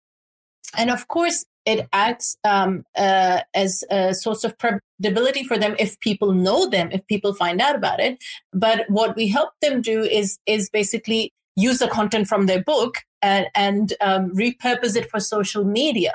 and 0.76 0.90
of 0.90 1.08
course, 1.08 1.44
it 1.64 1.88
acts 1.92 2.36
um, 2.44 2.84
uh, 2.96 3.40
as 3.54 3.84
a 3.90 4.14
source 4.14 4.44
of 4.44 4.56
credibility 4.58 5.44
for 5.44 5.56
them 5.56 5.74
if 5.78 5.98
people 6.00 6.32
know 6.32 6.68
them, 6.68 6.90
if 6.92 7.06
people 7.06 7.34
find 7.34 7.60
out 7.60 7.76
about 7.76 8.00
it. 8.00 8.22
But 8.52 8.84
what 8.88 9.16
we 9.16 9.28
help 9.28 9.50
them 9.60 9.80
do 9.80 10.02
is 10.02 10.38
is 10.46 10.68
basically 10.70 11.32
use 11.56 11.78
the 11.78 11.88
content 11.88 12.26
from 12.28 12.46
their 12.46 12.62
book 12.62 12.96
and, 13.24 13.46
and 13.54 13.94
um, 14.00 14.30
repurpose 14.36 14.96
it 14.96 15.10
for 15.10 15.18
social 15.18 15.64
media, 15.64 16.12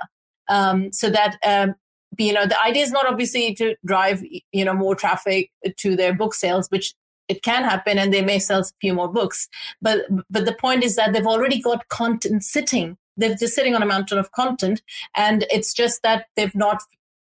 um, 0.47 0.93
so 0.93 1.09
that 1.09 1.37
um, 1.45 1.75
you 2.17 2.31
know 2.31 2.45
the 2.45 2.61
idea 2.61 2.83
is 2.83 2.91
not 2.91 3.07
obviously 3.07 3.53
to 3.55 3.75
drive 3.85 4.23
you 4.51 4.63
know 4.63 4.73
more 4.73 4.95
traffic 4.95 5.51
to 5.77 5.95
their 5.95 6.13
book 6.13 6.33
sales, 6.33 6.69
which 6.69 6.93
it 7.27 7.43
can 7.43 7.63
happen 7.63 7.97
and 7.97 8.13
they 8.13 8.23
may 8.23 8.39
sell 8.39 8.61
a 8.61 8.65
few 8.79 8.93
more 8.93 9.07
books. 9.07 9.47
But 9.81 10.05
but 10.29 10.45
the 10.45 10.53
point 10.53 10.83
is 10.83 10.95
that 10.95 11.13
they've 11.13 11.25
already 11.25 11.61
got 11.61 11.87
content 11.89 12.43
sitting. 12.43 12.97
They're 13.17 13.35
just 13.35 13.55
sitting 13.55 13.75
on 13.75 13.83
a 13.83 13.87
mountain 13.87 14.17
of 14.17 14.31
content 14.31 14.81
and 15.15 15.45
it's 15.51 15.73
just 15.73 16.03
that 16.03 16.27
they've 16.35 16.55
not 16.55 16.81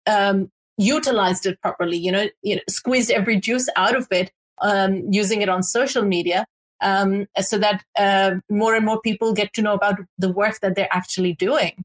um, 0.07 0.51
utilized 0.77 1.47
it 1.47 1.61
properly 1.63 1.97
you 1.97 2.13
know, 2.13 2.29
you 2.43 2.57
know 2.57 2.63
squeezed 2.69 3.11
every 3.11 3.41
juice 3.41 3.69
out 3.75 3.97
of 3.97 4.07
it 4.11 4.31
um, 4.61 5.03
using 5.11 5.43
it 5.43 5.49
on 5.49 5.63
social 5.63 6.05
media 6.05 6.47
um, 6.81 7.27
so 7.41 7.59
that 7.59 7.85
uh, 7.99 8.37
more 8.51 8.75
and 8.75 8.85
more 8.85 9.01
people 9.01 9.33
get 9.33 9.53
to 9.55 9.63
know 9.63 9.75
about 9.75 9.99
the 10.19 10.31
work 10.31 10.61
that 10.61 10.75
they're 10.75 10.93
actually 10.93 11.35
doing 11.35 11.85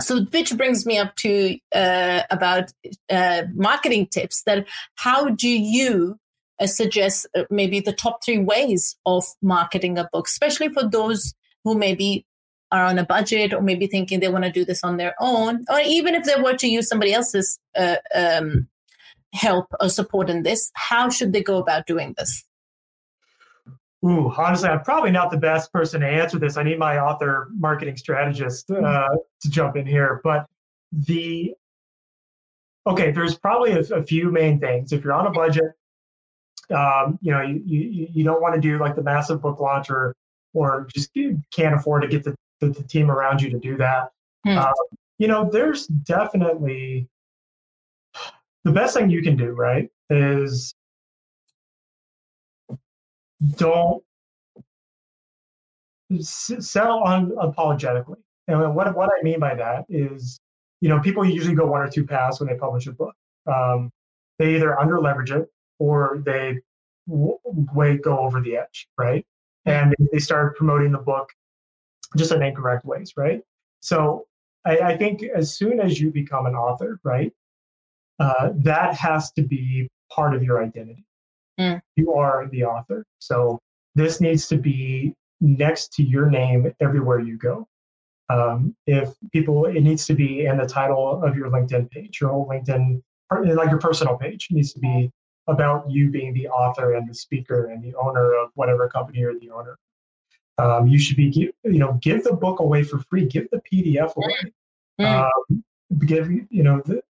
so 0.00 0.22
which 0.24 0.56
brings 0.56 0.86
me 0.86 0.98
up 0.98 1.14
to 1.16 1.58
uh, 1.74 2.22
about 2.30 2.72
uh, 3.10 3.42
marketing 3.54 4.06
tips 4.06 4.42
that 4.44 4.66
how 4.96 5.28
do 5.28 5.48
you 5.48 6.16
uh, 6.60 6.66
suggest 6.66 7.26
uh, 7.36 7.44
maybe 7.50 7.80
the 7.80 7.92
top 7.92 8.24
three 8.24 8.38
ways 8.38 8.96
of 9.06 9.24
marketing 9.42 9.98
a 9.98 10.08
book 10.12 10.26
especially 10.26 10.68
for 10.68 10.88
those 10.88 11.34
who 11.64 11.74
maybe 11.74 12.26
are 12.72 12.84
on 12.84 12.98
a 12.98 13.04
budget 13.04 13.52
or 13.52 13.60
maybe 13.60 13.86
thinking 13.86 14.18
they 14.18 14.28
want 14.28 14.44
to 14.44 14.50
do 14.50 14.64
this 14.64 14.82
on 14.82 14.96
their 14.96 15.14
own, 15.20 15.64
or 15.70 15.80
even 15.80 16.14
if 16.14 16.24
they 16.24 16.40
were 16.40 16.54
to 16.54 16.66
use 16.66 16.88
somebody 16.88 17.12
else's 17.12 17.58
uh, 17.76 17.96
um, 18.14 18.66
help 19.34 19.66
or 19.78 19.90
support 19.90 20.30
in 20.30 20.42
this, 20.42 20.70
how 20.72 21.10
should 21.10 21.32
they 21.32 21.42
go 21.42 21.58
about 21.58 21.86
doing 21.86 22.14
this? 22.16 22.44
Ooh, 24.04 24.32
honestly, 24.36 24.68
I'm 24.68 24.82
probably 24.82 25.12
not 25.12 25.30
the 25.30 25.36
best 25.36 25.72
person 25.72 26.00
to 26.00 26.06
answer 26.06 26.38
this. 26.38 26.56
I 26.56 26.64
need 26.64 26.78
my 26.78 26.98
author 26.98 27.48
marketing 27.52 27.96
strategist 27.96 28.70
uh, 28.70 28.74
mm-hmm. 28.74 29.16
to 29.42 29.50
jump 29.50 29.76
in 29.76 29.86
here. 29.86 30.20
But 30.24 30.46
the 30.92 31.54
okay, 32.86 33.12
there's 33.12 33.36
probably 33.36 33.72
a, 33.72 33.80
a 33.80 34.02
few 34.02 34.30
main 34.32 34.58
things. 34.58 34.92
If 34.92 35.04
you're 35.04 35.12
on 35.12 35.26
a 35.26 35.30
budget, 35.30 35.72
um, 36.70 37.18
you 37.22 37.30
know, 37.30 37.42
you, 37.42 37.62
you, 37.64 38.08
you 38.12 38.24
don't 38.24 38.42
want 38.42 38.54
to 38.56 38.60
do 38.60 38.78
like 38.78 38.96
the 38.96 39.02
massive 39.02 39.40
book 39.40 39.60
launch 39.60 39.88
or 39.90 40.16
or 40.54 40.88
just 40.94 41.10
you 41.14 41.40
can't 41.54 41.74
afford 41.74 42.02
to 42.02 42.08
get 42.08 42.24
the 42.24 42.34
the, 42.60 42.70
the 42.70 42.82
team 42.82 43.10
around 43.10 43.40
you 43.40 43.50
to 43.50 43.58
do 43.58 43.76
that. 43.76 44.10
Hmm. 44.44 44.58
Um, 44.58 44.72
you 45.18 45.28
know, 45.28 45.48
there's 45.50 45.86
definitely 45.86 47.08
the 48.64 48.72
best 48.72 48.96
thing 48.96 49.10
you 49.10 49.22
can 49.22 49.36
do, 49.36 49.50
right, 49.50 49.88
is 50.10 50.74
don't 53.56 54.02
sell 56.20 57.02
unapologetically. 57.04 58.16
And 58.48 58.74
what, 58.74 58.94
what 58.96 59.08
I 59.08 59.22
mean 59.22 59.40
by 59.40 59.54
that 59.54 59.84
is, 59.88 60.40
you 60.80 60.88
know, 60.88 61.00
people 61.00 61.24
usually 61.24 61.54
go 61.54 61.66
one 61.66 61.80
or 61.80 61.88
two 61.88 62.04
paths 62.04 62.40
when 62.40 62.48
they 62.48 62.56
publish 62.56 62.86
a 62.86 62.92
book. 62.92 63.14
Um, 63.46 63.90
they 64.38 64.56
either 64.56 64.78
under 64.78 65.00
leverage 65.00 65.30
it 65.30 65.48
or 65.78 66.22
they 66.24 66.58
w- 67.08 67.38
way 67.44 67.98
go 67.98 68.18
over 68.18 68.40
the 68.40 68.56
edge, 68.56 68.88
right? 68.98 69.24
And 69.64 69.94
they 70.12 70.18
start 70.18 70.56
promoting 70.56 70.92
the 70.92 70.98
book 70.98 71.28
just 72.16 72.32
in 72.32 72.42
incorrect 72.42 72.84
ways, 72.84 73.12
right? 73.16 73.42
So 73.80 74.26
I, 74.64 74.78
I 74.78 74.96
think 74.96 75.22
as 75.22 75.56
soon 75.56 75.80
as 75.80 76.00
you 76.00 76.10
become 76.10 76.46
an 76.46 76.54
author, 76.54 77.00
right, 77.04 77.32
uh, 78.18 78.50
that 78.56 78.94
has 78.96 79.32
to 79.32 79.42
be 79.42 79.88
part 80.10 80.34
of 80.34 80.42
your 80.42 80.62
identity. 80.62 81.04
Mm. 81.62 81.80
You 81.96 82.12
are 82.14 82.48
the 82.50 82.64
author. 82.64 83.04
So 83.18 83.58
this 83.94 84.20
needs 84.20 84.48
to 84.48 84.56
be 84.56 85.14
next 85.40 85.92
to 85.94 86.02
your 86.02 86.30
name 86.30 86.72
everywhere 86.80 87.20
you 87.20 87.36
go. 87.36 87.66
Um, 88.28 88.74
if 88.86 89.14
people, 89.32 89.66
it 89.66 89.80
needs 89.80 90.06
to 90.06 90.14
be 90.14 90.46
in 90.46 90.56
the 90.56 90.66
title 90.66 91.22
of 91.22 91.36
your 91.36 91.48
LinkedIn 91.50 91.90
page, 91.90 92.20
your 92.20 92.30
whole 92.30 92.48
LinkedIn, 92.48 93.02
like 93.30 93.70
your 93.70 93.78
personal 93.78 94.16
page, 94.16 94.48
it 94.50 94.54
needs 94.54 94.72
to 94.72 94.80
be 94.80 95.10
about 95.48 95.90
you 95.90 96.08
being 96.08 96.32
the 96.32 96.48
author 96.48 96.94
and 96.94 97.08
the 97.08 97.14
speaker 97.14 97.66
and 97.66 97.82
the 97.82 97.94
owner 97.96 98.34
of 98.34 98.50
whatever 98.54 98.88
company 98.88 99.18
you're 99.18 99.38
the 99.38 99.50
owner 99.50 99.76
um, 100.58 100.86
you 100.86 100.98
should 100.98 101.16
be, 101.16 101.52
you 101.64 101.78
know, 101.78 101.98
give 102.02 102.24
the 102.24 102.32
book 102.32 102.60
away 102.60 102.82
for 102.82 102.98
free. 102.98 103.26
Give 103.26 103.48
the 103.50 103.60
PDF 103.70 104.14
away. 104.16 104.52
Mm. 105.00 105.24
Um, 105.24 105.64
give, 106.06 106.30
you 106.30 106.62
know, 106.62 106.82
the, 106.84 107.02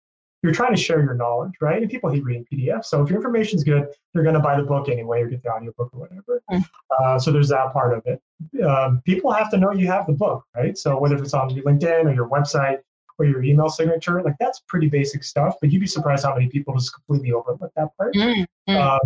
you're 0.43 0.53
trying 0.53 0.75
to 0.75 0.81
share 0.81 1.03
your 1.03 1.15
knowledge, 1.15 1.53
right? 1.61 1.83
And 1.83 1.91
people 1.91 2.11
hate 2.11 2.25
reading 2.25 2.47
PDFs. 2.51 2.87
So 2.87 3.03
if 3.03 3.11
your 3.11 3.19
information 3.19 3.59
is 3.59 3.65
good, 3.65 3.87
they're 4.13 4.23
going 4.23 4.35
to 4.35 4.41
buy 4.41 4.57
the 4.57 4.63
book 4.67 4.89
anyway 4.89 5.21
or 5.21 5.29
get 5.29 5.43
the 5.43 5.51
audiobook 5.51 5.91
or 5.93 6.01
whatever. 6.01 6.43
Mm. 6.51 6.65
Uh, 6.99 7.19
so 7.19 7.31
there's 7.31 7.49
that 7.51 7.73
part 7.73 7.97
of 7.97 8.03
it. 8.07 8.63
Um, 8.65 9.03
people 9.05 9.31
have 9.33 9.51
to 9.51 9.59
know 9.59 9.73
you 9.73 9.87
have 9.89 10.07
the 10.07 10.15
book, 10.15 10.45
right? 10.57 10.77
So 10.79 10.99
whether 10.99 11.17
it's 11.17 11.35
on 11.35 11.51
your 11.51 11.65
LinkedIn 11.65 12.07
or 12.07 12.15
your 12.15 12.29
website 12.29 12.79
or 13.19 13.27
your 13.27 13.43
email 13.43 13.69
signature, 13.69 14.23
like 14.23 14.37
that's 14.41 14.61
pretty 14.67 14.89
basic 14.89 15.25
stuff. 15.25 15.57
But 15.61 15.73
you'd 15.73 15.81
be 15.81 15.87
surprised 15.87 16.25
how 16.25 16.35
many 16.35 16.49
people 16.49 16.75
just 16.75 16.95
completely 16.95 17.33
overlook 17.33 17.73
that 17.77 17.95
part. 17.99 18.15
Mm. 18.15 18.47
Uh, 18.69 18.99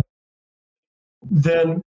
then 1.29 1.81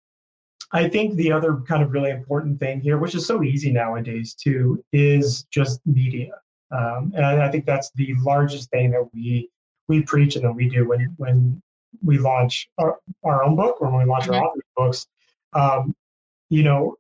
I 0.72 0.90
think 0.90 1.16
the 1.16 1.32
other 1.32 1.58
kind 1.68 1.84
of 1.84 1.92
really 1.92 2.10
important 2.10 2.60
thing 2.60 2.82
here, 2.82 2.98
which 2.98 3.14
is 3.14 3.28
so 3.28 3.44
easy 3.44 3.72
nowadays 3.72 4.34
too, 4.34 4.84
is 4.92 5.44
just 5.52 5.82
media. 5.86 6.32
Um, 6.72 7.14
and 7.16 7.26
I, 7.26 7.48
I, 7.48 7.52
think 7.52 7.66
that's 7.66 7.92
the 7.96 8.16
largest 8.22 8.70
thing 8.72 8.92
that 8.92 9.08
we 9.14 9.50
we 9.88 10.02
preach 10.02 10.36
and 10.36 10.44
that 10.46 10.52
we 10.52 10.68
do 10.68 10.88
when 10.88 11.14
when 11.18 11.62
we 12.04 12.18
launch 12.18 12.68
our, 12.78 12.98
our 13.24 13.44
own 13.44 13.56
book 13.56 13.78
or 13.80 13.90
when 13.90 14.00
we 14.00 14.10
launch 14.10 14.26
mm-hmm. 14.26 14.36
our 14.36 14.44
authors 14.44 14.64
books. 14.76 15.08
Um, 15.54 15.96
you 16.50 16.64
know, 16.64 16.96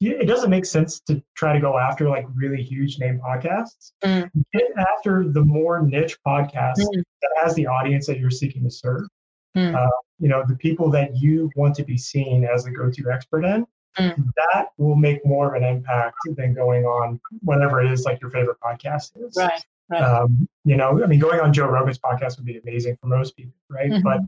it 0.00 0.26
doesn't 0.26 0.50
make 0.50 0.66
sense 0.66 1.00
to 1.00 1.22
try 1.34 1.52
to 1.52 1.60
go 1.60 1.78
after 1.78 2.08
like 2.08 2.26
really 2.34 2.62
huge 2.62 2.98
name 2.98 3.20
podcasts. 3.24 3.92
Mm. 4.04 4.30
Get 4.52 4.70
after 4.76 5.26
the 5.28 5.42
more 5.42 5.80
niche 5.80 6.18
podcast 6.26 6.76
mm. 6.78 7.02
that 7.22 7.30
has 7.42 7.54
the 7.54 7.66
audience 7.66 8.06
that 8.06 8.18
you're 8.18 8.30
seeking 8.30 8.62
to 8.64 8.70
serve. 8.70 9.08
Mm. 9.56 9.74
Uh, 9.74 9.90
you 10.18 10.28
know, 10.28 10.44
the 10.46 10.56
people 10.56 10.90
that 10.90 11.16
you 11.16 11.50
want 11.56 11.74
to 11.76 11.84
be 11.84 11.96
seen 11.96 12.44
as 12.44 12.64
the 12.64 12.70
go-to 12.70 13.10
expert 13.10 13.44
in, 13.44 13.66
mm. 13.98 14.32
that 14.36 14.68
will 14.78 14.96
make 14.96 15.24
more 15.24 15.54
of 15.54 15.62
an 15.62 15.68
impact 15.68 16.16
than 16.36 16.54
going 16.54 16.84
on 16.84 17.20
whatever 17.42 17.80
it 17.80 17.90
is 17.90 18.04
like 18.04 18.20
your 18.20 18.30
favorite 18.30 18.58
podcast 18.62 19.12
is. 19.16 19.34
Right. 19.36 19.62
Right. 19.88 20.02
Um, 20.02 20.48
you 20.64 20.76
know, 20.76 21.02
I 21.02 21.06
mean, 21.06 21.20
going 21.20 21.38
on 21.38 21.52
Joe 21.52 21.68
Rogan's 21.68 21.98
podcast 21.98 22.36
would 22.38 22.46
be 22.46 22.58
amazing 22.58 22.98
for 23.00 23.06
most 23.06 23.36
people, 23.36 23.54
right? 23.70 23.90
Mm-hmm. 23.90 24.02
But 24.02 24.20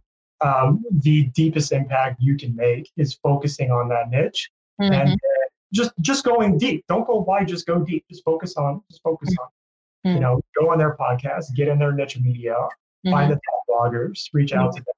um, 0.47 0.85
the 0.91 1.25
deepest 1.35 1.73
impact 1.73 2.19
you 2.21 2.37
can 2.37 2.55
make 2.55 2.91
is 2.97 3.15
focusing 3.15 3.73
on 3.73 3.89
that 3.89 4.09
niche 4.09 4.51
mm-hmm. 4.81 4.93
and 4.93 5.11
uh, 5.11 5.49
just 5.73 5.91
just 6.01 6.25
going 6.25 6.59
deep. 6.59 6.85
Don't 6.89 7.07
go 7.07 7.17
wide, 7.17 7.49
just 7.49 7.67
go 7.67 7.81
deep. 7.81 8.05
Just 8.09 8.23
focus 8.25 8.57
on, 8.57 8.83
just 8.89 9.03
focus 9.03 9.31
mm-hmm. 9.31 10.11
on. 10.11 10.15
You 10.15 10.21
know, 10.21 10.41
go 10.59 10.71
on 10.71 10.79
their 10.79 10.97
podcast, 10.97 11.55
get 11.57 11.67
in 11.67 11.79
their 11.81 11.93
niche 11.93 12.19
media, 12.21 12.55
find 13.05 13.31
the 13.31 13.35
top 13.35 13.63
bloggers, 13.69 14.29
reach 14.33 14.53
out 14.53 14.75
to 14.77 14.81
them 14.81 14.95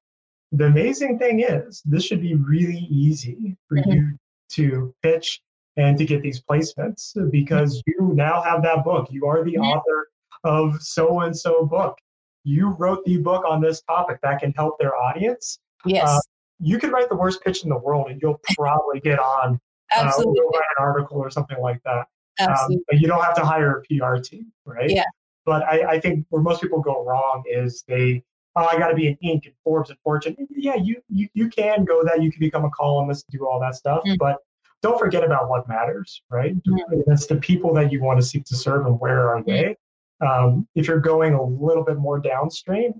the 0.52 0.66
amazing 0.66 1.18
thing 1.18 1.40
is, 1.40 1.82
this 1.84 2.04
should 2.04 2.20
be 2.20 2.34
really 2.34 2.86
easy 2.90 3.56
for 3.68 3.78
mm-hmm. 3.78 3.92
you 3.92 4.18
to 4.50 4.94
pitch 5.02 5.40
and 5.76 5.96
to 5.98 6.04
get 6.04 6.22
these 6.22 6.40
placements 6.40 7.12
because 7.30 7.82
you 7.86 8.12
now 8.14 8.40
have 8.42 8.62
that 8.62 8.84
book. 8.84 9.08
You 9.10 9.26
are 9.26 9.44
the 9.44 9.56
author 9.58 10.08
of 10.44 10.80
so 10.80 11.20
and 11.20 11.36
so 11.36 11.64
book. 11.64 11.96
You 12.44 12.70
wrote 12.78 13.04
the 13.04 13.18
book 13.18 13.44
on 13.46 13.60
this 13.60 13.82
topic 13.82 14.18
that 14.22 14.40
can 14.40 14.52
help 14.52 14.78
their 14.78 14.96
audience. 14.96 15.58
Yes. 15.84 16.08
Uh, 16.08 16.20
you 16.58 16.78
can 16.78 16.90
write 16.90 17.08
the 17.08 17.16
worst 17.16 17.42
pitch 17.42 17.64
in 17.64 17.70
the 17.70 17.78
world 17.78 18.10
and 18.10 18.20
you'll 18.20 18.40
probably 18.54 19.00
get 19.00 19.18
on 19.18 19.60
uh, 19.94 20.02
Absolutely. 20.04 20.40
Uh, 20.40 20.58
an 20.58 20.84
article 20.84 21.18
or 21.18 21.30
something 21.30 21.58
like 21.60 21.82
that. 21.84 22.06
Um, 22.40 22.48
Absolutely. 22.48 22.76
Um, 22.76 22.84
but 22.88 23.00
you 23.00 23.08
don't 23.08 23.22
have 23.22 23.34
to 23.34 23.44
hire 23.44 23.78
a 23.78 23.82
PR 23.82 24.20
team, 24.20 24.52
right? 24.64 24.90
Yeah. 24.90 25.04
but 25.44 25.62
I, 25.64 25.92
I 25.92 26.00
think 26.00 26.26
where 26.30 26.42
most 26.42 26.60
people 26.60 26.80
go 26.80 27.04
wrong 27.04 27.42
is 27.50 27.84
they 27.88 28.22
oh, 28.56 28.64
I 28.64 28.78
got 28.78 28.88
to 28.88 28.94
be 28.94 29.08
an 29.08 29.16
Inc. 29.24 29.46
and 29.46 29.54
Forbes 29.64 29.90
and 29.90 29.98
Fortune. 30.00 30.36
Yeah, 30.50 30.76
you, 30.76 30.96
you 31.08 31.28
you 31.34 31.48
can 31.48 31.84
go 31.84 32.02
that. 32.04 32.22
You 32.22 32.30
can 32.30 32.40
become 32.40 32.64
a 32.64 32.70
columnist, 32.70 33.28
do 33.30 33.46
all 33.46 33.60
that 33.60 33.74
stuff, 33.74 34.02
mm-hmm. 34.04 34.16
but 34.18 34.38
don't 34.82 34.98
forget 34.98 35.24
about 35.24 35.48
what 35.48 35.68
matters, 35.68 36.22
right? 36.30 36.54
Mm-hmm. 36.54 37.00
That's 37.06 37.26
the 37.26 37.36
people 37.36 37.74
that 37.74 37.92
you 37.92 38.02
want 38.02 38.20
to 38.20 38.26
seek 38.26 38.44
to 38.46 38.56
serve, 38.56 38.86
and 38.86 38.98
where 38.98 39.28
are 39.28 39.42
they? 39.42 39.76
Um, 40.20 40.66
if 40.74 40.86
you're 40.86 41.00
going 41.00 41.34
a 41.34 41.42
little 41.42 41.84
bit 41.84 41.96
more 41.96 42.18
downstream, 42.18 42.92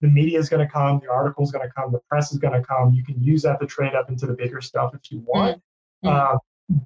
the 0.00 0.08
media 0.08 0.38
is 0.38 0.48
going 0.48 0.64
to 0.64 0.72
come, 0.72 1.00
the 1.00 1.10
article 1.10 1.44
is 1.44 1.50
going 1.50 1.66
to 1.66 1.72
come, 1.74 1.92
the 1.92 2.00
press 2.08 2.32
is 2.32 2.38
going 2.38 2.60
to 2.60 2.66
come. 2.66 2.92
You 2.92 3.04
can 3.04 3.22
use 3.22 3.42
that 3.42 3.60
to 3.60 3.66
trade 3.66 3.94
up 3.94 4.08
into 4.10 4.26
the 4.26 4.34
bigger 4.34 4.60
stuff 4.60 4.94
if 4.94 5.10
you 5.10 5.20
want, 5.26 5.60
mm-hmm. 6.04 6.08
uh, 6.08 6.38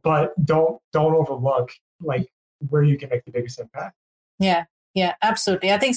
but 0.02 0.32
don't 0.44 0.80
don't 0.92 1.14
overlook 1.14 1.70
like 2.00 2.28
where 2.68 2.82
you 2.82 2.96
can 2.98 3.10
make 3.10 3.24
the 3.24 3.32
biggest 3.32 3.58
impact. 3.60 3.96
Yeah, 4.38 4.64
yeah, 4.94 5.14
absolutely. 5.22 5.72
I 5.72 5.78
think 5.78 5.96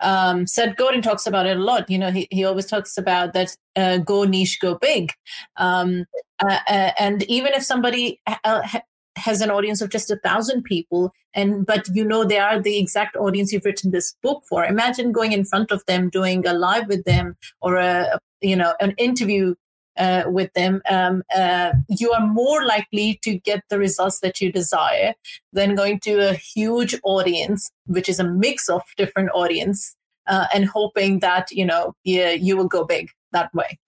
um, 0.00 0.46
Seth 0.46 0.76
Godin 0.76 1.02
talks 1.02 1.26
about 1.26 1.46
it 1.46 1.56
a 1.56 1.60
lot. 1.60 1.88
You 1.88 1.98
know, 1.98 2.10
he, 2.10 2.28
he 2.30 2.44
always 2.44 2.66
talks 2.66 2.98
about 2.98 3.32
that 3.32 3.56
uh, 3.76 3.98
go 3.98 4.24
niche, 4.24 4.58
go 4.60 4.76
big. 4.76 5.12
Um, 5.56 6.04
uh, 6.40 6.58
uh, 6.68 6.90
and 6.98 7.22
even 7.24 7.52
if 7.52 7.62
somebody 7.62 8.20
ha- 8.28 8.82
has 9.16 9.40
an 9.40 9.50
audience 9.50 9.80
of 9.80 9.90
just 9.90 10.10
a 10.10 10.16
thousand 10.16 10.64
people, 10.64 11.12
and 11.34 11.64
but 11.64 11.86
you 11.92 12.04
know 12.04 12.24
they 12.24 12.38
are 12.38 12.60
the 12.60 12.78
exact 12.78 13.16
audience 13.16 13.52
you've 13.52 13.64
written 13.64 13.90
this 13.90 14.14
book 14.22 14.42
for. 14.48 14.64
Imagine 14.64 15.12
going 15.12 15.32
in 15.32 15.44
front 15.44 15.70
of 15.70 15.84
them, 15.86 16.10
doing 16.10 16.46
a 16.46 16.52
live 16.52 16.86
with 16.88 17.04
them, 17.04 17.36
or 17.60 17.76
a 17.76 18.18
you 18.40 18.56
know 18.56 18.74
an 18.80 18.94
interview 18.98 19.54
uh, 19.96 20.24
with 20.26 20.52
them, 20.54 20.82
um, 20.90 21.22
uh, 21.34 21.72
you 21.88 22.12
are 22.12 22.26
more 22.26 22.64
likely 22.64 23.18
to 23.22 23.38
get 23.38 23.62
the 23.70 23.78
results 23.78 24.20
that 24.20 24.40
you 24.40 24.52
desire 24.52 25.14
than 25.52 25.74
going 25.74 26.00
to 26.00 26.28
a 26.28 26.34
huge 26.34 26.98
audience, 27.04 27.70
which 27.86 28.08
is 28.08 28.18
a 28.18 28.24
mix 28.24 28.68
of 28.68 28.82
different 28.96 29.30
audience, 29.34 29.94
uh, 30.26 30.46
and 30.54 30.66
hoping 30.66 31.20
that 31.20 31.50
you 31.50 31.64
know 31.64 31.94
you, 32.04 32.22
you 32.28 32.56
will 32.56 32.68
go 32.68 32.84
big 32.84 33.10
that 33.32 33.52
way. 33.54 33.78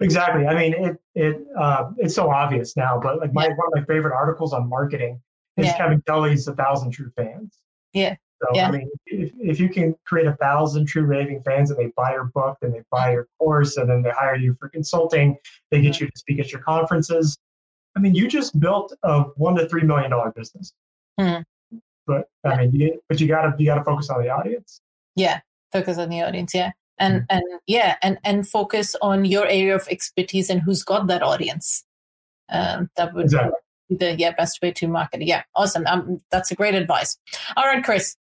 Exactly. 0.00 0.46
I 0.46 0.54
mean, 0.54 0.74
it 0.74 0.96
it 1.14 1.46
uh, 1.58 1.90
it's 1.96 2.14
so 2.14 2.30
obvious 2.30 2.76
now, 2.76 3.00
but 3.02 3.18
like 3.18 3.32
my 3.32 3.44
yeah. 3.44 3.54
one 3.54 3.68
of 3.68 3.74
my 3.74 3.84
favorite 3.92 4.14
articles 4.14 4.52
on 4.52 4.68
marketing 4.68 5.20
is 5.56 5.66
yeah. 5.66 5.76
Kevin 5.76 6.02
Kelly's 6.06 6.46
"A 6.46 6.54
Thousand 6.54 6.92
True 6.92 7.10
Fans." 7.16 7.58
Yeah. 7.92 8.16
So 8.40 8.48
yeah. 8.54 8.68
I 8.68 8.70
mean, 8.70 8.90
if, 9.06 9.32
if 9.38 9.60
you 9.60 9.68
can 9.68 9.96
create 10.06 10.26
a 10.26 10.34
thousand 10.36 10.86
true 10.86 11.02
raving 11.02 11.42
fans 11.42 11.70
and 11.70 11.78
they 11.78 11.92
buy 11.96 12.12
your 12.12 12.24
book, 12.24 12.58
then 12.62 12.72
they 12.72 12.82
buy 12.90 13.12
your 13.12 13.26
course, 13.38 13.76
and 13.76 13.90
then 13.90 14.02
they 14.02 14.10
hire 14.10 14.36
you 14.36 14.56
for 14.60 14.68
consulting, 14.68 15.36
they 15.70 15.80
get 15.80 16.00
you 16.00 16.06
to 16.06 16.12
speak 16.16 16.38
at 16.38 16.52
your 16.52 16.60
conferences. 16.60 17.36
I 17.96 18.00
mean, 18.00 18.14
you 18.14 18.28
just 18.28 18.58
built 18.60 18.94
a 19.02 19.22
one 19.36 19.56
to 19.56 19.68
three 19.68 19.82
million 19.82 20.10
dollar 20.10 20.30
business. 20.30 20.72
Mm. 21.18 21.42
But 22.06 22.28
I 22.44 22.56
mean, 22.56 22.72
you, 22.72 23.00
but 23.08 23.20
you 23.20 23.26
gotta 23.26 23.54
you 23.58 23.66
gotta 23.66 23.84
focus 23.84 24.08
on 24.08 24.22
the 24.22 24.30
audience. 24.30 24.80
Yeah, 25.16 25.40
focus 25.72 25.98
on 25.98 26.08
the 26.08 26.22
audience. 26.22 26.54
Yeah, 26.54 26.70
and 26.98 27.22
mm. 27.22 27.26
and 27.30 27.42
yeah, 27.66 27.96
and 28.02 28.18
and 28.24 28.48
focus 28.48 28.94
on 29.02 29.24
your 29.24 29.46
area 29.46 29.74
of 29.74 29.88
expertise 29.90 30.48
and 30.48 30.62
who's 30.62 30.84
got 30.84 31.08
that 31.08 31.22
audience. 31.22 31.84
Um, 32.50 32.88
that 32.96 33.12
would 33.14 33.24
exactly. 33.24 33.52
be 33.90 33.96
the 33.96 34.16
yeah 34.16 34.32
best 34.32 34.62
way 34.62 34.72
to 34.72 34.88
market. 34.88 35.22
Yeah, 35.22 35.42
awesome. 35.56 35.86
Um, 35.86 36.22
that's 36.30 36.50
a 36.50 36.54
great 36.54 36.74
advice. 36.74 37.18
All 37.56 37.64
right, 37.64 37.84
Chris. 37.84 38.16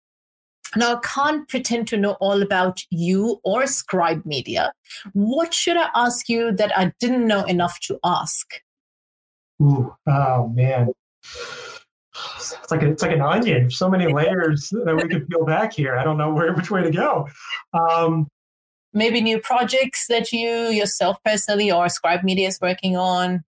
Now, 0.76 0.96
I 0.96 1.00
can't 1.02 1.48
pretend 1.48 1.88
to 1.88 1.96
know 1.96 2.12
all 2.20 2.42
about 2.42 2.82
you 2.90 3.40
or 3.44 3.66
Scribe 3.66 4.24
Media. 4.24 4.72
What 5.12 5.52
should 5.52 5.76
I 5.76 5.88
ask 5.94 6.28
you 6.28 6.52
that 6.52 6.76
I 6.76 6.92
didn't 7.00 7.26
know 7.26 7.44
enough 7.44 7.78
to 7.80 7.98
ask? 8.04 8.46
Ooh, 9.60 9.94
oh 10.06 10.48
man. 10.48 10.92
It's 11.24 12.70
like 12.70 12.82
a, 12.82 12.90
it's 12.90 13.02
like 13.02 13.12
an 13.12 13.20
onion. 13.20 13.70
So 13.70 13.88
many 13.88 14.12
layers 14.12 14.70
that 14.70 14.94
we 14.96 15.08
could 15.08 15.28
peel 15.28 15.44
back 15.44 15.72
here. 15.72 15.96
I 15.96 16.04
don't 16.04 16.18
know 16.18 16.32
where 16.32 16.52
which 16.54 16.70
way 16.70 16.82
to 16.82 16.90
go. 16.90 17.28
Um, 17.72 18.28
Maybe 18.94 19.22
new 19.22 19.40
projects 19.40 20.06
that 20.08 20.32
you 20.32 20.68
yourself 20.68 21.16
personally 21.24 21.72
or 21.72 21.88
Scribe 21.88 22.22
Media 22.22 22.48
is 22.48 22.58
working 22.60 22.96
on. 22.96 23.42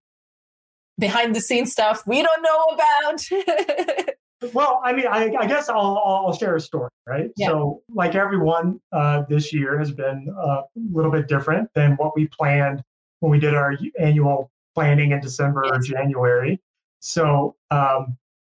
Behind 0.97 1.35
the 1.35 1.41
scenes 1.41 1.71
stuff 1.71 2.03
we 2.07 2.23
don't 2.23 2.41
know 2.41 2.65
about. 2.73 4.15
Well, 4.53 4.81
I 4.83 4.93
mean, 4.93 5.07
I, 5.07 5.33
I 5.39 5.47
guess 5.47 5.69
I'll, 5.69 6.01
I'll 6.05 6.33
share 6.35 6.55
a 6.55 6.61
story, 6.61 6.89
right? 7.07 7.31
Yeah. 7.37 7.47
So, 7.47 7.81
like 7.93 8.15
everyone, 8.15 8.79
uh, 8.91 9.23
this 9.29 9.53
year 9.53 9.79
has 9.79 9.91
been 9.91 10.33
a 10.37 10.63
little 10.91 11.11
bit 11.11 11.27
different 11.27 11.69
than 11.73 11.93
what 11.93 12.15
we 12.15 12.27
planned 12.27 12.83
when 13.21 13.31
we 13.31 13.39
did 13.39 13.53
our 13.53 13.77
annual 13.99 14.51
planning 14.75 15.11
in 15.11 15.21
December 15.21 15.63
yes. 15.65 15.73
or 15.73 15.79
January. 15.79 16.59
So, 16.99 17.55
um, 17.71 18.17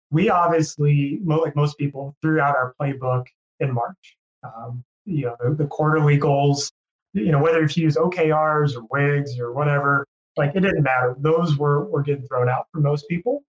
we 0.09 0.30
obviously, 0.30 1.19
like 1.23 1.55
most 1.55 1.78
people, 1.78 2.15
threw 2.21 2.39
out 2.39 2.55
our 2.55 2.73
playbook 2.82 3.25
in 3.59 3.73
March. 3.73 4.17
Um, 4.43 4.84
you 5.05 5.25
know, 5.25 5.36
the, 5.39 5.55
the, 5.55 5.67
quarterly 5.67 6.17
goals, 6.17 6.71
you 7.13 7.32
know, 7.32 7.41
whether 7.41 7.63
if 7.63 7.75
you 7.78 7.84
use 7.84 7.97
OKRs 7.97 8.75
or 8.75 8.88
WIGs 8.88 9.39
or 9.39 9.53
whatever, 9.53 10.05
like 10.38 10.55
it 10.55 10.61
didn't 10.61 10.84
matter. 10.84 11.15
Those 11.19 11.57
were, 11.57 11.86
were 11.86 12.03
getting 12.03 12.25
thrown 12.28 12.49
out 12.49 12.67
for 12.71 12.80
most 12.80 13.07
people. 13.09 13.43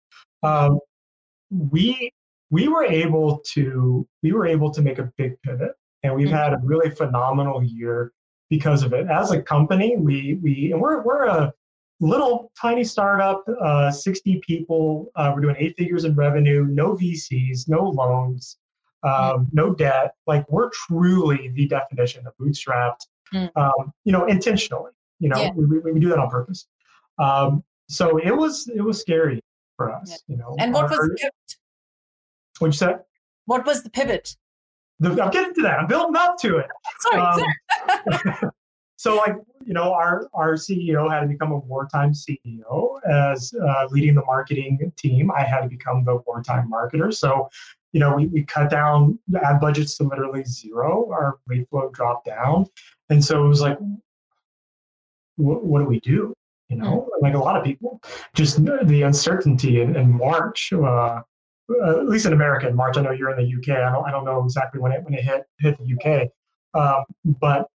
Um, 0.44 0.80
we 1.50 2.12
we 2.50 2.68
were 2.68 2.86
able 2.86 3.42
to 3.54 4.08
we 4.24 4.32
were 4.32 4.46
able 4.46 4.72
to 4.72 4.82
make 4.82 5.00
a 5.00 5.12
big 5.18 5.42
pivot 5.42 5.72
and 6.04 6.16
we've 6.16 6.28
mm-hmm. 6.28 6.36
had 6.36 6.54
a 6.54 6.60
really 6.64 6.90
phenomenal 6.90 7.64
year 7.64 8.12
because 8.50 8.84
of 8.84 8.94
it 8.94 9.08
as 9.10 9.32
a 9.32 9.42
company 9.42 9.98
we 9.98 10.40
we 10.44 10.72
and 10.72 10.82
we're 10.82 11.02
we're 11.04 11.26
a 11.26 11.54
little 12.02 12.52
tiny 12.60 12.84
startup 12.84 13.44
uh, 13.62 13.90
60 13.90 14.42
people 14.46 15.12
uh, 15.16 15.32
we're 15.34 15.42
doing 15.42 15.56
eight 15.58 15.76
figures 15.78 16.04
in 16.06 16.14
revenue 16.16 16.66
no 16.66 16.96
vcs 16.96 17.68
no 17.68 17.84
loans 17.84 18.58
um, 19.04 19.12
mm-hmm. 19.12 19.44
no 19.54 19.74
debt 19.74 20.14
like 20.28 20.50
we're 20.50 20.70
truly 20.70 21.50
the 21.56 21.68
definition 21.68 22.26
of 22.28 22.34
bootstrapped 22.40 23.08
mm. 23.34 23.50
um, 23.56 23.92
you 24.04 24.12
know 24.12 24.26
intentionally 24.26 24.92
you 25.20 25.30
know 25.30 25.38
yeah. 25.38 25.52
we, 25.56 25.66
we, 25.66 25.92
we, 25.94 26.00
do 26.00 26.10
that 26.10 26.20
on 26.20 26.30
purpose 26.30 26.68
um, 27.18 27.64
so 27.88 28.18
it 28.18 28.36
was 28.36 28.68
it 28.76 28.82
was 28.82 29.00
scary 29.00 29.42
for 29.78 29.92
us 29.92 30.10
yeah. 30.10 30.18
you 30.28 30.38
know 30.38 30.56
and 30.60 30.74
what 30.74 30.90
was 30.90 31.00
the 31.00 31.32
What'd 32.60 32.74
you 32.74 32.78
say? 32.78 32.96
What 33.46 33.66
was 33.66 33.84
the 33.84 33.90
pivot? 33.90 34.36
The, 35.00 35.22
I'm 35.22 35.32
getting 35.32 35.54
to 35.56 35.62
that. 35.64 35.80
I'm 35.80 35.88
building 35.88 36.16
up 36.16 36.38
to 36.40 36.58
it. 36.58 36.68
Sorry. 37.00 37.44
Um, 38.42 38.52
so, 38.96 39.18
like, 39.18 39.36
you 39.66 39.74
know, 39.74 39.94
our 39.94 40.30
our 40.34 40.54
CEO 40.54 41.12
had 41.12 41.22
to 41.22 41.28
become 41.28 41.52
a 41.52 41.58
wartime 41.58 42.14
CEO 42.14 43.00
as 43.10 43.54
uh, 43.62 43.88
leading 43.92 44.16
the 44.16 44.24
marketing 44.24 44.92
team. 44.96 45.32
I 45.32 45.42
had 45.42 45.62
to 45.62 45.68
become 45.68 46.06
the 46.06 46.22
wartime 46.26 46.72
marketer. 46.72 47.14
So, 47.14 47.50
you 47.92 48.00
know, 48.00 48.16
we, 48.16 48.28
we 48.28 48.44
cut 48.44 48.70
down 48.70 49.20
ad 49.44 49.60
budgets 49.60 49.98
to 49.98 50.04
literally 50.04 50.46
zero. 50.46 51.10
Our 51.12 51.40
lead 51.48 51.68
flow 51.70 51.90
dropped 51.94 52.26
down, 52.26 52.68
and 53.10 53.24
so 53.24 53.44
it 53.44 53.48
was 53.48 53.62
like, 53.62 53.78
what, 55.36 55.64
what 55.64 55.80
do 55.80 55.86
we 55.86 56.00
do? 56.00 56.34
You 56.70 56.78
know, 56.78 56.86
mm-hmm. 56.86 57.26
like 57.26 57.36
a 57.36 57.40
lot 57.40 57.58
of 57.58 57.64
people, 57.64 58.02
just 58.34 58.64
the 58.66 59.04
uncertainty 59.04 59.82
in, 59.82 59.96
in 59.96 60.12
March. 60.12 60.74
Uh, 60.74 61.22
uh, 61.70 62.00
at 62.00 62.08
least 62.08 62.28
in 62.28 62.34
America 62.34 62.68
in 62.68 62.76
March. 62.76 62.96
I 62.96 63.02
know 63.02 63.12
you're 63.12 63.32
in 63.32 63.44
the 63.44 63.56
UK. 63.56 63.80
I 63.80 63.92
don't, 63.92 64.06
I 64.06 64.12
don't 64.12 64.24
know 64.26 64.44
exactly 64.44 64.80
when 64.80 64.92
it 64.92 65.04
when 65.04 65.16
it 65.16 65.24
hit 65.24 65.46
hit 65.60 65.78
the 65.80 65.96
UK, 65.96 66.30
um, 66.80 67.06
but 67.40 67.68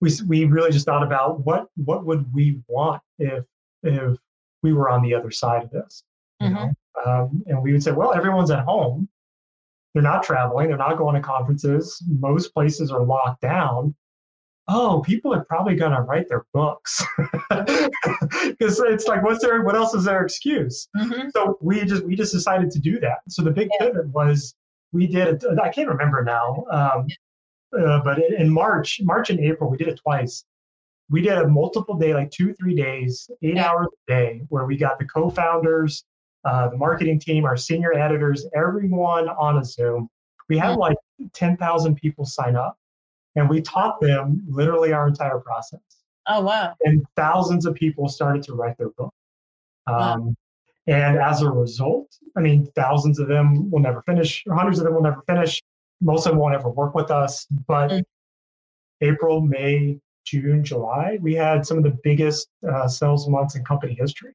we 0.00 0.10
we 0.26 0.44
really 0.46 0.72
just 0.72 0.86
thought 0.86 1.04
about 1.04 1.44
what 1.44 1.66
what 1.76 2.04
would 2.04 2.32
we 2.34 2.60
want 2.66 3.00
if 3.18 3.44
if 3.84 4.18
we 4.62 4.72
were 4.72 4.88
on 4.88 5.02
the 5.02 5.14
other 5.14 5.30
side 5.30 5.62
of 5.62 5.70
this, 5.70 6.02
mm-hmm. 6.42 7.08
um, 7.08 7.44
and 7.46 7.62
we 7.62 7.72
would 7.72 7.82
say, 7.82 7.92
well, 7.92 8.12
everyone's 8.12 8.50
at 8.50 8.64
home. 8.64 9.08
They're 9.92 10.02
not 10.02 10.24
traveling. 10.24 10.68
They're 10.68 10.76
not 10.76 10.98
going 10.98 11.14
to 11.14 11.20
conferences. 11.20 12.02
Most 12.08 12.52
places 12.52 12.90
are 12.90 13.04
locked 13.04 13.40
down 13.40 13.94
oh, 14.68 15.02
people 15.04 15.32
are 15.34 15.44
probably 15.44 15.76
going 15.76 15.92
to 15.92 16.00
write 16.00 16.28
their 16.28 16.44
books 16.52 17.02
because 17.50 18.80
it's 18.80 19.06
like, 19.06 19.22
what's 19.22 19.44
their, 19.44 19.62
what 19.62 19.76
else 19.76 19.94
is 19.94 20.04
their 20.04 20.22
excuse? 20.24 20.88
Mm-hmm. 20.96 21.28
So 21.34 21.58
we 21.60 21.84
just, 21.84 22.04
we 22.04 22.16
just 22.16 22.32
decided 22.32 22.70
to 22.70 22.78
do 22.78 22.98
that. 23.00 23.18
So 23.28 23.42
the 23.42 23.50
big 23.50 23.68
yeah. 23.78 23.86
pivot 23.86 24.08
was 24.08 24.54
we 24.92 25.06
did, 25.06 25.44
I 25.62 25.68
can't 25.68 25.88
remember 25.88 26.24
now, 26.24 26.64
um, 26.70 27.06
uh, 27.78 28.00
but 28.02 28.18
in 28.18 28.48
March, 28.48 29.00
March 29.02 29.30
and 29.30 29.40
April, 29.40 29.68
we 29.68 29.76
did 29.76 29.88
it 29.88 30.00
twice. 30.02 30.44
We 31.10 31.20
did 31.20 31.32
a 31.32 31.48
multiple 31.48 31.96
day, 31.96 32.14
like 32.14 32.30
two, 32.30 32.54
three 32.54 32.74
days, 32.74 33.28
eight 33.42 33.56
yeah. 33.56 33.68
hours 33.68 33.88
a 33.88 34.10
day, 34.10 34.42
where 34.48 34.64
we 34.64 34.76
got 34.76 34.98
the 34.98 35.04
co-founders, 35.04 36.04
uh, 36.44 36.68
the 36.68 36.76
marketing 36.76 37.20
team, 37.20 37.44
our 37.44 37.56
senior 37.56 37.92
editors, 37.92 38.46
everyone 38.54 39.28
on 39.28 39.58
a 39.58 39.64
Zoom. 39.64 40.08
We 40.48 40.56
had 40.56 40.76
like 40.76 40.96
10,000 41.34 41.96
people 41.96 42.24
sign 42.24 42.54
up 42.56 42.78
and 43.36 43.48
we 43.48 43.60
taught 43.60 44.00
them 44.00 44.42
literally 44.48 44.92
our 44.92 45.08
entire 45.08 45.38
process. 45.38 45.80
Oh, 46.26 46.40
wow. 46.40 46.74
And 46.82 47.04
thousands 47.16 47.66
of 47.66 47.74
people 47.74 48.08
started 48.08 48.42
to 48.44 48.54
write 48.54 48.78
their 48.78 48.90
book. 48.90 49.12
Um, 49.86 49.96
wow. 49.96 50.34
And 50.86 51.18
as 51.18 51.42
a 51.42 51.50
result, 51.50 52.08
I 52.36 52.40
mean, 52.40 52.66
thousands 52.74 53.18
of 53.18 53.28
them 53.28 53.70
will 53.70 53.80
never 53.80 54.02
finish, 54.02 54.44
hundreds 54.50 54.78
of 54.78 54.84
them 54.84 54.94
will 54.94 55.02
never 55.02 55.22
finish. 55.26 55.62
Most 56.00 56.26
of 56.26 56.32
them 56.32 56.40
won't 56.40 56.54
ever 56.54 56.68
work 56.68 56.94
with 56.94 57.10
us. 57.10 57.46
But 57.66 57.90
mm. 57.90 58.02
April, 59.00 59.40
May, 59.40 59.98
June, 60.24 60.64
July, 60.64 61.18
we 61.20 61.34
had 61.34 61.66
some 61.66 61.78
of 61.78 61.84
the 61.84 61.96
biggest 62.02 62.48
uh, 62.68 62.88
sales 62.88 63.28
months 63.28 63.54
in 63.54 63.64
company 63.64 63.94
history. 63.94 64.32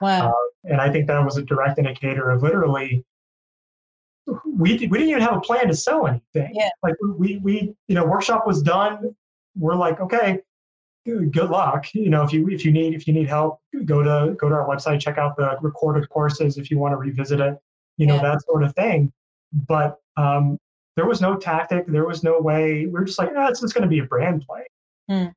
Wow. 0.00 0.30
Uh, 0.30 0.32
and 0.64 0.80
I 0.80 0.90
think 0.90 1.06
that 1.06 1.24
was 1.24 1.36
a 1.36 1.42
direct 1.42 1.78
indicator 1.78 2.30
of 2.30 2.42
literally 2.42 3.04
we 4.26 4.38
we 4.54 4.76
didn't 4.76 5.08
even 5.08 5.22
have 5.22 5.36
a 5.36 5.40
plan 5.40 5.68
to 5.68 5.74
sell 5.74 6.06
anything. 6.06 6.52
Yeah. 6.54 6.68
Like 6.82 6.94
we 7.18 7.38
we 7.38 7.74
you 7.88 7.94
know 7.94 8.04
workshop 8.04 8.46
was 8.46 8.62
done. 8.62 9.14
We're 9.56 9.76
like 9.76 10.00
okay, 10.00 10.38
good 11.04 11.50
luck. 11.50 11.86
You 11.94 12.10
know 12.10 12.22
if 12.22 12.32
you 12.32 12.48
if 12.48 12.64
you 12.64 12.72
need 12.72 12.94
if 12.94 13.06
you 13.06 13.12
need 13.14 13.28
help, 13.28 13.60
go 13.84 14.02
to 14.02 14.34
go 14.34 14.48
to 14.48 14.54
our 14.54 14.66
website, 14.66 15.00
check 15.00 15.18
out 15.18 15.36
the 15.36 15.56
recorded 15.60 16.08
courses 16.08 16.58
if 16.58 16.70
you 16.70 16.78
want 16.78 16.92
to 16.92 16.96
revisit 16.96 17.40
it. 17.40 17.58
You 17.96 18.06
know 18.06 18.16
yeah. 18.16 18.22
that 18.22 18.42
sort 18.42 18.62
of 18.62 18.74
thing. 18.74 19.12
But 19.52 19.98
um, 20.16 20.58
there 20.96 21.06
was 21.06 21.20
no 21.20 21.36
tactic. 21.36 21.86
There 21.86 22.06
was 22.06 22.22
no 22.22 22.40
way. 22.40 22.86
We 22.86 23.00
are 23.00 23.04
just 23.04 23.18
like, 23.18 23.30
oh, 23.36 23.46
it's 23.46 23.60
just 23.60 23.74
going 23.74 23.82
to 23.82 23.88
be 23.88 24.00
a 24.00 24.04
brand 24.04 24.44
play. 24.46 24.64
Mm. 25.10 25.32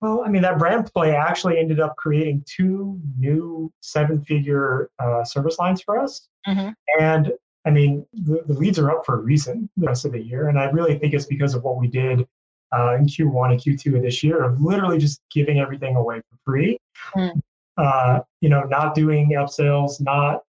Well, 0.00 0.22
I 0.24 0.28
mean, 0.28 0.42
that 0.42 0.58
brand 0.58 0.90
play 0.92 1.14
actually 1.14 1.58
ended 1.58 1.78
up 1.78 1.96
creating 1.96 2.44
two 2.46 2.98
new 3.18 3.70
seven 3.80 4.24
figure 4.24 4.90
uh, 4.98 5.24
service 5.24 5.58
lines 5.58 5.82
for 5.82 5.98
us. 5.98 6.28
Mm-hmm. 6.46 6.70
And 6.98 7.32
I 7.64 7.70
mean, 7.70 8.06
the, 8.12 8.42
the, 8.46 8.54
leads 8.54 8.78
are 8.78 8.90
up 8.90 9.04
for 9.04 9.16
a 9.16 9.20
reason 9.20 9.68
the 9.76 9.86
rest 9.86 10.04
of 10.04 10.12
the 10.12 10.22
year. 10.22 10.48
And 10.48 10.58
I 10.58 10.64
really 10.70 10.98
think 10.98 11.12
it's 11.12 11.26
because 11.26 11.54
of 11.54 11.62
what 11.62 11.78
we 11.78 11.88
did 11.88 12.26
uh, 12.72 12.96
in 12.96 13.06
Q1 13.06 13.50
and 13.50 13.60
Q2 13.60 13.96
of 13.96 14.02
this 14.02 14.22
year 14.22 14.42
of 14.42 14.60
literally 14.62 14.98
just 14.98 15.20
giving 15.30 15.58
everything 15.58 15.96
away 15.96 16.20
for 16.20 16.38
free. 16.44 16.78
Mm. 17.14 17.40
Uh, 17.76 18.20
you 18.40 18.48
know, 18.48 18.62
not 18.62 18.94
doing 18.94 19.30
upsells, 19.32 20.00
not 20.00 20.42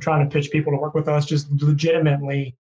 trying 0.00 0.28
to 0.28 0.32
pitch 0.32 0.50
people 0.50 0.72
to 0.72 0.78
work 0.78 0.94
with 0.94 1.08
us, 1.08 1.26
just 1.26 1.50
legitimately 1.50 2.54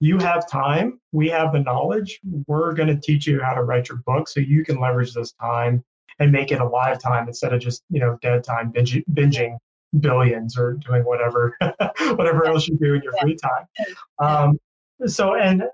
you 0.00 0.18
have 0.18 0.50
time, 0.50 1.00
we 1.12 1.28
have 1.28 1.52
the 1.52 1.60
knowledge, 1.60 2.18
we're 2.48 2.72
going 2.72 2.88
to 2.88 2.96
teach 2.96 3.26
you 3.26 3.40
how 3.40 3.54
to 3.54 3.62
write 3.62 3.88
your 3.88 3.98
book 3.98 4.28
so 4.28 4.40
you 4.40 4.64
can 4.64 4.80
leverage 4.80 5.14
this 5.14 5.32
time 5.32 5.84
and 6.18 6.32
make 6.32 6.50
it 6.50 6.60
a 6.60 6.64
live 6.64 7.00
time 7.00 7.28
instead 7.28 7.52
of 7.52 7.60
just, 7.60 7.84
you 7.88 8.00
know, 8.00 8.18
dead 8.20 8.42
time 8.42 8.72
binging, 8.72 9.04
binging 9.12 9.56
billions 10.00 10.58
or 10.58 10.74
doing 10.74 11.02
whatever, 11.04 11.56
whatever 12.14 12.46
else 12.46 12.68
you 12.68 12.76
do 12.76 12.94
in 12.94 13.02
your 13.02 13.12
free 13.20 13.36
time. 13.36 13.66
Um, 14.18 14.58
so, 15.06 15.34
and 15.34 15.64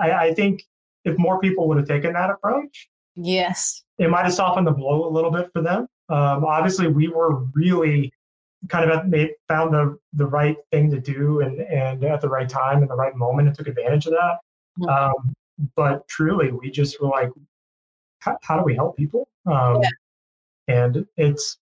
I, 0.00 0.12
I 0.12 0.34
think 0.34 0.62
if 1.04 1.18
more 1.18 1.40
people 1.40 1.68
would 1.68 1.78
have 1.78 1.88
taken 1.88 2.12
that 2.14 2.30
approach, 2.30 2.88
yes, 3.16 3.82
it 3.98 4.10
might 4.10 4.24
have 4.24 4.34
softened 4.34 4.66
the 4.66 4.72
blow 4.72 5.08
a 5.08 5.10
little 5.10 5.30
bit 5.30 5.50
for 5.52 5.62
them. 5.62 5.86
Um, 6.08 6.44
obviously, 6.44 6.88
we 6.88 7.08
were 7.08 7.44
really 7.54 8.12
kind 8.68 8.90
of 8.90 9.06
made, 9.06 9.30
found 9.48 9.72
the 9.72 9.98
the 10.14 10.26
right 10.26 10.56
thing 10.70 10.90
to 10.90 11.00
do 11.00 11.40
and 11.40 11.60
and 11.60 12.04
at 12.04 12.20
the 12.20 12.28
right 12.28 12.48
time 12.48 12.82
and 12.82 12.90
the 12.90 12.96
right 12.96 13.14
moment 13.16 13.48
and 13.48 13.56
took 13.56 13.68
advantage 13.68 14.06
of 14.06 14.12
that. 14.12 14.38
Mm-hmm. 14.78 14.88
Um, 14.88 15.34
but 15.76 16.06
truly, 16.08 16.52
we 16.52 16.70
just 16.70 17.00
were 17.00 17.08
like, 17.08 17.30
how, 18.20 18.38
how 18.42 18.58
do 18.58 18.64
we 18.64 18.74
help 18.74 18.96
people? 18.96 19.28
Um, 19.46 19.82
yeah. 19.82 19.88
And 20.68 21.06
it's 21.16 21.58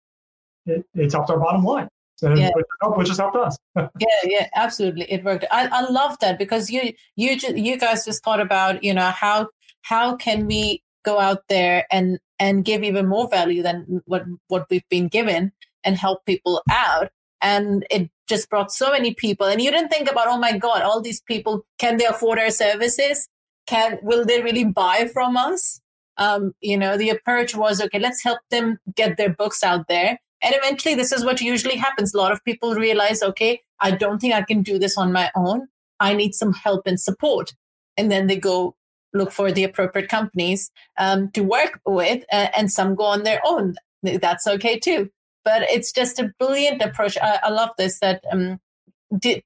it, 0.69 0.87
it's 0.95 1.15
helped 1.15 1.31
our 1.31 1.39
bottom 1.39 1.65
line. 1.65 1.89
So 2.17 2.35
yeah. 2.35 2.51
which 2.83 3.09
has 3.09 3.19
helped 3.19 3.37
us. 3.37 3.57
yeah, 3.77 4.07
yeah, 4.25 4.49
absolutely, 4.55 5.05
it 5.11 5.25
worked. 5.25 5.45
I, 5.53 5.69
I 5.69 5.89
love 5.89 6.19
that 6.21 6.39
because 6.39 6.69
you 6.69 6.93
you 7.17 7.37
you 7.55 7.79
guys 7.79 8.05
just 8.05 8.25
thought 8.25 8.41
about 8.41 8.83
you 8.83 8.93
know 8.93 9.11
how 9.11 9.49
how 9.83 10.17
can 10.17 10.47
we 10.47 10.83
go 11.05 11.21
out 11.21 11.45
there 11.49 11.87
and 11.93 12.19
and 12.41 12.65
give 12.65 12.83
even 12.83 13.07
more 13.07 13.29
value 13.29 13.63
than 13.63 14.03
what 14.07 14.25
what 14.49 14.67
we've 14.69 14.89
been 14.89 15.07
given 15.07 15.53
and 15.85 15.97
help 15.97 16.25
people 16.27 16.63
out. 16.71 17.11
And 17.41 17.87
it 17.91 18.11
just 18.29 18.51
brought 18.51 18.73
so 18.73 18.91
many 18.91 19.15
people. 19.15 19.47
And 19.47 19.61
you 19.61 19.71
didn't 19.71 19.89
think 19.89 20.11
about, 20.11 20.29
oh 20.29 20.39
my 20.39 20.57
God, 20.57 20.83
all 20.83 21.01
these 21.01 21.21
people, 21.23 21.65
can 21.79 21.97
they 21.97 22.05
afford 22.05 22.39
our 22.39 22.51
services? 22.51 23.29
Can, 23.67 23.99
will 24.03 24.25
they 24.25 24.43
really 24.43 24.65
buy 24.65 25.09
from 25.13 25.37
us? 25.37 25.81
Um, 26.17 26.53
you 26.61 26.77
know, 26.77 26.97
the 26.97 27.11
approach 27.11 27.55
was, 27.55 27.81
okay, 27.81 27.99
let's 27.99 28.23
help 28.23 28.41
them 28.51 28.79
get 28.95 29.17
their 29.17 29.31
books 29.31 29.63
out 29.63 29.87
there. 29.89 30.19
And 30.43 30.55
eventually, 30.57 30.95
this 30.95 31.13
is 31.13 31.25
what 31.25 31.41
usually 31.41 31.77
happens. 31.77 32.15
A 32.15 32.19
lot 32.19 32.33
of 32.33 32.45
people 32.45 32.75
realize, 32.75 33.23
okay, 33.23 33.63
I 33.81 33.91
don't 33.91 34.21
think 34.21 34.35
I 34.35 34.43
can 34.43 34.63
do 34.63 34.79
this 34.79 34.97
on 34.97 35.13
my 35.13 35.31
own. 35.35 35.69
I 36.01 36.15
need 36.15 36.35
some 36.35 36.53
help 36.53 36.87
and 36.87 37.01
support. 37.01 37.55
And 37.97 38.11
then 38.11 38.29
they 38.29 38.37
go 38.37 38.77
look 39.13 39.33
for 39.33 39.51
the 39.51 39.65
appropriate 39.65 40.09
companies 40.09 40.71
um, 40.99 41.31
to 41.33 41.43
work 41.43 41.81
with, 41.87 42.25
uh, 42.33 42.49
and 42.57 42.71
some 42.71 42.95
go 42.95 43.05
on 43.05 43.25
their 43.25 43.41
own. 43.45 43.75
That's 44.03 44.47
okay 44.47 44.79
too 44.79 45.11
but 45.49 45.63
it's 45.71 45.93
just 45.93 46.19
a 46.19 46.31
brilliant 46.39 46.83
approach. 46.83 47.17
I, 47.17 47.39
I 47.45 47.49
love 47.49 47.71
this 47.79 48.01
that 48.01 48.23
um, 48.31 48.61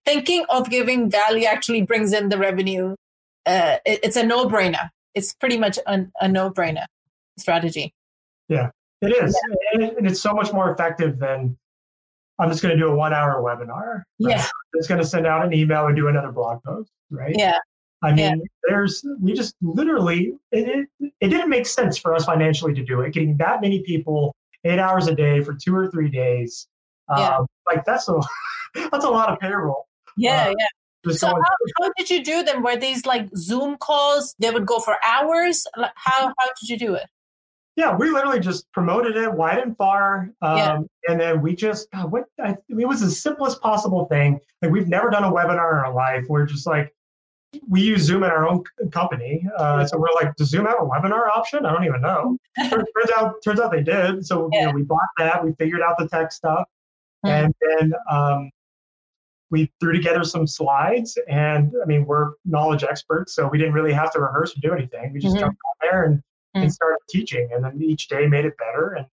thinking 0.05 0.45
of 0.49 0.69
giving 0.69 1.09
value 1.09 1.45
actually 1.45 1.83
brings 1.83 2.13
in 2.13 2.29
the 2.29 2.39
revenue. 2.39 2.97
Uh, 3.47 3.77
it, 3.87 4.01
it's 4.03 4.17
a 4.17 4.27
no 4.27 4.47
brainer. 4.47 4.91
It's 5.15 5.33
pretty 5.33 5.59
much 5.59 5.79
a 5.87 6.29
no 6.29 6.51
brainer 6.51 6.87
strategy. 7.39 7.95
Yeah, 8.49 8.71
it 9.03 9.25
is. 9.25 9.39
Yeah. 9.75 9.89
And 9.99 10.07
it's 10.07 10.21
so 10.21 10.33
much 10.33 10.53
more 10.53 10.73
effective 10.73 11.19
than 11.19 11.57
I'm 12.39 12.51
just 12.51 12.63
going 12.63 12.77
to 12.77 12.81
do 12.81 12.89
a 12.89 12.95
one 12.95 13.13
hour 13.13 13.43
webinar. 13.43 14.03
Right? 14.21 14.37
Yeah. 14.37 14.47
Just 14.77 14.89
going 14.89 15.01
to 15.01 15.07
send 15.07 15.27
out 15.27 15.45
an 15.45 15.53
email 15.53 15.87
and 15.87 15.97
do 15.97 16.09
another 16.09 16.33
blog 16.33 16.63
post. 16.65 16.91
Right. 17.11 17.35
Yeah. 17.37 17.59
I 18.05 18.09
mean, 18.09 18.17
yeah. 18.19 18.35
there's, 18.65 19.05
we 19.21 19.33
just 19.33 19.55
literally, 19.63 20.33
it, 20.51 20.89
it, 21.01 21.13
it 21.21 21.29
didn't 21.29 21.51
make 21.51 21.67
sense 21.67 21.99
for 21.99 22.15
us 22.15 22.25
financially 22.25 22.75
to 22.75 22.83
do 22.83 23.01
it. 23.03 23.13
Getting 23.13 23.37
that 23.37 23.61
many 23.61 23.83
people 23.83 24.35
eight 24.65 24.79
hours 24.79 25.07
a 25.07 25.15
day 25.15 25.41
for 25.41 25.55
two 25.55 25.75
or 25.75 25.91
three 25.91 26.09
days. 26.09 26.67
Yeah. 27.17 27.37
Um, 27.37 27.47
like 27.67 27.85
that's 27.85 28.09
a 28.09 28.15
that's 28.91 29.05
a 29.05 29.11
lot 29.11 29.31
of 29.31 29.39
payroll. 29.39 29.87
Yeah, 30.17 30.49
uh, 30.49 30.55
yeah. 30.59 31.13
So 31.13 31.27
how, 31.27 31.35
how, 31.81 31.91
did 31.99 32.11
you 32.11 32.23
do 32.23 32.43
them? 32.45 32.63
Were 32.63 32.77
these 32.77 33.07
like 33.07 33.29
Zoom 33.37 33.77
calls? 33.77 34.35
They 34.39 34.51
would 34.51 34.67
go 34.67 34.79
for 34.79 34.97
hours. 35.05 35.67
How 35.77 35.93
how 35.97 36.47
did 36.61 36.69
you 36.69 36.79
do 36.79 36.95
it? 36.95 37.07
Yeah, 37.77 37.97
we 37.97 38.11
literally 38.11 38.41
just 38.41 38.71
promoted 38.73 39.17
it 39.17 39.33
wide 39.33 39.59
and 39.59 39.75
far, 39.77 40.31
um, 40.43 40.57
yeah. 40.59 40.81
and 41.09 41.21
then 41.21 41.41
we 41.41 41.55
just 41.55 41.91
God, 41.91 42.13
what 42.13 42.25
I, 42.39 42.57
it 42.69 42.87
was 42.87 43.01
the 43.01 43.11
simplest 43.11 43.63
possible 43.63 44.05
thing. 44.07 44.39
Like 44.61 44.71
we've 44.71 44.89
never 44.89 45.09
done 45.09 45.25
a 45.25 45.31
webinar 45.33 45.73
in 45.73 45.87
our 45.87 45.95
life. 45.95 46.27
We're 46.29 46.45
just 46.45 46.67
like 46.67 46.93
we 47.69 47.83
use 47.83 48.03
Zoom 48.03 48.25
in 48.25 48.31
our 48.31 48.49
own 48.49 48.63
company. 48.91 49.47
Uh, 49.57 49.87
so 49.87 49.99
we're 49.99 50.09
like, 50.15 50.35
does 50.37 50.49
Zoom 50.49 50.67
have 50.67 50.77
a 50.81 50.85
webinar 50.85 51.29
option? 51.29 51.67
I 51.67 51.73
don't 51.73 51.85
even 51.85 52.01
know. 52.01 52.37
turns 52.71 53.11
out, 53.17 53.35
turns 53.45 53.61
out 53.61 53.71
they 53.71 53.83
did. 53.83 54.25
So 54.25 54.49
yeah. 54.53 54.61
you 54.61 54.67
know, 54.67 54.73
we 54.73 54.83
bought 54.83 55.01
that. 55.19 55.45
We 55.45 55.53
figured 55.59 55.83
out 55.83 55.97
the 55.99 56.09
tech 56.09 56.33
stuff, 56.33 56.67
mm-hmm. 57.25 57.47
and 57.47 57.55
then 57.61 57.93
um, 58.11 58.51
we 59.51 59.71
threw 59.81 59.93
together 59.93 60.25
some 60.25 60.47
slides. 60.47 61.19
And 61.29 61.73
I 61.83 61.87
mean, 61.87 62.07
we're 62.07 62.33
knowledge 62.45 62.85
experts, 62.85 63.35
so 63.35 63.49
we 63.49 63.59
didn't 63.59 63.75
really 63.75 63.93
have 63.93 64.13
to 64.13 64.21
rehearse 64.21 64.57
or 64.57 64.61
do 64.61 64.75
anything. 64.75 65.13
We 65.13 65.21
just 65.21 65.35
mm-hmm. 65.35 65.45
jumped 65.45 65.59
on 65.69 65.89
there 65.91 66.05
and, 66.05 66.23
and 66.55 66.73
started 66.73 66.99
teaching, 67.09 67.49
and 67.53 67.65
then 67.65 67.81
each 67.83 68.09
day 68.09 68.27
made 68.27 68.45
it 68.45 68.57
better. 68.59 68.95
And 68.95 69.07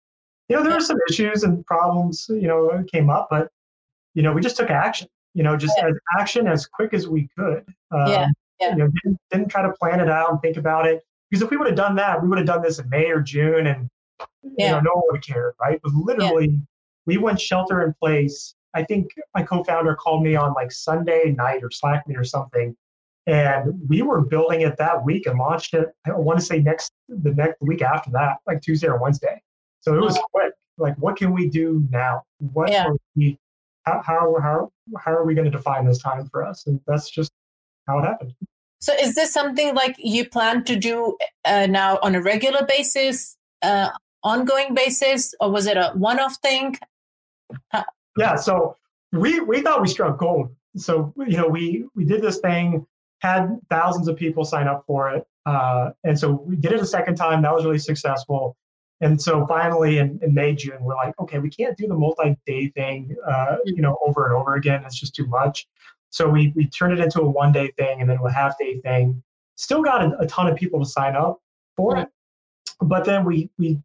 you 0.48 0.56
know, 0.56 0.62
there 0.62 0.72
were 0.72 0.80
some 0.80 0.98
issues 1.10 1.42
and 1.44 1.64
problems, 1.66 2.26
you 2.28 2.48
know, 2.48 2.84
came 2.90 3.10
up, 3.10 3.28
but 3.30 3.48
you 4.14 4.22
know, 4.22 4.32
we 4.32 4.40
just 4.40 4.56
took 4.56 4.70
action 4.70 5.08
you 5.38 5.44
know, 5.44 5.56
just 5.56 5.74
yeah. 5.78 5.88
as 5.88 5.94
action 6.18 6.48
as 6.48 6.66
quick 6.66 6.92
as 6.92 7.08
we 7.08 7.28
could. 7.38 7.64
Um, 7.92 8.08
yeah. 8.08 8.26
yeah. 8.60 8.70
You 8.70 8.76
know, 8.76 8.88
didn't, 9.04 9.18
didn't 9.30 9.48
try 9.48 9.62
to 9.62 9.72
plan 9.72 10.00
it 10.00 10.08
out 10.08 10.30
and 10.32 10.40
think 10.42 10.56
about 10.56 10.84
it. 10.84 11.02
Because 11.30 11.42
if 11.42 11.50
we 11.50 11.56
would 11.56 11.68
have 11.68 11.76
done 11.76 11.94
that, 11.96 12.20
we 12.20 12.28
would 12.28 12.38
have 12.38 12.46
done 12.46 12.60
this 12.60 12.80
in 12.80 12.88
May 12.88 13.08
or 13.10 13.20
June 13.20 13.68
and 13.68 13.88
yeah. 14.42 14.66
you 14.66 14.72
know, 14.72 14.80
no 14.80 14.90
one 14.94 15.02
would 15.06 15.16
have 15.16 15.24
cared, 15.24 15.54
right? 15.60 15.78
But 15.82 15.92
literally, 15.94 16.48
yeah. 16.48 16.58
we 17.06 17.18
went 17.18 17.40
shelter 17.40 17.84
in 17.84 17.94
place. 18.02 18.54
I 18.74 18.82
think 18.82 19.10
my 19.32 19.42
co-founder 19.42 19.94
called 19.94 20.24
me 20.24 20.34
on 20.34 20.54
like 20.54 20.72
Sunday 20.72 21.34
night 21.36 21.62
or 21.62 21.70
Slack 21.70 22.08
me 22.08 22.16
or 22.16 22.24
something. 22.24 22.76
And 23.28 23.78
we 23.86 24.00
were 24.00 24.22
building 24.22 24.62
it 24.62 24.78
that 24.78 25.04
week 25.04 25.26
and 25.26 25.38
launched 25.38 25.74
it. 25.74 25.88
I 26.06 26.12
want 26.12 26.38
to 26.38 26.44
say 26.44 26.60
next 26.60 26.92
the 27.08 27.34
next 27.34 27.60
week 27.60 27.82
after 27.82 28.10
that, 28.12 28.38
like 28.46 28.62
Tuesday 28.62 28.88
or 28.88 28.98
Wednesday. 28.98 29.42
So 29.80 29.94
it 29.94 30.00
was 30.00 30.18
quick. 30.32 30.54
Like, 30.78 30.96
what 30.96 31.16
can 31.16 31.32
we 31.32 31.46
do 31.46 31.86
now? 31.90 32.22
What 32.38 32.72
yeah. 32.72 32.86
are 32.86 32.96
we 33.14 33.38
how 33.84 34.02
how 34.02 34.36
how, 34.40 34.72
how 34.98 35.12
are 35.12 35.26
we 35.26 35.34
going 35.34 35.44
to 35.44 35.50
define 35.50 35.84
this 35.84 35.98
time 35.98 36.26
for 36.30 36.42
us? 36.42 36.66
And 36.66 36.80
that's 36.86 37.10
just 37.10 37.30
how 37.86 37.98
it 37.98 38.06
happened. 38.06 38.32
So, 38.80 38.94
is 38.94 39.14
this 39.14 39.30
something 39.30 39.74
like 39.74 39.96
you 39.98 40.26
plan 40.26 40.64
to 40.64 40.76
do 40.76 41.18
uh, 41.44 41.66
now 41.66 41.98
on 42.02 42.14
a 42.14 42.22
regular 42.22 42.64
basis, 42.64 43.36
uh, 43.60 43.90
ongoing 44.22 44.72
basis, 44.74 45.34
or 45.38 45.50
was 45.50 45.66
it 45.66 45.76
a 45.76 45.92
one-off 45.94 46.36
thing? 46.36 46.78
How- 47.68 47.84
yeah. 48.16 48.36
So 48.36 48.76
we 49.12 49.40
we 49.40 49.60
thought 49.60 49.82
we 49.82 49.88
struck 49.88 50.18
gold. 50.18 50.54
So 50.76 51.12
you 51.16 51.36
know 51.36 51.48
we 51.48 51.84
we 51.94 52.04
did 52.04 52.22
this 52.22 52.38
thing, 52.38 52.86
had 53.20 53.58
thousands 53.70 54.08
of 54.08 54.16
people 54.16 54.44
sign 54.44 54.68
up 54.68 54.84
for 54.86 55.10
it, 55.10 55.26
uh, 55.46 55.90
and 56.04 56.18
so 56.18 56.32
we 56.46 56.56
did 56.56 56.72
it 56.72 56.80
a 56.80 56.86
second 56.86 57.16
time. 57.16 57.42
That 57.42 57.54
was 57.54 57.64
really 57.64 57.78
successful. 57.78 58.56
And 59.00 59.20
so 59.22 59.46
finally 59.46 59.98
in, 59.98 60.18
in 60.22 60.34
May, 60.34 60.56
June, 60.56 60.78
we're 60.80 60.96
like, 60.96 61.14
okay, 61.20 61.38
we 61.38 61.50
can't 61.50 61.76
do 61.76 61.86
the 61.86 61.94
multi-day 61.94 62.66
thing, 62.70 63.14
uh, 63.24 63.58
you 63.64 63.80
know, 63.80 63.96
over 64.04 64.26
and 64.26 64.34
over 64.34 64.56
again. 64.56 64.82
It's 64.84 64.98
just 64.98 65.14
too 65.14 65.26
much. 65.26 65.68
So 66.10 66.28
we 66.28 66.52
we 66.56 66.66
turned 66.66 66.98
it 66.98 67.00
into 67.00 67.20
a 67.20 67.28
one-day 67.28 67.72
thing 67.78 68.00
and 68.00 68.10
then 68.10 68.18
a 68.24 68.32
half-day 68.32 68.80
thing. 68.80 69.22
Still 69.54 69.82
got 69.82 70.02
a, 70.02 70.18
a 70.18 70.26
ton 70.26 70.48
of 70.48 70.56
people 70.56 70.80
to 70.80 70.86
sign 70.86 71.14
up 71.14 71.40
for 71.76 71.96
it, 71.96 72.08
but 72.80 73.04
then 73.04 73.24
we 73.24 73.50
we, 73.58 73.78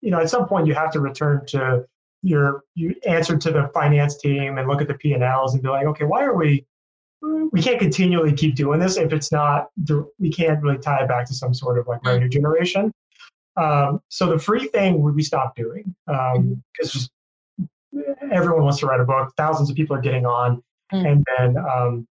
you 0.00 0.10
know, 0.10 0.20
at 0.20 0.30
some 0.30 0.46
point 0.46 0.66
you 0.66 0.74
have 0.74 0.90
to 0.92 1.00
return 1.00 1.44
to 1.46 1.84
your 2.22 2.62
you 2.74 2.94
answer 3.06 3.36
to 3.36 3.50
the 3.50 3.70
finance 3.74 4.16
team 4.16 4.56
and 4.56 4.66
look 4.66 4.80
at 4.80 4.88
the 4.88 4.94
P 4.94 5.12
and 5.12 5.22
Ls 5.22 5.52
and 5.52 5.62
be 5.62 5.68
like, 5.68 5.86
okay, 5.86 6.04
why 6.04 6.24
are 6.24 6.34
we 6.34 6.64
we 7.52 7.62
can't 7.62 7.78
continually 7.78 8.32
keep 8.32 8.54
doing 8.54 8.78
this 8.78 8.96
if 8.96 9.12
it's 9.12 9.32
not 9.32 9.68
we 10.18 10.30
can't 10.30 10.62
really 10.62 10.78
tie 10.78 11.02
it 11.02 11.08
back 11.08 11.26
to 11.26 11.34
some 11.34 11.54
sort 11.54 11.78
of 11.78 11.86
like 11.86 12.04
revenue 12.04 12.28
generation 12.28 12.92
um, 13.56 14.00
so 14.08 14.26
the 14.26 14.38
free 14.38 14.66
thing 14.68 15.00
we 15.00 15.22
stopped 15.22 15.56
doing 15.56 15.94
because 16.06 17.10
um, 17.60 17.68
everyone 18.32 18.64
wants 18.64 18.80
to 18.80 18.86
write 18.86 19.00
a 19.00 19.04
book. 19.04 19.32
Thousands 19.36 19.70
of 19.70 19.76
people 19.76 19.96
are 19.96 20.00
getting 20.00 20.26
on, 20.26 20.62
mm. 20.92 21.06
and 21.08 21.24
then 21.38 21.56
um, 21.56 22.06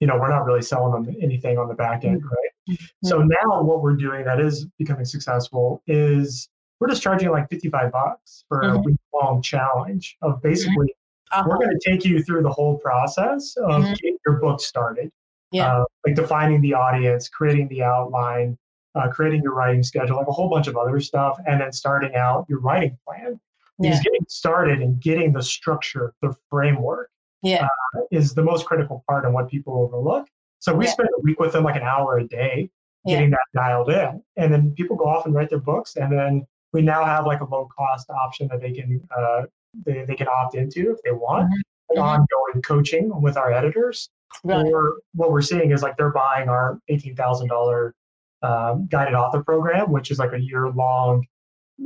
you 0.00 0.06
know, 0.06 0.16
we're 0.16 0.28
not 0.28 0.44
really 0.44 0.62
selling 0.62 1.04
them 1.04 1.16
anything 1.20 1.58
on 1.58 1.68
the 1.68 1.74
back 1.74 2.04
end, 2.04 2.22
right? 2.24 2.50
Mm-hmm. 2.70 3.06
So 3.06 3.18
now 3.18 3.62
what 3.62 3.82
we're 3.82 3.96
doing 3.96 4.24
that 4.24 4.40
is 4.40 4.66
becoming 4.78 5.04
successful 5.04 5.82
is 5.86 6.48
we're 6.78 6.88
just 6.88 7.02
charging 7.02 7.30
like 7.30 7.50
55 7.50 7.92
bucks 7.92 8.44
for 8.48 8.62
Mhm. 8.62 8.76
a 8.76 8.78
week 8.80 8.96
long 9.12 9.42
challenge 9.42 10.16
of 10.22 10.40
basically 10.40 10.94
Uh-huh. 11.32 11.44
we're 11.48 11.56
going 11.58 11.70
to 11.78 11.90
take 11.90 12.04
you 12.04 12.22
through 12.22 12.42
the 12.42 12.50
whole 12.50 12.78
process 12.78 13.56
of 13.58 13.82
Mhm. 13.82 13.94
getting 13.96 14.16
your 14.26 14.36
book 14.40 14.60
started. 14.60 15.10
Yeah. 15.52 15.78
Uh, 15.80 15.84
like 16.06 16.14
defining 16.14 16.60
the 16.60 16.74
audience, 16.74 17.28
creating 17.28 17.68
the 17.68 17.82
outline, 17.82 18.56
uh, 18.94 19.08
creating 19.08 19.42
your 19.42 19.54
writing 19.54 19.82
schedule, 19.82 20.16
like 20.16 20.26
a 20.28 20.32
whole 20.32 20.48
bunch 20.48 20.66
of 20.68 20.76
other 20.76 21.00
stuff, 21.00 21.38
and 21.46 21.60
then 21.60 21.72
starting 21.72 22.14
out 22.14 22.46
your 22.48 22.60
writing 22.60 22.96
plan. 23.06 23.40
Yeah. 23.82 23.98
getting 24.02 24.26
started 24.28 24.82
and 24.82 25.00
getting 25.00 25.32
the 25.32 25.42
structure, 25.42 26.12
the 26.20 26.34
framework, 26.50 27.10
Yeah. 27.40 27.66
uh, 27.94 28.00
is 28.10 28.34
the 28.34 28.42
most 28.42 28.66
critical 28.66 29.02
part 29.08 29.24
and 29.24 29.32
what 29.32 29.48
people 29.48 29.78
overlook. 29.78 30.28
So 30.58 30.74
we 30.74 30.84
Yeah. 30.84 30.90
spend 30.90 31.08
a 31.16 31.20
week 31.22 31.40
with 31.40 31.52
them, 31.52 31.64
like 31.64 31.76
an 31.76 31.82
hour 31.82 32.18
a 32.18 32.28
day, 32.28 32.68
Yeah. 33.06 33.14
getting 33.16 33.30
that 33.30 33.40
dialed 33.54 33.88
in, 33.88 34.22
and 34.36 34.52
then 34.52 34.72
people 34.74 34.96
go 34.96 35.06
off 35.06 35.24
and 35.24 35.34
write 35.34 35.48
their 35.48 35.60
books, 35.60 35.96
and 35.96 36.12
then 36.12 36.46
we 36.74 36.82
now 36.82 37.06
have 37.06 37.24
like 37.24 37.40
a 37.40 37.44
low 37.46 37.68
cost 37.74 38.10
option 38.10 38.48
that 38.48 38.60
they 38.60 38.72
can 38.72 39.00
uh, 39.16 39.44
they, 39.84 40.04
they 40.04 40.14
can 40.14 40.28
opt 40.28 40.54
into 40.54 40.90
if 40.92 41.02
they 41.02 41.12
want 41.12 41.48
Mhm. 41.50 41.60
like 41.90 41.98
Mhm. 41.98 42.02
ongoing 42.02 42.62
coaching 42.62 43.20
with 43.22 43.36
our 43.36 43.52
editors 43.52 44.10
Right. 44.44 44.64
or 44.66 44.98
what 45.14 45.30
we're 45.32 45.42
seeing 45.42 45.70
is 45.72 45.82
like 45.82 45.96
they're 45.96 46.10
buying 46.12 46.48
our 46.48 46.78
eighteen 46.88 47.16
thousand 47.16 47.48
dollar 47.48 47.94
um, 48.42 48.86
guided 48.86 49.12
author 49.14 49.42
program, 49.44 49.92
which 49.92 50.10
is 50.10 50.18
like 50.18 50.32
a 50.32 50.40
year 50.40 50.70
long. 50.70 51.26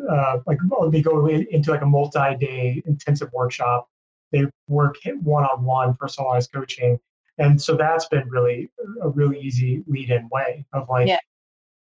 Uh, 0.08 0.38
like 0.46 0.58
they 0.90 1.02
go 1.02 1.26
into 1.26 1.70
like 1.70 1.82
a 1.82 1.86
multi 1.86 2.36
day 2.36 2.80
intensive 2.86 3.28
workshop. 3.32 3.88
They 4.30 4.46
work 4.68 4.96
one 5.22 5.44
on 5.44 5.64
one 5.64 5.94
personalized 5.94 6.52
coaching, 6.52 6.98
and 7.38 7.60
so 7.60 7.76
that's 7.76 8.06
been 8.08 8.28
really 8.28 8.70
a 9.02 9.08
really 9.08 9.40
easy 9.40 9.82
lead 9.88 10.10
in 10.10 10.28
way 10.30 10.64
of 10.72 10.88
like, 10.88 11.08
Yeah. 11.08 11.18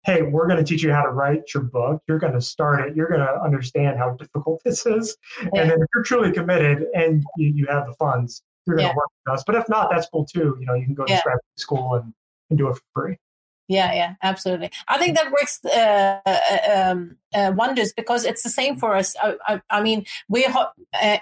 Hey, 0.04 0.22
we're 0.24 0.48
going 0.48 0.58
to 0.58 0.64
teach 0.64 0.82
you 0.84 0.92
how 0.92 1.04
to 1.04 1.12
write 1.12 1.54
your 1.54 1.64
book. 1.64 2.02
You're 2.08 2.18
going 2.20 2.34
to 2.34 2.42
start 2.42 2.88
it. 2.88 2.96
You're 2.96 3.08
going 3.08 3.20
to 3.20 3.42
understand 3.42 3.98
how 4.00 4.12
difficult 4.12 4.62
this 4.66 4.86
is, 4.86 5.16
Yeah. 5.42 5.62
and 5.62 5.70
then 5.72 5.82
if 5.82 5.88
you're 5.94 6.04
truly 6.04 6.32
committed 6.32 6.86
and 6.96 7.24
you, 7.38 7.50
you 7.56 7.68
have 7.68 7.86
the 7.86 7.94
funds, 7.94 8.42
you're 8.66 8.78
going 8.78 8.90
to 8.90 8.96
work 8.96 9.08
with 9.26 9.34
us. 9.34 9.44
But 9.46 9.56
if 9.56 9.68
not, 9.70 9.90
that's 9.92 10.08
cool 10.12 10.26
too. 10.26 10.58
You 10.60 10.66
know, 10.66 10.74
you 10.74 10.86
can 10.86 10.94
go 10.96 11.06
to 11.06 11.12
Yeah. 11.12 11.22
school 11.58 11.96
and, 11.96 12.14
and 12.50 12.58
do 12.58 12.70
it 12.70 12.76
for 12.76 12.82
free. 12.94 13.18
Yeah, 13.72 13.94
yeah, 13.94 14.16
absolutely. 14.22 14.70
I 14.90 14.98
think 14.98 15.16
that 15.16 15.32
works 15.32 15.62
uh, 15.64 16.20
uh, 16.26 16.92
um, 16.92 17.16
uh, 17.34 17.54
wonders 17.56 17.94
because 17.94 18.26
it's 18.26 18.44
the 18.44 18.50
same 18.50 18.76
for 18.76 18.98
us. 18.98 19.16
I, 19.24 19.36
I, 19.48 19.62
I 19.70 19.82
mean, 19.82 20.06
we 20.28 20.44
uh, 20.44 20.66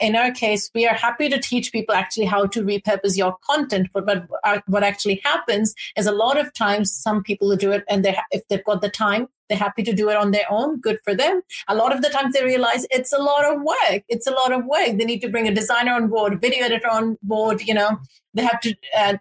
in 0.01 0.15
our 0.15 0.31
case, 0.31 0.71
we 0.73 0.87
are 0.87 0.95
happy 0.95 1.29
to 1.29 1.39
teach 1.39 1.71
people 1.71 1.93
actually 1.93 2.25
how 2.25 2.47
to 2.47 2.63
repurpose 2.63 3.15
your 3.15 3.37
content. 3.47 3.89
But 3.93 4.07
but 4.07 4.25
uh, 4.43 4.61
what 4.65 4.81
actually 4.81 5.21
happens 5.23 5.75
is 5.95 6.07
a 6.07 6.11
lot 6.11 6.39
of 6.39 6.51
times 6.55 6.91
some 6.91 7.21
people 7.21 7.55
do 7.55 7.71
it, 7.71 7.83
and 7.87 8.03
they 8.03 8.17
if 8.31 8.47
they've 8.47 8.65
got 8.65 8.81
the 8.81 8.89
time, 8.89 9.27
they're 9.47 9.65
happy 9.67 9.83
to 9.83 9.93
do 9.93 10.09
it 10.09 10.17
on 10.17 10.31
their 10.31 10.49
own. 10.49 10.79
Good 10.79 10.97
for 11.03 11.13
them. 11.13 11.43
A 11.67 11.75
lot 11.75 11.93
of 11.93 12.01
the 12.01 12.09
times 12.09 12.33
they 12.33 12.43
realize 12.43 12.87
it's 12.89 13.13
a 13.13 13.21
lot 13.21 13.45
of 13.45 13.61
work. 13.61 14.01
It's 14.09 14.25
a 14.25 14.31
lot 14.31 14.51
of 14.51 14.65
work. 14.65 14.97
They 14.97 15.05
need 15.05 15.21
to 15.21 15.29
bring 15.29 15.47
a 15.47 15.53
designer 15.53 15.93
on 15.93 16.07
board, 16.07 16.41
video 16.41 16.65
editor 16.65 16.89
on 16.89 17.19
board. 17.21 17.61
You 17.61 17.75
know, 17.75 17.99
they 18.33 18.41
have 18.41 18.59
to. 18.61 18.73
Uh, 18.97 19.17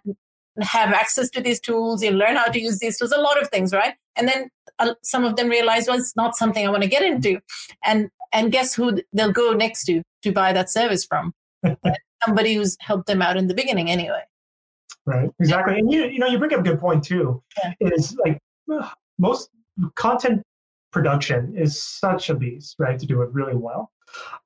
have 0.61 0.93
access 0.93 1.29
to 1.29 1.41
these 1.41 1.59
tools 1.59 2.03
you 2.03 2.11
learn 2.11 2.35
how 2.35 2.45
to 2.45 2.59
use 2.59 2.79
these 2.79 2.97
tools 2.97 3.11
a 3.11 3.19
lot 3.19 3.41
of 3.41 3.49
things 3.49 3.73
right 3.73 3.95
and 4.15 4.27
then 4.27 4.49
uh, 4.79 4.93
some 5.03 5.25
of 5.25 5.35
them 5.35 5.49
realize 5.49 5.87
well 5.87 5.97
it's 5.97 6.15
not 6.15 6.35
something 6.35 6.65
i 6.65 6.69
want 6.69 6.83
to 6.83 6.89
get 6.89 7.03
into 7.03 7.39
and 7.83 8.09
and 8.31 8.51
guess 8.51 8.73
who 8.75 8.99
they'll 9.13 9.31
go 9.31 9.53
next 9.53 9.85
to 9.85 10.01
to 10.21 10.31
buy 10.31 10.53
that 10.53 10.69
service 10.69 11.05
from 11.05 11.33
somebody 12.25 12.53
who's 12.53 12.77
helped 12.79 13.07
them 13.07 13.21
out 13.21 13.37
in 13.37 13.47
the 13.47 13.53
beginning 13.53 13.89
anyway 13.89 14.21
Right. 15.09 15.29
Exactly. 15.39 15.79
And 15.79 15.91
you, 15.91 16.05
you 16.05 16.19
know, 16.19 16.27
you 16.27 16.37
bring 16.37 16.53
up 16.53 16.59
a 16.59 16.63
good 16.63 16.79
point 16.79 17.03
too. 17.03 17.41
Yeah. 17.57 17.73
Is 17.79 18.15
like 18.23 18.39
most 19.17 19.49
content 19.95 20.43
production 20.91 21.55
is 21.57 21.81
such 21.81 22.29
a 22.29 22.35
beast, 22.35 22.75
right? 22.77 22.99
To 22.99 23.07
do 23.07 23.23
it 23.23 23.29
really 23.33 23.55
well. 23.55 23.91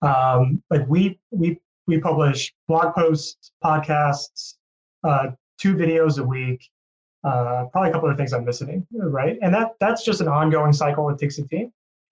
Um, 0.01 0.63
like 0.69 0.87
we 0.87 1.19
we 1.31 1.59
we 1.85 1.99
publish 1.99 2.53
blog 2.69 2.95
posts, 2.95 3.51
podcasts, 3.61 4.55
uh, 5.03 5.31
two 5.63 5.75
videos 5.75 6.19
a 6.19 6.23
week, 6.23 6.69
uh, 7.23 7.65
probably 7.71 7.89
a 7.89 7.93
couple 7.93 8.09
of 8.09 8.17
things 8.17 8.33
I'm 8.33 8.43
missing, 8.43 8.85
right? 8.91 9.37
And 9.41 9.53
that 9.53 9.71
that's 9.79 10.03
just 10.03 10.19
an 10.19 10.27
ongoing 10.27 10.73
cycle. 10.73 11.09
It 11.09 11.17
takes 11.17 11.37
a 11.37 11.47
team, 11.47 11.71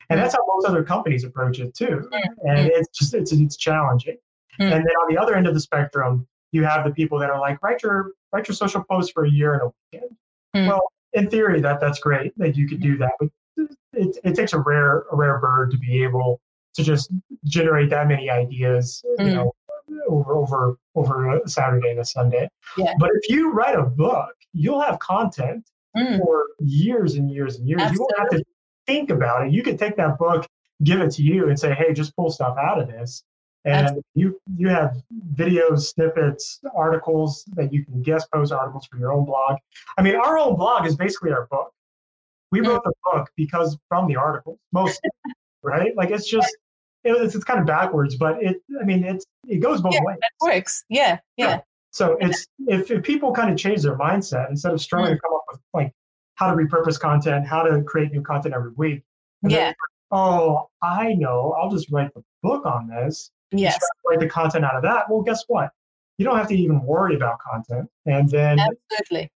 and 0.09 0.17
that's 0.17 0.33
how 0.33 0.39
most 0.47 0.65
other 0.65 0.83
companies 0.83 1.25
approach 1.25 1.59
it 1.59 1.75
too. 1.75 2.09
And 2.47 2.67
it's 2.67 2.97
just 2.97 3.13
it's 3.13 3.33
it's 3.33 3.57
challenging. 3.57 4.17
Mm. 4.59 4.71
And 4.71 4.85
then 4.85 4.95
on 5.01 5.13
the 5.13 5.21
other 5.21 5.35
end 5.35 5.47
of 5.47 5.53
the 5.53 5.59
spectrum, 5.59 6.25
you 6.53 6.63
have 6.63 6.85
the 6.85 6.91
people 6.91 7.19
that 7.19 7.29
are 7.29 7.39
like 7.39 7.61
write 7.61 7.83
your 7.83 8.11
write 8.31 8.47
your 8.47 8.55
social 8.55 8.83
posts 8.89 9.11
for 9.11 9.25
a 9.25 9.29
year 9.29 9.53
and 9.53 9.63
a 9.63 9.71
weekend. 9.91 10.15
Mm. 10.55 10.67
Well, 10.69 10.81
in 11.11 11.29
theory, 11.29 11.59
that 11.59 11.81
that's 11.81 11.99
great 11.99 12.31
that 12.37 12.55
you 12.55 12.69
could 12.69 12.81
do 12.81 12.97
that, 12.99 13.11
but 13.19 13.29
it, 13.93 14.17
it 14.23 14.33
takes 14.33 14.53
a 14.53 14.59
rare 14.59 15.03
a 15.11 15.15
rare 15.15 15.39
bird 15.39 15.71
to 15.71 15.77
be 15.77 16.01
able 16.03 16.39
to 16.75 16.83
just 16.83 17.11
generate 17.43 17.89
that 17.89 18.07
many 18.07 18.29
ideas, 18.29 19.03
you 19.19 19.25
know, 19.25 19.51
over 20.07 20.33
over 20.35 20.75
over 20.95 21.37
a 21.37 21.47
Saturday 21.47 21.91
and 21.91 21.99
a 21.99 22.05
Sunday. 22.05 22.49
Yeah. 22.77 22.93
But 22.99 23.11
if 23.13 23.29
you 23.29 23.51
write 23.51 23.75
a 23.77 23.83
book, 23.83 24.33
you'll 24.53 24.81
have 24.81 24.99
content 24.99 25.67
Mm. 25.97 26.19
for 26.19 26.45
years 26.59 27.15
and 27.15 27.29
years 27.29 27.57
and 27.57 27.67
years. 27.67 27.81
You 27.91 27.99
won't 27.99 28.17
have 28.17 28.29
to 28.29 28.41
think 28.87 29.09
about 29.09 29.45
it. 29.45 29.51
You 29.51 29.61
can 29.61 29.75
take 29.75 29.97
that 29.97 30.17
book, 30.17 30.47
give 30.83 31.01
it 31.01 31.11
to 31.15 31.21
you, 31.21 31.49
and 31.49 31.59
say, 31.59 31.73
"Hey, 31.73 31.91
just 31.93 32.15
pull 32.15 32.31
stuff 32.31 32.57
out 32.57 32.79
of 32.79 32.87
this." 32.87 33.23
And 33.65 34.01
you 34.15 34.39
you 34.57 34.69
have 34.69 34.95
videos, 35.33 35.81
snippets, 35.93 36.61
articles 36.73 37.43
that 37.55 37.73
you 37.73 37.83
can 37.85 38.01
guest 38.01 38.31
post 38.33 38.53
articles 38.53 38.87
for 38.89 38.97
your 38.97 39.11
own 39.11 39.25
blog. 39.25 39.57
I 39.97 40.01
mean, 40.01 40.15
our 40.15 40.39
own 40.39 40.55
blog 40.55 40.85
is 40.87 40.95
basically 40.95 41.31
our 41.33 41.45
book. 41.47 41.71
We 42.53 42.61
Mm. 42.61 42.67
wrote 42.69 42.83
the 42.85 42.93
book 43.11 43.29
because 43.35 43.77
from 43.89 44.07
the 44.07 44.15
articles, 44.15 44.59
most 44.71 45.01
right? 45.61 45.95
Like 45.97 46.09
it's 46.09 46.27
just 46.29 46.55
it's, 47.03 47.35
it's 47.35 47.43
kind 47.43 47.59
of 47.59 47.65
backwards, 47.65 48.15
but 48.15 48.41
it 48.41 48.61
I 48.79 48.83
mean 48.83 49.03
it's 49.03 49.25
it 49.47 49.59
goes 49.59 49.81
both 49.81 49.93
Yeah, 49.93 50.01
ways. 50.03 50.17
that 50.21 50.45
works 50.45 50.83
yeah 50.89 51.19
yeah 51.37 51.61
So 51.91 52.17
it's 52.19 52.45
if, 52.67 52.89
if 52.91 53.03
people 53.03 53.31
kind 53.33 53.51
of 53.51 53.57
change 53.57 53.81
their 53.81 53.97
mindset 53.97 54.49
instead 54.49 54.73
of 54.73 54.81
struggling 54.81 55.13
hmm. 55.13 55.15
to 55.15 55.21
come 55.21 55.33
up 55.33 55.43
with 55.51 55.61
like 55.73 55.91
how 56.35 56.53
to 56.53 56.55
repurpose 56.55 56.99
content, 56.99 57.45
how 57.47 57.63
to 57.63 57.83
create 57.83 58.11
new 58.11 58.21
content 58.21 58.55
every 58.55 58.71
week. 58.77 59.03
then, 59.41 59.51
yeah 59.51 59.73
oh, 60.11 60.69
I 60.81 61.13
know. 61.13 61.55
I'll 61.59 61.71
just 61.71 61.91
write 61.91 62.13
the 62.13 62.23
book 62.43 62.65
on 62.65 62.87
this. 62.87 63.31
yes 63.51 63.79
Write 64.07 64.19
the 64.19 64.27
content 64.27 64.65
out 64.65 64.75
of 64.75 64.83
that. 64.83 65.09
Well, 65.09 65.21
guess 65.21 65.43
what? 65.47 65.71
You 66.17 66.25
don't 66.25 66.37
have 66.37 66.47
to 66.49 66.55
even 66.55 66.81
worry 66.83 67.15
about 67.15 67.39
content, 67.39 67.89
and 68.05 68.29
then 68.29 68.59
absolutely 68.59 69.31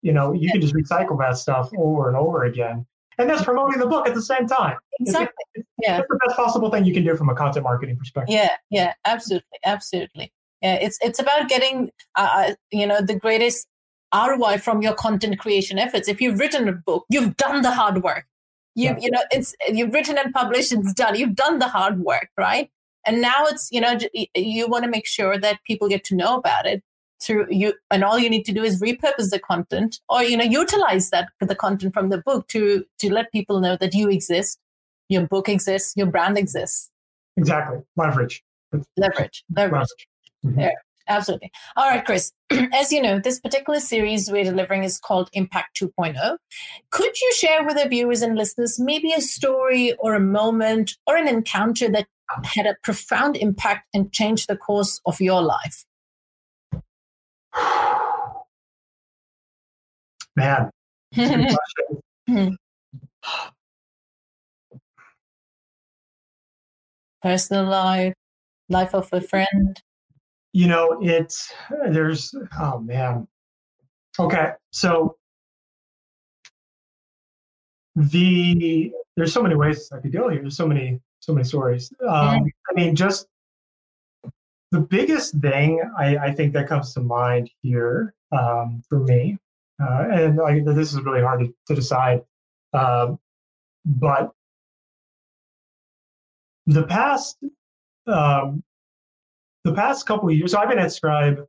you 0.00 0.12
know 0.12 0.32
you 0.32 0.50
can 0.50 0.60
just 0.60 0.74
recycle 0.74 1.18
that 1.18 1.36
stuff 1.36 1.70
over 1.76 2.08
and 2.08 2.16
over 2.16 2.44
again, 2.44 2.86
and 3.18 3.28
that's 3.28 3.42
promoting 3.44 3.78
the 3.80 3.86
book 3.86 4.08
at 4.08 4.14
the 4.14 4.22
same 4.22 4.46
time. 4.46 4.76
It's- 5.00 5.14
exactly. 5.14 5.64
yeah. 5.82 5.96
That's 5.98 6.08
the 6.08 6.18
best 6.26 6.36
possible 6.36 6.70
thing 6.70 6.84
you 6.84 6.94
can 6.94 7.04
do 7.04 7.16
from 7.16 7.28
a 7.28 7.34
content 7.34 7.64
marketing 7.64 7.96
perspective. 7.96 8.34
yeah 8.34 8.50
yeah 8.70 8.94
absolutely 9.04 9.58
absolutely. 9.64 10.32
Yeah 10.62 10.74
it's 10.74 10.98
it's 11.02 11.18
about 11.18 11.48
getting 11.48 11.90
uh, 12.14 12.52
you 12.70 12.86
know 12.86 13.00
the 13.00 13.14
greatest 13.14 13.66
roi 14.14 14.58
from 14.58 14.82
your 14.82 14.94
content 14.94 15.38
creation 15.38 15.78
efforts. 15.78 16.08
If 16.08 16.20
you've 16.20 16.38
written 16.38 16.68
a 16.68 16.72
book 16.72 17.04
you've 17.10 17.36
done 17.36 17.62
the 17.62 17.70
hard 17.72 18.02
work. 18.02 18.26
You 18.74 18.84
Yeah. 18.90 18.96
you 19.00 19.10
know 19.10 19.22
it's 19.30 19.54
you've 19.68 19.92
written 19.92 20.18
and 20.18 20.32
published 20.32 20.72
it's 20.72 20.92
done. 20.94 21.14
You've 21.16 21.34
done 21.34 21.58
the 21.58 21.68
hard 21.68 22.00
work 22.00 22.28
right? 22.38 22.70
And 23.06 23.20
now 23.20 23.46
it's 23.46 23.68
you 23.72 23.80
know 23.80 23.98
you 24.34 24.68
want 24.68 24.84
to 24.84 24.90
make 24.90 25.06
sure 25.06 25.36
that 25.38 25.58
people 25.66 25.88
get 25.88 26.04
to 26.04 26.14
know 26.14 26.36
about 26.36 26.66
it 26.66 26.82
through 27.22 27.46
you 27.50 27.72
and 27.90 28.02
all 28.04 28.18
you 28.18 28.28
need 28.28 28.44
to 28.44 28.52
do 28.52 28.64
is 28.64 28.80
repurpose 28.80 29.30
the 29.30 29.38
content 29.38 30.00
or 30.08 30.22
you 30.22 30.36
know 30.36 30.44
utilize 30.44 31.10
that 31.10 31.28
the 31.40 31.54
content 31.54 31.94
from 31.94 32.08
the 32.10 32.18
book 32.18 32.48
to 32.48 32.84
to 32.98 33.12
let 33.12 33.30
people 33.32 33.60
know 33.60 33.76
that 33.76 33.94
you 33.94 34.08
exist 34.10 34.58
your 35.08 35.26
book 35.26 35.48
exists 35.48 35.92
your 35.96 36.06
brand 36.06 36.36
exists 36.38 36.90
Exactly. 37.36 37.78
Leverage. 37.96 38.42
leverage 38.72 38.86
leverage 38.96 39.44
Leverage. 39.56 39.88
Mhm. 40.44 40.70
Absolutely. 41.08 41.50
All 41.76 41.88
right, 41.88 42.04
Chris. 42.04 42.32
As 42.72 42.92
you 42.92 43.02
know, 43.02 43.18
this 43.18 43.40
particular 43.40 43.80
series 43.80 44.30
we're 44.30 44.44
delivering 44.44 44.84
is 44.84 44.98
called 44.98 45.28
Impact 45.32 45.76
2.0. 45.80 46.36
Could 46.90 47.20
you 47.20 47.32
share 47.34 47.64
with 47.64 47.76
our 47.76 47.88
viewers 47.88 48.22
and 48.22 48.36
listeners 48.36 48.78
maybe 48.78 49.12
a 49.12 49.20
story 49.20 49.94
or 49.98 50.14
a 50.14 50.20
moment 50.20 50.96
or 51.06 51.16
an 51.16 51.26
encounter 51.26 51.88
that 51.90 52.06
had 52.44 52.66
a 52.66 52.76
profound 52.82 53.36
impact 53.36 53.88
and 53.92 54.12
changed 54.12 54.48
the 54.48 54.56
course 54.56 55.00
of 55.04 55.20
your 55.20 55.42
life? 55.42 55.84
Man, 60.36 60.70
that's 61.12 61.30
a 61.30 61.36
good 61.36 61.56
question. 62.26 62.58
Personal 67.22 67.64
life, 67.66 68.14
life 68.68 68.94
of 68.94 69.08
a 69.12 69.20
friend. 69.20 69.80
you 70.54 70.66
know 70.66 70.98
it's 71.00 71.50
there's 71.90 72.34
oh 72.60 72.78
man 72.78 73.26
okay 74.18 74.52
so 74.70 75.16
the 77.96 78.92
there's 79.16 79.32
so 79.32 79.42
many 79.42 79.54
ways 79.54 79.90
i 79.92 79.98
could 79.98 80.12
go 80.12 80.28
here 80.28 80.42
there's 80.42 80.56
so 80.56 80.66
many 80.66 81.00
so 81.20 81.32
many 81.32 81.44
stories 81.44 81.90
um, 82.06 82.44
i 82.70 82.74
mean 82.74 82.94
just 82.94 83.26
the 84.72 84.80
biggest 84.80 85.34
thing 85.40 85.80
I, 85.98 86.16
I 86.16 86.32
think 86.32 86.54
that 86.54 86.66
comes 86.66 86.94
to 86.94 87.00
mind 87.00 87.50
here 87.60 88.14
um, 88.32 88.82
for 88.88 88.98
me. 88.98 89.38
Uh, 89.80 90.04
and 90.12 90.40
I, 90.40 90.60
this 90.60 90.92
is 90.92 91.00
really 91.02 91.22
hard 91.22 91.40
to, 91.40 91.54
to 91.68 91.74
decide. 91.74 92.22
Um, 92.72 93.18
but 93.84 94.32
the 96.66 96.84
past 96.84 97.38
um, 98.06 98.62
the 99.64 99.72
past 99.72 100.06
couple 100.06 100.28
of 100.28 100.34
years, 100.34 100.52
so 100.52 100.58
I've 100.58 100.68
been 100.68 100.78
at 100.78 100.92
Scribe 100.92 101.44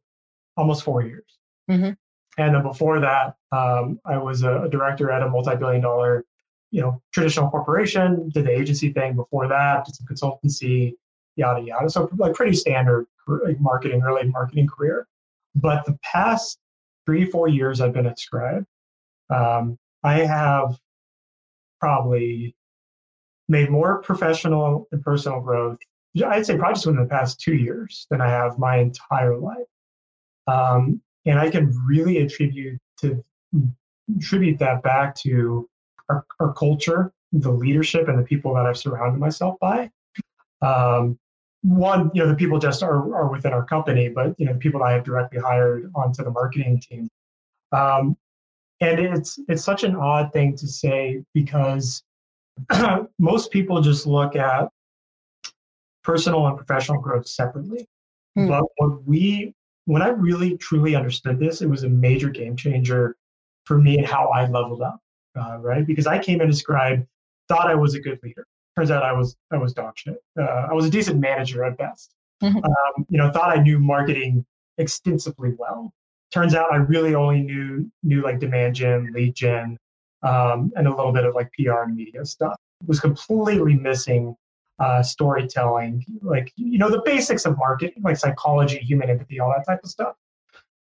almost 0.55 0.83
four 0.83 1.01
years. 1.01 1.37
Mm-hmm. 1.69 1.91
And 2.37 2.55
then 2.55 2.63
before 2.63 2.99
that, 2.99 3.35
um, 3.51 3.99
I 4.05 4.17
was 4.17 4.43
a, 4.43 4.63
a, 4.63 4.69
director 4.69 5.11
at 5.11 5.21
a 5.21 5.29
multi-billion 5.29 5.81
dollar, 5.81 6.25
you 6.71 6.81
know, 6.81 7.01
traditional 7.11 7.49
corporation. 7.49 8.29
Did 8.29 8.45
the 8.45 8.51
agency 8.51 8.91
thing 8.91 9.15
before 9.15 9.47
that. 9.47 9.85
Did 9.85 9.95
some 9.95 10.07
consultancy, 10.07 10.93
yada 11.35 11.63
yada. 11.63 11.89
So 11.89 12.09
like 12.17 12.33
pretty 12.33 12.55
standard 12.55 13.05
marketing, 13.59 14.01
early 14.03 14.27
marketing 14.27 14.67
career. 14.67 15.07
But 15.55 15.85
the 15.85 15.97
past 16.03 16.59
three 17.05 17.25
four 17.25 17.47
years, 17.47 17.81
I've 17.81 17.93
been 17.93 18.05
at 18.05 18.19
Scribe. 18.19 18.65
Um, 19.29 19.77
I 20.03 20.19
have 20.19 20.77
probably 21.79 22.55
made 23.49 23.69
more 23.69 24.01
professional 24.01 24.87
and 24.91 25.03
personal 25.03 25.41
growth. 25.41 25.77
I'd 26.25 26.45
say 26.45 26.57
probably 26.57 26.75
just 26.75 26.85
within 26.85 27.01
the 27.01 27.09
past 27.09 27.39
two 27.39 27.55
years 27.55 28.05
than 28.09 28.21
I 28.21 28.29
have 28.29 28.59
my 28.59 28.77
entire 28.77 29.37
life. 29.37 29.67
Um, 30.47 31.01
and 31.25 31.39
I 31.39 31.49
can 31.49 31.73
really 31.87 32.17
attribute 32.19 32.79
to 32.99 33.23
attribute 34.17 34.59
that 34.59 34.83
back 34.83 35.15
to 35.15 35.69
our, 36.09 36.25
our 36.39 36.53
culture, 36.53 37.11
the 37.31 37.51
leadership, 37.51 38.07
and 38.07 38.19
the 38.19 38.23
people 38.23 38.53
that 38.55 38.65
I've 38.65 38.77
surrounded 38.77 39.19
myself 39.19 39.59
by. 39.59 39.89
Um, 40.61 41.17
one, 41.63 42.11
you 42.13 42.21
know, 42.21 42.27
the 42.27 42.35
people 42.35 42.59
just 42.59 42.83
are, 42.83 43.15
are 43.15 43.27
within 43.27 43.53
our 43.53 43.65
company, 43.65 44.09
but 44.09 44.35
you 44.37 44.45
know, 44.45 44.53
the 44.53 44.59
people 44.59 44.81
that 44.81 44.85
I 44.87 44.91
have 44.91 45.03
directly 45.03 45.39
hired 45.39 45.89
onto 45.95 46.23
the 46.23 46.31
marketing 46.31 46.79
team. 46.79 47.09
Um, 47.71 48.17
and 48.81 48.99
it's 48.99 49.39
it's 49.47 49.63
such 49.63 49.83
an 49.83 49.95
odd 49.95 50.33
thing 50.33 50.55
to 50.57 50.67
say 50.67 51.23
because 51.33 52.03
most 53.19 53.49
people 53.49 53.81
just 53.81 54.05
look 54.05 54.35
at 54.35 54.69
personal 56.03 56.45
and 56.47 56.57
professional 56.57 56.99
growth 56.99 57.27
separately. 57.27 57.87
Hmm. 58.35 58.47
But 58.47 58.65
when 58.77 59.03
we 59.05 59.53
when 59.85 60.01
I 60.01 60.09
really 60.09 60.57
truly 60.57 60.95
understood 60.95 61.39
this, 61.39 61.61
it 61.61 61.67
was 61.67 61.83
a 61.83 61.89
major 61.89 62.29
game 62.29 62.55
changer 62.55 63.15
for 63.65 63.77
me 63.77 63.97
and 63.97 64.07
how 64.07 64.27
I 64.27 64.47
leveled 64.47 64.81
up, 64.81 64.99
uh, 65.39 65.57
right? 65.59 65.85
Because 65.85 66.07
I 66.07 66.19
came 66.19 66.41
in 66.41 66.49
as 66.49 66.59
scribe, 66.59 67.05
thought 67.47 67.69
I 67.69 67.75
was 67.75 67.93
a 67.95 67.99
good 67.99 68.19
leader. 68.21 68.45
Turns 68.75 68.91
out 68.91 69.03
I 69.03 69.13
was 69.13 69.35
I 69.51 69.57
was 69.57 69.73
dog 69.73 69.93
shit. 69.95 70.21
Uh, 70.39 70.67
I 70.69 70.73
was 70.73 70.85
a 70.85 70.89
decent 70.89 71.19
manager 71.19 71.63
at 71.63 71.77
best. 71.77 72.13
Mm-hmm. 72.41 72.57
Um, 72.57 73.05
you 73.09 73.17
know, 73.17 73.31
thought 73.31 73.55
I 73.55 73.61
knew 73.61 73.79
marketing 73.79 74.45
extensively 74.77 75.53
well. 75.57 75.93
Turns 76.33 76.55
out 76.55 76.71
I 76.73 76.77
really 76.77 77.13
only 77.15 77.41
knew 77.41 77.89
knew 78.01 78.23
like 78.23 78.39
demand 78.39 78.75
gen, 78.75 79.11
lead 79.13 79.35
gen, 79.35 79.77
um, 80.23 80.71
and 80.75 80.87
a 80.87 80.89
little 80.89 81.11
bit 81.11 81.25
of 81.25 81.35
like 81.35 81.51
PR 81.53 81.83
and 81.83 81.95
media 81.95 82.25
stuff. 82.25 82.55
Was 82.85 82.99
completely 82.99 83.75
missing 83.75 84.35
uh, 84.79 85.03
storytelling, 85.03 86.03
like 86.21 86.51
you 86.55 86.77
know 86.77 86.89
the 86.89 87.01
basics 87.05 87.45
of 87.45 87.57
marketing, 87.57 88.01
like 88.03 88.17
psychology, 88.17 88.79
human 88.79 89.09
empathy, 89.09 89.39
all 89.39 89.53
that 89.55 89.65
type 89.65 89.81
of 89.83 89.89
stuff. 89.89 90.15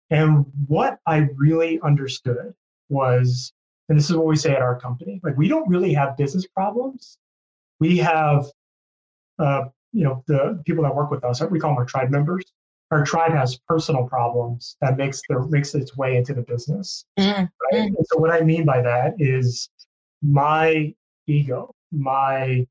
And 0.09 0.45
what 0.67 0.99
I 1.05 1.27
really 1.36 1.80
understood 1.82 2.53
was, 2.89 3.53
and 3.88 3.97
this 3.97 4.09
is 4.09 4.15
what 4.15 4.25
we 4.25 4.36
say 4.36 4.55
at 4.55 4.61
our 4.61 4.80
company, 4.80 5.19
like 5.23 5.38
we 5.38 5.47
don't 5.47 5.67
really 5.69 5.93
have 5.93 6.17
business 6.17 6.45
problems. 6.47 7.17
We 7.80 7.97
have, 7.97 8.45
uh, 9.39 9.65
you 9.91 10.03
know, 10.03 10.23
the 10.27 10.61
people 10.65 10.84
that 10.84 10.95
work 10.95 11.11
with 11.11 11.23
us, 11.23 11.41
we 11.49 11.59
call 11.59 11.71
them 11.71 11.77
our 11.77 11.86
tribe 11.86 12.09
members. 12.09 12.45
Our 12.91 13.05
tribe 13.05 13.34
has 13.34 13.57
personal 13.67 14.07
problems 14.07 14.75
that 14.82 14.97
makes 14.97 15.21
their 15.30 15.43
makes 15.43 15.75
its 15.75 15.95
way 15.95 16.17
into 16.17 16.34
the 16.34 16.41
business. 16.41 17.05
Mm-hmm. 17.19 17.45
Right? 17.71 17.91
so 18.05 18.17
what 18.17 18.32
I 18.32 18.41
mean 18.41 18.65
by 18.65 18.82
that 18.82 19.13
is 19.19 19.69
my 20.23 20.93
ego, 21.27 21.73
my 21.91 22.65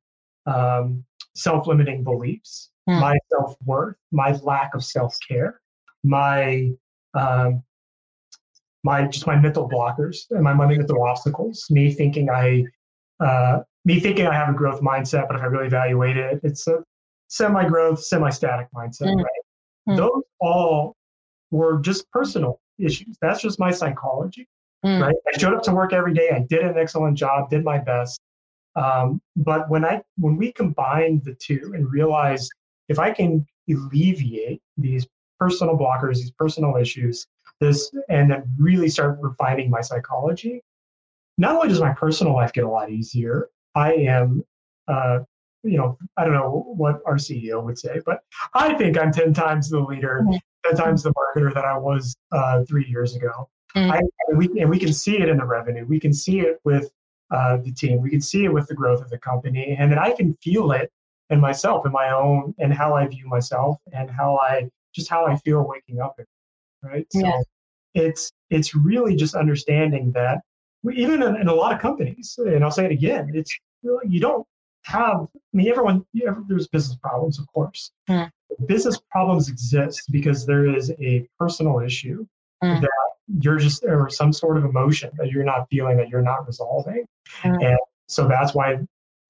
um, 0.47 1.05
self-limiting 1.35 2.03
beliefs, 2.03 2.71
mm. 2.89 3.01
my 3.01 3.17
self-worth, 3.31 3.97
my 4.11 4.33
lack 4.43 4.75
of 4.75 4.85
self-care, 4.85 5.61
my 6.03 6.71
um, 7.15 7.63
my 8.85 9.07
just 9.07 9.27
my 9.27 9.37
mental 9.37 9.69
blockers 9.69 10.31
and 10.31 10.43
my, 10.43 10.53
my 10.53 10.67
mental 10.67 11.03
obstacles. 11.03 11.67
Me 11.71 11.93
thinking 11.93 12.31
I 12.31 12.65
uh, 13.21 13.61
me 13.85 14.01
thinking 14.01 14.27
I 14.27 14.35
have 14.35 14.49
a 14.49 14.53
growth 14.53 14.81
mindset, 14.81 15.29
but 15.29 15.37
if 15.37 15.43
I 15.43 15.47
really 15.47 15.67
evaluate 15.67 16.17
it, 16.17 16.41
it's 16.43 16.67
a 16.67 16.83
semi-growth, 17.29 18.03
semi-static 18.03 18.69
mindset. 18.75 19.15
Mm. 19.15 19.17
Right? 19.17 19.89
Mm. 19.89 19.97
Those 19.97 20.23
all 20.41 20.95
were 21.51 21.81
just 21.81 22.11
personal 22.11 22.61
issues. 22.79 23.17
That's 23.23 23.41
just 23.41 23.59
my 23.59 23.71
psychology. 23.71 24.47
Mm. 24.85 25.03
Right. 25.03 25.17
I 25.27 25.39
showed 25.39 25.55
up 25.55 25.63
to 25.65 25.73
work 25.73 25.93
every 25.93 26.15
day. 26.15 26.31
I 26.31 26.41
did 26.49 26.61
an 26.61 26.79
excellent 26.79 27.17
job. 27.17 27.51
Did 27.51 27.65
my 27.65 27.79
best. 27.79 28.21
Um, 28.77 29.21
but 29.35 29.69
when 29.69 29.85
I 29.85 30.03
when 30.19 30.37
we 30.37 30.53
combine 30.53 31.21
the 31.25 31.35
two 31.35 31.73
and 31.75 31.91
realize 31.91 32.49
if 32.89 32.99
I 32.99 33.11
can 33.11 33.45
alleviate 33.69 34.61
these 34.77 35.07
personal 35.41 35.77
blockers, 35.77 36.17
these 36.17 36.31
personal 36.31 36.77
issues, 36.77 37.27
this 37.61 37.91
and 38.09 38.31
then 38.31 38.45
really 38.57 38.89
start 38.89 39.19
refining 39.21 39.69
my 39.69 39.81
psychology, 39.81 40.63
not 41.39 41.57
only 41.57 41.69
does 41.69 41.81
my 41.81 41.93
personal 41.93 42.35
life 42.35 42.53
get 42.53 42.65
a 42.65 42.69
lot 42.69 42.91
easier, 42.91 43.49
I 43.79 43.93
am 43.95 44.43
uh, 44.89 45.21
you 45.63 45.77
know, 45.77 45.99
I 46.17 46.25
don't 46.25 46.35
know 46.35 46.73
what 46.77 47.01
our 47.07 47.17
CEO 47.17 47.63
would 47.63 47.79
say, 47.79 48.01
but 48.07 48.21
I 48.55 48.75
think 48.75 48.99
I'm 48.99 49.13
10 49.13 49.35
times 49.35 49.69
the 49.69 49.81
leader, 49.81 50.23
mm-hmm. 50.25 50.37
10 50.67 50.77
times 50.77 51.03
the 51.03 51.13
marketer 51.13 51.53
that 51.53 51.65
I 51.65 51.77
was 51.77 52.17
uh, 52.33 52.65
three 52.65 52.87
years 52.87 53.17
ago. 53.17 53.49
Mm-hmm. 53.77 53.91
I, 53.91 54.01
and, 54.29 54.39
we, 54.39 54.61
and 54.61 54.71
we 54.71 54.79
can 54.79 54.93
see 54.93 55.19
it 55.19 55.29
in 55.29 55.37
the 55.37 55.45
revenue. 55.45 55.85
We 55.87 56.01
can 56.01 56.13
see 56.13 56.41
it 56.41 56.59
with 56.65 56.91
uh, 57.31 57.59
the 57.59 57.73
team. 57.73 58.01
We 58.01 58.11
can 58.11 58.21
see 58.21 58.45
it 58.45 58.53
with 58.53 58.69
the 58.69 58.75
growth 58.75 59.03
of 59.03 59.11
the 59.11 59.19
company, 59.19 59.77
and 59.79 59.91
then 59.91 59.99
I 59.99 60.13
can 60.13 60.35
feel 60.43 60.73
it 60.73 60.91
in 61.29 61.41
myself, 61.41 61.85
in 61.85 61.93
my 61.93 62.11
own, 62.11 62.55
and 62.59 62.73
how 62.73 62.95
I 62.95 63.07
view 63.07 63.27
myself, 63.27 63.77
and 63.93 64.11
how 64.11 64.39
I 64.39 64.71
just 64.95 65.11
how 65.11 65.27
I 65.27 65.37
feel 65.37 65.67
waking 65.69 66.01
up. 66.01 66.19
Right. 66.83 67.07
So 67.13 67.21
yeah. 67.21 67.41
it's 67.95 68.33
it's 68.49 68.75
really 68.75 69.15
just 69.15 69.35
understanding 69.35 70.13
that 70.13 70.41
even 70.91 71.23
in, 71.23 71.37
in, 71.37 71.49
a 71.49 71.55
lot 71.55 71.75
of 71.75 71.81
companies, 71.81 72.39
and 72.39 72.65
I'll 72.65 72.71
say 72.71 72.87
it 72.87 72.93
again, 72.93 73.31
it's 73.35 73.55
you 73.83 74.21
don't 74.21 74.47
have. 74.85 75.27
I 75.35 75.39
mean, 75.53 75.69
everyone 75.69 76.05
there's 76.49 76.69
business 76.69 76.97
problems, 77.03 77.39
of 77.39 77.47
course. 77.53 77.91
Mm. 78.09 78.31
Business 78.67 78.99
problems 79.11 79.49
exist 79.49 80.03
because 80.11 80.47
there 80.47 80.75
is 80.75 80.91
a 81.01 81.29
personal 81.39 81.81
issue 81.81 82.27
mm. 82.63 82.81
that 82.81 82.91
you're 83.41 83.59
just 83.59 83.85
or 83.85 84.09
some 84.09 84.33
sort 84.33 84.57
of 84.57 84.65
emotion 84.65 85.11
that 85.19 85.31
you're 85.31 85.45
not 85.45 85.69
feeling 85.71 85.97
that 85.97 86.09
you're 86.09 86.23
not 86.23 86.47
resolving 86.47 87.05
mm-hmm. 87.43 87.63
and 87.63 87.79
so 88.07 88.27
that's 88.27 88.55
why 88.55 88.79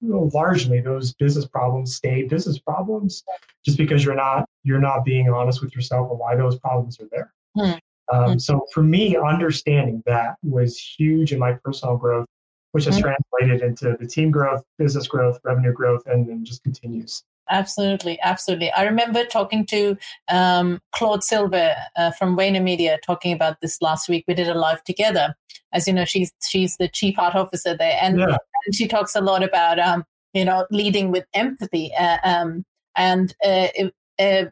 largely 0.01 0.79
those 0.79 1.13
business 1.15 1.45
problems 1.45 1.95
stay 1.95 2.23
business 2.23 2.57
problems 2.59 3.23
just 3.65 3.77
because 3.77 4.03
you're 4.03 4.15
not 4.15 4.47
you're 4.63 4.79
not 4.79 5.03
being 5.03 5.29
honest 5.29 5.61
with 5.61 5.75
yourself 5.75 6.09
of 6.11 6.17
why 6.17 6.35
those 6.35 6.57
problems 6.59 6.99
are 6.99 7.07
there 7.11 7.33
mm-hmm. 7.57 8.15
um, 8.15 8.39
so 8.39 8.65
for 8.73 8.81
me 8.81 9.17
understanding 9.17 10.01
that 10.05 10.35
was 10.43 10.77
huge 10.77 11.33
in 11.33 11.39
my 11.39 11.53
personal 11.63 11.97
growth 11.97 12.27
which 12.71 12.85
has 12.85 12.95
mm-hmm. 12.95 13.11
translated 13.39 13.67
into 13.67 13.97
the 13.99 14.07
team 14.07 14.31
growth 14.31 14.63
business 14.77 15.07
growth 15.07 15.39
revenue 15.43 15.73
growth 15.73 16.03
and 16.05 16.27
then 16.27 16.45
just 16.45 16.63
continues 16.63 17.23
Absolutely, 17.49 18.19
absolutely. 18.21 18.71
I 18.71 18.83
remember 18.83 19.25
talking 19.25 19.65
to 19.67 19.97
um, 20.29 20.79
Claude 20.93 21.23
Silver 21.23 21.75
uh, 21.95 22.11
from 22.11 22.37
VaynerMedia 22.37 23.01
talking 23.01 23.33
about 23.33 23.59
this 23.61 23.81
last 23.81 24.07
week. 24.07 24.23
We 24.27 24.35
did 24.35 24.47
a 24.47 24.53
live 24.53 24.83
together. 24.83 25.35
As 25.73 25.87
you 25.87 25.93
know, 25.93 26.05
she's 26.05 26.31
she's 26.47 26.77
the 26.77 26.87
chief 26.87 27.15
heart 27.15 27.35
officer 27.35 27.75
there, 27.75 27.97
and, 28.01 28.19
yeah. 28.19 28.37
and 28.65 28.75
she 28.75 28.87
talks 28.87 29.15
a 29.15 29.21
lot 29.21 29.43
about 29.43 29.79
um, 29.79 30.03
you 30.33 30.45
know 30.45 30.67
leading 30.69 31.11
with 31.11 31.25
empathy. 31.33 31.91
Uh, 31.95 32.17
um, 32.23 32.65
and 32.95 33.33
uh, 33.43 33.67
it, 33.75 33.93
uh, 34.19 34.49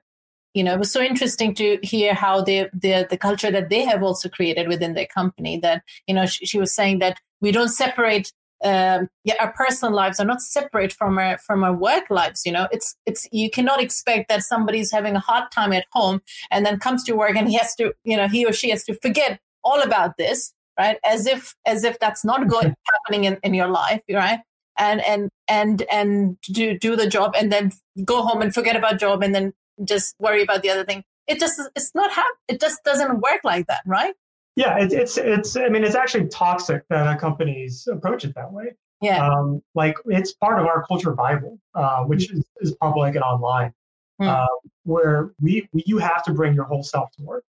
you 0.54 0.64
know, 0.64 0.74
it 0.74 0.80
was 0.80 0.92
so 0.92 1.02
interesting 1.02 1.54
to 1.56 1.78
hear 1.84 2.16
how 2.16 2.42
they 2.42 2.68
the 2.74 3.06
the 3.08 3.18
culture 3.18 3.52
that 3.52 3.70
they 3.70 3.86
have 3.86 4.02
also 4.02 4.28
created 4.28 4.68
within 4.68 4.96
their 4.96 5.06
company. 5.06 5.60
That 5.60 5.84
you 6.08 6.16
know, 6.16 6.26
she, 6.26 6.48
she 6.48 6.60
was 6.60 6.74
saying 6.74 7.00
that 7.00 7.20
we 7.42 7.52
don't 7.52 7.70
separate 7.70 8.32
um, 8.64 9.08
yeah, 9.24 9.36
our 9.40 9.54
personal 9.54 9.94
lives 9.94 10.20
are 10.20 10.26
not 10.26 10.42
separate 10.42 10.92
from 10.92 11.18
our 11.18 11.38
from 11.38 11.64
our 11.64 11.74
work 11.74 12.10
lives. 12.10 12.42
You 12.46 12.52
know, 12.52 12.68
it's 12.72 12.96
it's 13.06 13.28
you 13.32 13.50
cannot 13.50 13.82
expect 13.82 14.30
that 14.30 14.44
somebody's 14.44 14.92
having 14.92 15.16
a 15.16 15.20
hard 15.20 15.52
time 15.52 15.74
at 15.74 15.86
home 15.92 16.22
and 16.50 16.66
then 16.66 16.80
comes 16.80 17.04
to 17.06 17.14
work 17.14 17.36
and 17.36 17.48
he 17.48 17.56
has 17.58 17.76
to, 17.76 17.94
you 18.04 18.18
know, 18.18 18.28
he 18.28 18.46
or 18.46 18.54
she 18.54 18.70
has 18.72 18.84
to 18.86 18.96
forget 18.96 19.40
all 19.64 19.82
about 19.82 20.18
this, 20.18 20.54
right? 20.80 20.98
As 21.06 21.28
if 21.28 21.56
as 21.66 21.84
if 21.84 22.00
that's 22.00 22.26
not 22.26 22.48
going 22.48 22.74
happening 22.94 23.26
in, 23.26 23.38
in 23.44 23.54
your 23.54 23.68
life, 23.68 24.02
right? 24.12 24.40
And 24.80 25.02
and 25.06 25.30
and 25.48 25.84
and 25.92 26.38
do 26.52 26.78
do 26.78 26.96
the 26.96 27.08
job 27.08 27.36
and 27.38 27.52
then 27.52 27.72
go 28.06 28.24
home 28.24 28.42
and 28.42 28.54
forget 28.54 28.76
about 28.76 29.00
job 29.00 29.22
and 29.22 29.36
then 29.36 29.54
just 29.84 30.16
worry 30.20 30.42
about 30.42 30.64
the 30.64 30.70
other 30.72 30.84
thing. 30.84 31.04
It 31.28 31.40
just 31.40 31.62
it's 31.76 31.94
not 31.94 32.12
hap- 32.12 32.26
it 32.48 32.60
just 32.60 32.84
doesn't 32.84 33.20
work 33.20 33.42
like 33.44 33.68
that, 33.68 33.82
right? 33.86 34.16
Yeah, 34.58 34.80
it, 34.80 34.92
it's 34.92 35.18
it's. 35.18 35.56
I 35.56 35.70
mean, 35.70 35.84
it's 35.84 35.96
actually 35.96 36.28
toxic 36.28 36.84
that 36.90 37.20
companies 37.20 37.88
approach 37.88 38.26
it 38.26 38.34
that 38.36 38.52
way. 38.52 38.74
Yeah, 39.02 39.26
um, 39.26 39.62
like 39.76 39.96
it's 40.06 40.34
part 40.34 40.60
of 40.60 40.66
our 40.66 40.84
culture 40.88 41.14
bible, 41.14 41.60
uh, 41.76 42.04
which 42.06 42.30
mm-hmm. 42.30 42.40
is, 42.40 42.72
is, 42.72 42.76
public 42.82 43.14
and 43.14 43.24
online, 43.24 43.72
mm. 44.20 44.28
uh, 44.28 44.48
where 44.84 45.32
we, 45.40 45.70
we, 45.74 45.84
you 45.86 46.00
have 46.00 46.24
to 46.24 46.34
bring 46.34 46.56
your 46.56 46.64
whole 46.64 46.82
self 46.82 47.12
to 47.18 47.24
work. 47.24 47.44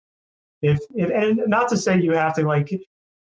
if, 0.62 0.80
if 0.96 1.10
and 1.10 1.40
not 1.46 1.68
to 1.68 1.76
say 1.76 1.96
you 1.96 2.10
have 2.10 2.34
to 2.34 2.42
like 2.42 2.72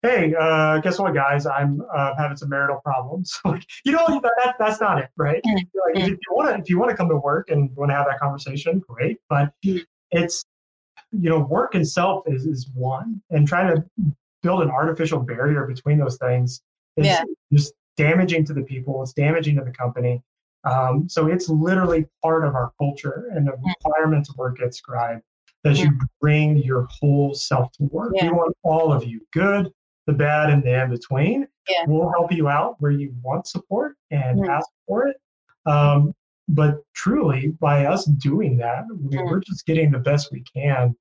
hey, 0.06 0.34
uh, 0.40 0.80
guess 0.80 1.00
what, 1.00 1.14
guys? 1.14 1.46
I'm 1.46 1.82
uh, 1.94 2.14
having 2.18 2.38
some 2.38 2.50
marital 2.50 2.80
problems. 2.84 3.40
like, 3.46 3.66
you 3.84 3.92
know, 3.92 4.06
that, 4.22 4.56
that's 4.60 4.80
not 4.80 5.00
it, 5.00 5.10
right? 5.18 5.42
Mm-hmm. 5.46 6.00
Like, 6.00 6.10
if 6.10 6.10
you 6.10 6.36
want 6.36 6.50
to, 6.50 6.62
if 6.62 6.70
you 6.70 6.80
want 6.80 6.92
to 6.92 6.98
come 6.98 7.10
to 7.10 7.18
work 7.18 7.50
and 7.50 7.76
want 7.76 7.92
to 7.92 7.96
have 7.96 8.06
that 8.08 8.20
conversation, 8.20 8.84
great. 8.88 9.18
But 9.30 9.52
mm-hmm. 9.66 9.80
it's, 10.12 10.46
you 11.22 11.30
know, 11.30 11.39
work 11.39 11.76
itself 11.76 12.24
is 12.28 12.45
is 12.45 12.70
one, 12.74 13.22
and 13.32 13.47
trying 13.47 13.76
to 13.76 13.84
build 14.43 14.61
an 14.61 14.70
artificial 14.70 15.20
barrier 15.20 15.66
between 15.66 15.97
those 15.97 16.18
things 16.18 16.61
is 16.97 17.07
yeah. 17.07 17.24
just 17.51 17.74
damaging 17.97 18.45
to 18.45 18.53
the 18.53 18.61
people. 18.61 19.01
It's 19.01 19.13
damaging 19.13 19.55
to 19.57 19.63
the 19.63 19.72
company. 19.72 20.22
Um, 20.63 21.07
so 21.07 21.28
it's 21.28 21.49
literally 21.49 22.05
part 22.24 22.45
of 22.45 22.55
our 22.55 22.72
culture, 22.80 23.30
and 23.34 23.47
the 23.47 23.53
requirements 23.53 24.30
of 24.30 24.38
work 24.38 24.61
at 24.61 24.74
Scribe 24.74 25.22
that 25.63 25.78
you 25.78 25.91
bring 26.22 26.57
your 26.57 26.88
whole 26.91 27.34
self 27.34 27.72
to 27.74 27.84
work. 27.86 28.11
Yeah. 28.16 28.26
We 28.26 28.32
want 28.34 28.55
all 28.63 28.93
of 28.93 29.03
you, 29.03 29.20
good, 29.34 29.72
the 30.05 30.13
bad 30.13 30.51
and 30.51 30.63
the 30.63 30.84
in 30.84 30.91
between. 30.91 31.47
Yeah. 31.68 31.86
We'll 31.88 32.11
help 32.11 32.32
you 32.32 32.47
out 32.47 32.76
where 32.80 32.91
you 32.91 33.16
want 33.24 33.47
support 33.47 33.95
and 34.11 34.41
mm. 34.41 34.47
ask 34.47 34.68
for 34.88 35.07
it. 35.07 35.18
Um, 35.66 36.13
but 36.47 36.84
truly, 36.93 37.55
by 37.59 37.86
us 37.86 38.05
doing 38.05 38.57
that, 38.57 38.84
we, 38.91 39.18
mm. 39.18 39.26
we're 39.26 39.39
just 39.39 39.66
getting 39.66 39.89
the 39.89 39.97
best 39.97 40.32
we 40.32 40.43
can 40.55 40.95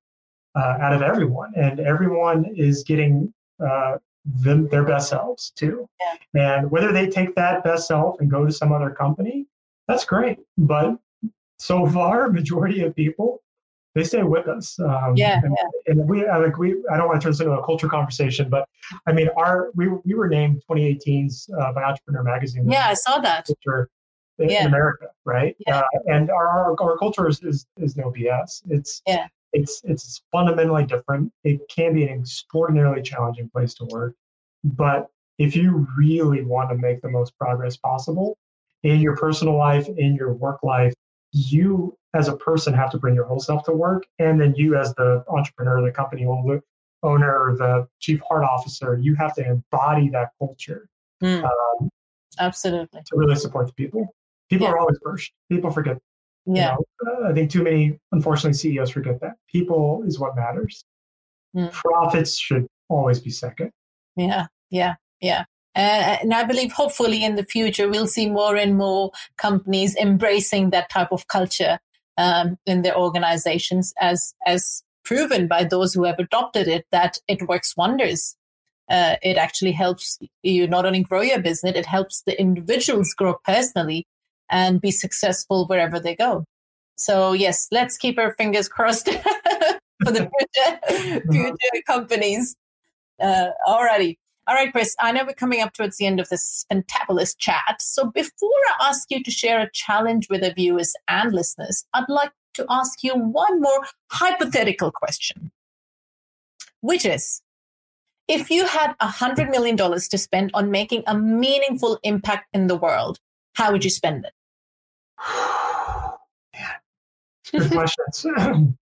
uh, 0.55 0.77
out 0.79 0.93
of 0.93 1.01
everyone, 1.01 1.53
and 1.55 1.79
everyone 1.79 2.45
is 2.55 2.83
getting 2.83 3.33
uh, 3.65 3.97
them 4.25 4.67
their 4.69 4.83
best 4.83 5.09
selves 5.09 5.51
too. 5.55 5.87
Yeah. 6.33 6.57
And 6.57 6.71
whether 6.71 6.91
they 6.91 7.07
take 7.07 7.35
that 7.35 7.63
best 7.63 7.87
self 7.87 8.19
and 8.19 8.29
go 8.29 8.45
to 8.45 8.51
some 8.51 8.71
other 8.71 8.89
company, 8.89 9.47
that's 9.87 10.05
great. 10.05 10.39
But 10.57 10.97
so 11.59 11.85
far, 11.91 12.29
majority 12.29 12.81
of 12.83 12.95
people 12.95 13.41
they 13.95 14.03
stay 14.03 14.23
with 14.23 14.47
us. 14.47 14.77
Um, 14.79 15.13
yeah, 15.15 15.39
and, 15.41 15.55
yeah. 15.57 15.91
and 15.93 16.09
we 16.09 16.27
like 16.27 16.57
we. 16.57 16.75
I 16.91 16.97
don't 16.97 17.07
want 17.07 17.21
to 17.21 17.23
turn 17.23 17.31
this 17.31 17.39
into 17.39 17.53
a 17.53 17.65
culture 17.65 17.87
conversation, 17.87 18.49
but 18.49 18.67
I 19.07 19.13
mean, 19.13 19.29
our 19.37 19.71
we 19.73 19.87
we 20.03 20.13
were 20.13 20.27
named 20.27 20.61
2018's 20.69 21.49
uh, 21.57 21.71
by 21.71 21.83
Entrepreneur 21.83 22.21
Magazine. 22.21 22.69
Yeah, 22.69 22.87
I 22.87 22.93
saw 22.93 23.19
that. 23.19 23.45
Culture 23.47 23.89
in, 24.37 24.49
yeah. 24.49 24.65
America, 24.65 25.07
right? 25.23 25.55
Yeah. 25.65 25.79
Uh, 25.79 25.83
and 26.07 26.29
our, 26.29 26.47
our, 26.47 26.75
our 26.81 26.97
culture 26.97 27.29
is, 27.29 27.41
is 27.41 27.65
is 27.77 27.95
no 27.95 28.11
BS. 28.11 28.63
It's 28.69 29.01
yeah. 29.07 29.27
It's 29.55 29.81
it's 29.83 30.21
fundamentally 30.31 30.85
different. 30.85 31.31
It 31.43 31.61
can 31.69 31.93
be 31.93 32.03
an 32.03 32.19
extraordinarily 32.19 33.01
challenging 33.01 33.49
place 33.49 33.73
to 33.75 33.85
work, 33.85 34.15
but 34.63 35.07
if 35.37 35.55
you 35.55 35.87
really 35.97 36.43
want 36.43 36.69
to 36.69 36.75
make 36.75 37.01
the 37.01 37.09
most 37.09 37.37
progress 37.37 37.75
possible 37.77 38.37
in 38.83 38.99
your 38.99 39.15
personal 39.17 39.57
life, 39.57 39.87
in 39.97 40.15
your 40.15 40.33
work 40.33 40.63
life, 40.63 40.93
you 41.31 41.97
as 42.13 42.29
a 42.29 42.35
person 42.37 42.73
have 42.73 42.89
to 42.91 42.97
bring 42.97 43.13
your 43.13 43.25
whole 43.25 43.39
self 43.39 43.63
to 43.65 43.73
work 43.73 44.05
and 44.19 44.39
then 44.39 44.55
you 44.55 44.75
as 44.75 44.93
the 44.95 45.23
entrepreneur 45.27 45.81
the 45.81 45.91
company 45.91 46.25
owner 46.25 46.61
or 47.03 47.55
the 47.57 47.85
chief 47.99 48.21
heart 48.27 48.43
officer 48.43 48.97
you 49.01 49.13
have 49.15 49.35
to 49.35 49.45
embody 49.45 50.07
that 50.09 50.29
culture 50.39 50.87
mm. 51.21 51.43
um, 51.43 51.89
absolutely 52.39 53.01
to 53.05 53.17
really 53.17 53.35
support 53.35 53.67
the 53.67 53.73
people 53.73 54.07
people 54.49 54.65
yeah. 54.65 54.71
are 54.71 54.79
always 54.79 54.97
first 55.03 55.31
people 55.51 55.69
forget 55.69 55.97
yeah. 56.45 56.75
you 56.77 56.85
know, 57.05 57.25
uh, 57.25 57.29
i 57.29 57.33
think 57.33 57.51
too 57.51 57.63
many 57.63 57.99
unfortunately 58.11 58.57
ceos 58.57 58.91
forget 58.91 59.19
that. 59.21 59.33
People 59.51 60.03
is 60.05 60.19
what 60.19 60.35
matters. 60.35 60.83
Mm. 61.55 61.71
profits 61.71 62.37
should 62.37 62.67
always 62.89 63.19
be 63.19 63.29
second. 63.29 63.71
Yeah 64.15 64.47
yeah 64.69 64.95
yeah. 65.21 65.45
Uh, 65.75 66.17
and 66.21 66.33
I 66.33 66.45
believe 66.45 66.71
hopefully 66.71 67.23
in 67.23 67.35
the 67.35 67.43
future, 67.43 67.89
we'll 67.89 68.07
see 68.07 68.29
more 68.29 68.55
and 68.55 68.77
more 68.77 69.11
companies 69.37 69.93
embracing 69.97 70.69
that 70.69 70.89
type 70.89 71.11
of 71.11 71.27
culture 71.27 71.79
um, 72.17 72.57
in 72.65 72.81
their 72.81 72.97
organizations 72.97 73.93
as, 73.99 74.33
as 74.45 74.83
proven 75.03 75.47
by 75.47 75.65
those 75.65 75.93
who 75.93 76.05
have 76.05 76.17
adopted 76.17 76.67
it 76.69 76.85
that 76.91 77.17
it 77.27 77.47
works 77.47 77.75
wonders. 77.75 78.37
Uh, 78.89 79.15
it 79.21 79.35
actually 79.35 79.73
helps 79.73 80.17
you 80.43 80.67
not 80.67 80.85
only 80.85 81.03
grow 81.03 81.21
your 81.21 81.41
business, 81.41 81.75
it 81.75 81.85
helps 81.85 82.21
the 82.25 82.39
individuals 82.39 83.13
grow 83.13 83.35
personally 83.43 84.05
and 84.49 84.81
be 84.81 84.91
successful 84.91 85.65
wherever 85.67 85.99
they 85.99 86.15
go. 86.15 86.45
So 86.97 87.33
yes, 87.33 87.67
let's 87.71 87.97
keep 87.97 88.17
our 88.17 88.33
fingers 88.33 88.69
crossed 88.69 89.09
for 90.03 90.11
the 90.11 90.29
future, 90.37 91.21
future 91.31 91.83
companies. 91.87 92.55
Uh, 93.21 93.47
alrighty. 93.67 94.17
All 94.47 94.53
right, 94.53 94.71
Chris, 94.71 94.95
I 94.99 95.11
know 95.11 95.25
we're 95.25 95.33
coming 95.33 95.61
up 95.61 95.73
towards 95.73 95.97
the 95.97 96.05
end 96.05 96.19
of 96.19 96.29
this 96.29 96.65
fantabulous 96.71 97.35
chat. 97.37 97.77
So 97.79 98.11
before 98.11 98.49
I 98.79 98.89
ask 98.89 99.09
you 99.09 99.23
to 99.23 99.31
share 99.31 99.59
a 99.59 99.71
challenge 99.73 100.27
with 100.29 100.41
the 100.41 100.53
viewers 100.53 100.93
and 101.07 101.33
listeners, 101.33 101.83
I'd 101.93 102.07
like 102.09 102.31
to 102.53 102.65
ask 102.69 103.03
you 103.03 103.15
one 103.15 103.59
more 103.59 103.85
hypothetical 104.11 104.91
question, 104.91 105.51
which 106.81 107.05
is 107.05 107.41
if 108.27 108.51
you 108.51 108.65
had 108.67 108.95
a 108.99 109.07
$100 109.07 109.49
million 109.49 109.77
to 109.77 110.17
spend 110.17 110.51
on 110.53 110.69
making 110.69 111.03
a 111.07 111.17
meaningful 111.17 111.99
impact 112.03 112.47
in 112.53 112.67
the 112.67 112.75
world, 112.75 113.19
how 113.55 113.71
would 113.71 113.83
you 113.83 113.89
spend 113.89 114.25
it? 114.25 114.33
Good 117.51 117.71
questions. 117.71 118.25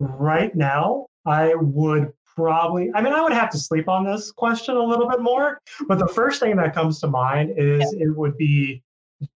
right 0.00 0.54
now, 0.54 1.06
I 1.26 1.54
would 1.54 2.12
probably 2.36 2.90
i 2.94 3.02
mean 3.02 3.12
i 3.12 3.20
would 3.20 3.32
have 3.32 3.50
to 3.50 3.58
sleep 3.58 3.88
on 3.88 4.04
this 4.04 4.30
question 4.30 4.76
a 4.76 4.82
little 4.82 5.08
bit 5.08 5.20
more 5.20 5.58
but 5.88 5.98
the 5.98 6.06
first 6.06 6.40
thing 6.40 6.56
that 6.56 6.72
comes 6.72 7.00
to 7.00 7.08
mind 7.08 7.52
is 7.56 7.94
yeah. 7.96 8.06
it 8.06 8.16
would 8.16 8.36
be 8.36 8.82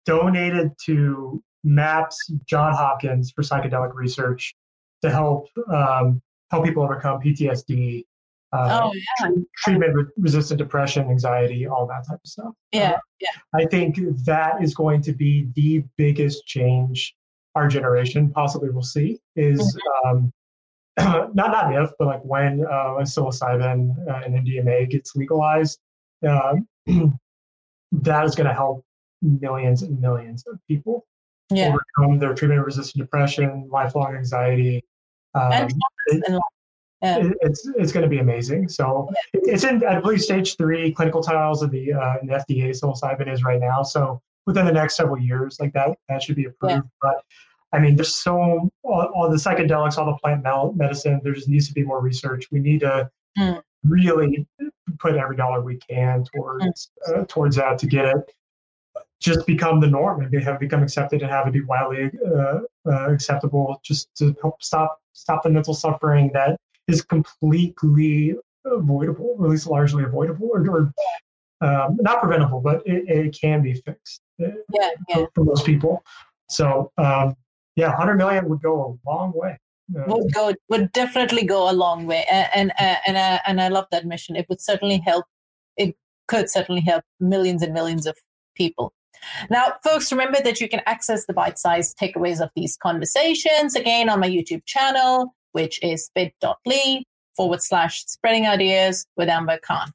donated 0.06 0.70
to 0.82 1.42
maps 1.64 2.30
john 2.46 2.72
hopkins 2.72 3.32
for 3.32 3.42
psychedelic 3.42 3.92
research 3.94 4.54
to 5.02 5.10
help 5.10 5.48
um, 5.72 6.22
help 6.50 6.64
people 6.64 6.82
overcome 6.82 7.20
ptsd 7.20 8.04
uh, 8.54 8.80
oh, 8.84 8.92
yeah. 9.20 9.30
treatment 9.58 10.08
resistant 10.16 10.58
depression 10.58 11.08
anxiety 11.10 11.66
all 11.66 11.86
that 11.86 12.06
type 12.08 12.20
of 12.22 12.30
stuff 12.30 12.54
yeah 12.72 12.92
uh, 12.92 12.98
yeah 13.20 13.30
i 13.54 13.64
think 13.66 13.98
that 14.24 14.62
is 14.62 14.74
going 14.74 15.02
to 15.02 15.12
be 15.12 15.48
the 15.54 15.82
biggest 15.96 16.46
change 16.46 17.14
our 17.54 17.68
generation 17.68 18.30
possibly 18.30 18.70
will 18.70 18.82
see 18.82 19.18
is 19.36 19.76
mm-hmm. 20.04 20.08
um, 20.08 20.32
not 21.34 21.34
not 21.34 21.74
if, 21.74 21.90
but 21.98 22.06
like 22.06 22.24
when 22.24 22.64
uh, 22.64 22.94
psilocybin 23.00 23.96
uh, 24.08 24.22
and 24.24 24.46
MDMA 24.46 24.88
gets 24.88 25.16
legalized, 25.16 25.80
uh, 26.26 26.54
that 27.92 28.24
is 28.24 28.34
going 28.34 28.46
to 28.46 28.54
help 28.54 28.84
millions 29.20 29.82
and 29.82 30.00
millions 30.00 30.44
of 30.46 30.58
people 30.68 31.04
yeah. 31.50 31.74
overcome 31.98 32.18
their 32.20 32.34
treatment-resistant 32.34 33.02
depression, 33.02 33.68
lifelong 33.70 34.14
anxiety. 34.14 34.84
Um, 35.34 35.68
it, 36.06 36.42
yeah. 37.04 37.18
it, 37.18 37.36
it's 37.42 37.68
it's 37.76 37.92
going 37.92 38.02
to 38.02 38.08
be 38.08 38.18
amazing. 38.18 38.68
So 38.68 39.10
yeah. 39.34 39.52
it's 39.54 39.64
in 39.64 39.84
I 39.84 40.00
believe 40.00 40.22
stage 40.22 40.56
three 40.56 40.92
clinical 40.92 41.22
trials 41.22 41.62
of 41.62 41.70
the 41.70 41.92
uh, 41.92 42.16
the 42.22 42.32
FDA 42.32 42.70
psilocybin 42.70 43.32
is 43.32 43.44
right 43.44 43.60
now. 43.60 43.82
So 43.82 44.20
within 44.46 44.66
the 44.66 44.72
next 44.72 44.96
several 44.96 45.18
years, 45.18 45.58
like 45.60 45.72
that 45.74 45.96
that 46.08 46.22
should 46.22 46.36
be 46.36 46.46
approved. 46.46 46.88
But 47.00 47.22
I 47.72 47.78
mean, 47.78 47.96
there's 47.96 48.14
so 48.14 48.70
all, 48.82 49.10
all, 49.14 49.28
the 49.28 49.36
psychedelics, 49.36 49.98
all 49.98 50.06
the 50.06 50.16
plant 50.22 50.44
medicine. 50.76 51.20
There 51.24 51.32
just 51.32 51.48
needs 51.48 51.66
to 51.68 51.74
be 51.74 51.82
more 51.82 52.00
research. 52.00 52.46
We 52.52 52.60
need 52.60 52.80
to 52.80 53.10
mm. 53.36 53.60
really 53.82 54.46
put 55.00 55.16
every 55.16 55.36
dollar 55.36 55.60
we 55.60 55.76
can 55.78 56.24
towards 56.34 56.90
mm. 57.08 57.22
uh, 57.22 57.24
towards 57.28 57.56
that 57.56 57.78
to 57.78 57.86
get 57.86 58.04
it 58.06 58.30
just 59.24 59.46
become 59.46 59.80
the 59.80 59.86
norm 59.86 60.20
and 60.20 60.42
have 60.42 60.60
become 60.60 60.82
accepted 60.82 61.22
and 61.22 61.30
have 61.30 61.46
it 61.46 61.52
be 61.52 61.62
widely 61.62 62.10
uh, 62.26 62.60
uh, 62.86 63.10
acceptable. 63.10 63.80
Just 63.82 64.14
to 64.16 64.36
help 64.42 64.62
stop 64.62 65.00
stop 65.12 65.42
the 65.42 65.50
mental 65.50 65.74
suffering 65.74 66.30
that 66.34 66.58
is 66.88 67.02
completely 67.02 68.36
avoidable, 68.64 69.36
or 69.38 69.46
at 69.46 69.50
least 69.50 69.66
largely 69.66 70.04
avoidable, 70.04 70.50
or, 70.52 70.68
or 70.68 70.92
um, 71.60 71.96
not 72.00 72.20
preventable, 72.20 72.60
but 72.60 72.82
it, 72.86 73.08
it, 73.08 73.38
can 73.40 73.62
be 73.62 73.74
fixed. 73.74 74.20
Uh, 74.42 74.48
yeah, 74.72 74.90
yeah. 75.08 75.24
For, 75.34 75.44
most 75.44 75.64
people. 75.64 76.02
So 76.48 76.90
um, 76.98 77.34
yeah, 77.76 77.88
100 77.88 78.16
million 78.16 78.48
would 78.48 78.62
go 78.62 78.98
a 79.04 79.10
long 79.10 79.32
way. 79.34 79.58
Uh, 79.94 80.04
would 80.06 80.32
go 80.32 80.54
would 80.70 80.90
definitely 80.92 81.44
go 81.44 81.70
a 81.70 81.72
long 81.72 82.06
way, 82.06 82.24
and 82.30 82.72
and 82.78 83.00
and, 83.06 83.16
uh, 83.16 83.38
and 83.46 83.60
I 83.60 83.68
love 83.68 83.86
that 83.90 84.06
mission. 84.06 84.34
It 84.34 84.46
would 84.48 84.60
certainly 84.60 84.98
help. 84.98 85.26
It 85.76 85.94
could 86.26 86.48
certainly 86.48 86.80
help 86.80 87.04
millions 87.20 87.62
and 87.62 87.74
millions 87.74 88.06
of 88.06 88.16
people. 88.54 88.94
Now, 89.50 89.74
folks, 89.82 90.10
remember 90.10 90.40
that 90.42 90.60
you 90.60 90.68
can 90.68 90.80
access 90.86 91.26
the 91.26 91.32
bite-sized 91.32 91.98
takeaways 91.98 92.40
of 92.40 92.50
these 92.56 92.76
conversations 92.76 93.74
again 93.74 94.08
on 94.08 94.20
my 94.20 94.28
YouTube 94.28 94.64
channel, 94.66 95.34
which 95.54 95.82
is 95.82 96.10
bit.ly 96.14 97.04
forward 97.36 97.62
slash 97.62 98.04
spreading 98.06 98.46
ideas 98.46 99.06
with 99.16 99.28
Amber 99.28 99.58
Khan. 99.58 99.92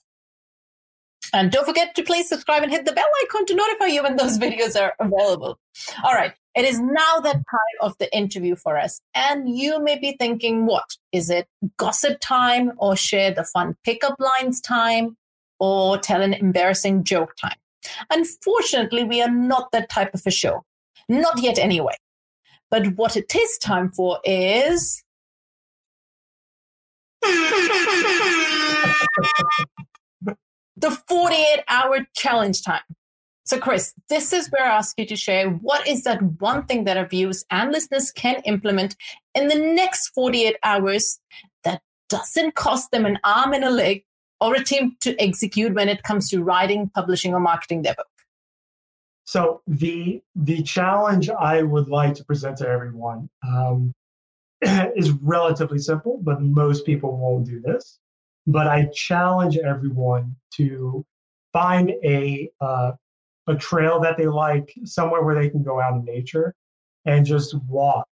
And 1.34 1.51
don't 1.51 1.66
forget 1.66 1.93
to 1.95 2.03
please 2.03 2.28
subscribe 2.28 2.64
and 2.64 2.72
hit 2.72 2.86
the 2.86 2.93
bell 2.93 3.05
icon 3.24 3.45
to 3.45 3.55
notify 3.55 3.86
you 3.86 4.03
when 4.03 4.16
those 4.16 4.38
videos 4.39 4.80
are 4.80 4.93
available. 4.99 5.60
All 6.03 6.14
right. 6.14 6.34
It 6.55 6.66
is 6.66 6.80
now 6.80 7.20
that 7.20 7.36
time 7.36 7.78
of 7.82 7.95
the 7.99 8.14
interview 8.16 8.55
for 8.55 8.78
us. 8.78 8.99
And 9.14 9.55
you 9.57 9.82
may 9.82 9.99
be 9.99 10.16
thinking, 10.18 10.66
what? 10.66 10.97
Is 11.12 11.30
it 11.30 11.47
gossip 11.78 12.20
time 12.20 12.72
or 12.78 12.95
share 12.95 13.32
the 13.32 13.43
fun 13.43 13.76
pickup 13.84 14.16
lines 14.20 14.60
time 14.60 15.16
or 15.60 15.97
tell 15.97 16.22
an 16.22 16.34
embarrassing 16.34 17.03
joke 17.03 17.36
time? 17.39 17.57
Unfortunately, 18.10 19.03
we 19.03 19.22
are 19.22 19.32
not 19.32 19.72
that 19.72 19.89
type 19.89 20.14
of 20.14 20.24
a 20.26 20.32
show. 20.32 20.64
Not 21.07 21.41
yet, 21.41 21.60
anyway. 21.60 21.95
But 22.72 22.95
what 22.97 23.16
it 23.16 23.34
is 23.36 23.57
time 23.57 23.91
for 23.91 24.20
is 24.24 25.03
the 30.78 30.91
48 31.07 31.63
hour 31.67 32.07
challenge 32.15 32.63
time. 32.63 32.82
So, 33.45 33.59
Chris, 33.59 33.93
this 34.09 34.32
is 34.32 34.47
where 34.49 34.65
I 34.65 34.76
ask 34.76 34.97
you 34.99 35.07
to 35.07 35.15
share 35.15 35.49
what 35.49 35.88
is 35.88 36.03
that 36.03 36.22
one 36.39 36.65
thing 36.65 36.84
that 36.84 36.97
our 36.97 37.07
viewers 37.07 37.45
and 37.49 37.72
listeners 37.72 38.11
can 38.11 38.41
implement 38.45 38.95
in 39.34 39.47
the 39.47 39.55
next 39.55 40.09
48 40.09 40.57
hours 40.63 41.20
that 41.63 41.82
doesn't 42.09 42.53
cost 42.53 42.91
them 42.91 43.07
an 43.07 43.17
arm 43.24 43.53
and 43.53 43.63
a 43.63 43.72
leg 43.72 44.03
or 44.39 44.55
a 44.55 44.63
team 44.63 44.95
to 45.01 45.20
execute 45.20 45.74
when 45.74 45.89
it 45.89 46.03
comes 46.03 46.30
to 46.30 46.43
writing, 46.43 46.89
publishing, 46.93 47.34
or 47.34 47.39
marketing 47.39 47.82
their 47.82 47.95
book? 47.95 48.07
So 49.26 49.61
the 49.67 50.22
the 50.36 50.63
challenge 50.63 51.30
I 51.30 51.61
would 51.61 51.88
like 51.88 52.15
to 52.15 52.26
present 52.26 52.57
to 52.57 52.67
everyone 52.67 53.30
um, 53.47 53.93
is 54.95 55.12
relatively 55.22 55.80
simple, 55.80 56.20
but 56.22 56.41
most 56.41 56.86
people 56.86 57.18
won't 57.18 57.45
do 57.45 57.60
this. 57.62 57.99
But 58.47 58.68
I 58.68 58.89
challenge 58.93 59.57
everyone 59.57 60.36
to 60.55 61.05
find 61.53 61.91
a 62.03 62.49
uh, 62.62 62.91
a 63.47 63.55
trail 63.55 63.99
that 63.99 64.18
they 64.18 64.28
like, 64.28 64.74
somewhere 64.86 65.24
where 65.24 65.36
they 65.36 65.49
can 65.49 65.64
go 65.64 65.82
out 65.82 65.95
in 65.95 66.05
nature 66.05 66.53
and 67.05 67.26
just 67.26 67.55
walk 67.68 68.07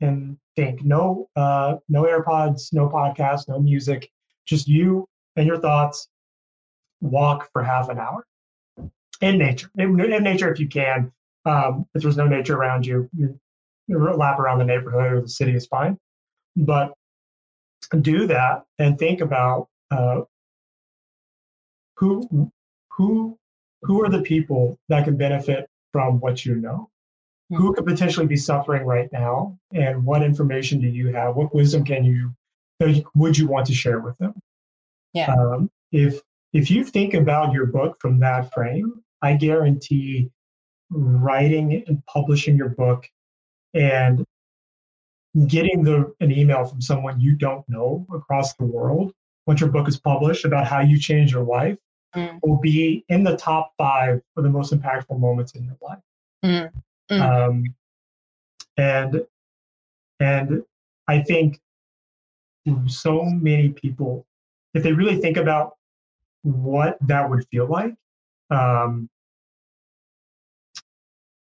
and 0.00 0.36
think. 0.56 0.84
No, 0.84 1.28
uh, 1.36 1.76
no 1.88 2.04
AirPods, 2.04 2.72
no 2.72 2.88
podcast, 2.88 3.48
no 3.48 3.60
music, 3.60 4.10
just 4.46 4.66
you 4.66 5.08
and 5.36 5.46
your 5.46 5.60
thoughts. 5.60 6.08
Walk 7.00 7.48
for 7.52 7.62
half 7.62 7.88
an 7.88 7.98
hour 7.98 8.26
in 9.20 9.38
nature. 9.38 9.70
In, 9.76 9.98
in 10.00 10.22
nature, 10.22 10.52
if 10.52 10.58
you 10.58 10.68
can. 10.68 11.12
Um, 11.44 11.86
if 11.94 12.02
there's 12.02 12.16
no 12.16 12.26
nature 12.26 12.56
around 12.56 12.86
you, 12.86 13.08
you, 13.14 13.26
you 13.26 13.38
lap 13.88 14.38
around 14.38 14.58
the 14.58 14.64
neighborhood 14.64 15.12
or 15.12 15.20
the 15.20 15.28
city 15.28 15.54
is 15.54 15.66
fine. 15.66 15.98
But 16.56 16.92
do 18.00 18.26
that 18.26 18.64
and 18.78 18.98
think 18.98 19.20
about 19.20 19.68
uh, 19.90 20.22
who 21.96 22.50
who 22.90 23.38
who 23.82 24.02
are 24.02 24.08
the 24.08 24.22
people 24.22 24.78
that 24.88 25.04
can 25.04 25.16
benefit 25.16 25.68
from 25.92 26.20
what 26.20 26.44
you 26.44 26.56
know? 26.56 26.90
Mm-hmm. 27.52 27.62
Who 27.62 27.74
could 27.74 27.86
potentially 27.86 28.26
be 28.26 28.36
suffering 28.36 28.84
right 28.84 29.10
now? 29.12 29.58
And 29.72 30.04
what 30.04 30.22
information 30.22 30.80
do 30.80 30.88
you 30.88 31.08
have? 31.08 31.36
What 31.36 31.54
wisdom 31.54 31.84
can 31.84 32.04
you 32.04 32.34
would 33.14 33.38
you 33.38 33.46
want 33.46 33.66
to 33.66 33.74
share 33.74 34.00
with 34.00 34.16
them? 34.18 34.34
Yeah. 35.12 35.32
Um, 35.32 35.70
if 35.92 36.20
if 36.52 36.70
you 36.70 36.84
think 36.84 37.14
about 37.14 37.52
your 37.52 37.66
book 37.66 37.96
from 38.00 38.18
that 38.20 38.52
frame, 38.52 39.02
I 39.22 39.34
guarantee 39.34 40.30
writing 40.90 41.84
and 41.86 42.04
publishing 42.06 42.56
your 42.56 42.70
book 42.70 43.08
and 43.74 44.24
getting 45.48 45.82
the 45.82 46.14
an 46.20 46.30
email 46.30 46.64
from 46.64 46.80
someone 46.80 47.20
you 47.20 47.34
don't 47.34 47.68
know 47.68 48.06
across 48.14 48.54
the 48.54 48.64
world 48.64 49.12
once 49.46 49.60
your 49.60 49.70
book 49.70 49.88
is 49.88 49.98
published 49.98 50.44
about 50.44 50.66
how 50.66 50.80
you 50.80 50.98
change 50.98 51.32
your 51.32 51.42
life 51.42 51.76
mm. 52.14 52.38
will 52.42 52.58
be 52.58 53.04
in 53.08 53.24
the 53.24 53.36
top 53.36 53.72
five 53.76 54.20
of 54.36 54.44
the 54.44 54.50
most 54.50 54.72
impactful 54.72 55.18
moments 55.18 55.52
in 55.52 55.64
your 55.64 55.76
life. 55.82 55.98
Mm. 56.44 56.70
Mm. 57.10 57.48
Um, 57.48 57.64
and 58.76 59.26
and 60.20 60.62
I 61.08 61.22
think 61.22 61.60
so 62.86 63.22
many 63.24 63.70
people, 63.70 64.26
if 64.72 64.82
they 64.82 64.92
really 64.92 65.20
think 65.20 65.36
about 65.36 65.76
what 66.42 66.96
that 67.02 67.28
would 67.28 67.46
feel 67.48 67.66
like, 67.66 67.94
um, 68.50 69.08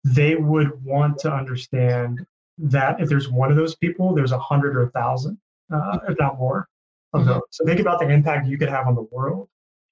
they 0.04 0.36
would 0.36 0.84
want 0.84 1.18
to 1.18 1.32
understand 1.32 2.24
that 2.58 3.00
if 3.00 3.08
there's 3.08 3.28
one 3.28 3.50
of 3.50 3.56
those 3.56 3.74
people, 3.74 4.14
there's 4.14 4.32
a 4.32 4.38
hundred 4.38 4.76
or 4.76 4.82
a 4.84 4.90
thousand, 4.90 5.38
uh, 5.72 5.98
if 6.08 6.16
not 6.20 6.38
more, 6.38 6.68
of 7.12 7.22
mm-hmm. 7.22 7.30
those. 7.30 7.42
So 7.50 7.64
think 7.64 7.80
about 7.80 8.00
the 8.00 8.08
impact 8.08 8.46
you 8.46 8.58
could 8.58 8.68
have 8.68 8.86
on 8.86 8.94
the 8.94 9.06
world 9.10 9.48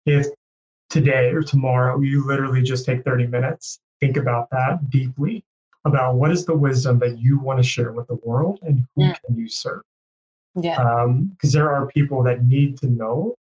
if 0.06 0.26
today 0.90 1.30
or 1.30 1.42
tomorrow, 1.42 2.00
you 2.00 2.26
literally 2.26 2.62
just 2.62 2.84
take 2.84 3.04
30 3.04 3.26
minutes, 3.26 3.80
think 4.00 4.16
about 4.16 4.50
that 4.50 4.90
deeply 4.90 5.44
about 5.84 6.14
what 6.14 6.30
is 6.30 6.44
the 6.44 6.54
wisdom 6.54 6.98
that 7.00 7.18
you 7.18 7.38
want 7.38 7.58
to 7.58 7.62
share 7.62 7.92
with 7.92 8.06
the 8.06 8.14
world 8.22 8.60
and 8.62 8.86
who 8.94 9.04
yeah. 9.04 9.16
can 9.24 9.36
you 9.36 9.48
serve. 9.48 9.82
Yeah. 10.54 10.76
Because 10.76 11.54
um, 11.54 11.58
there 11.58 11.72
are 11.72 11.86
people 11.86 12.22
that 12.24 12.44
need 12.44 12.78
to 12.78 12.86
know, 12.86 13.34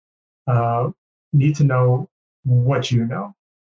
uh, 0.47 0.89
need 1.33 1.55
to 1.57 1.63
know 1.63 2.07
what 2.43 2.91
you 2.91 3.05
know. 3.05 3.33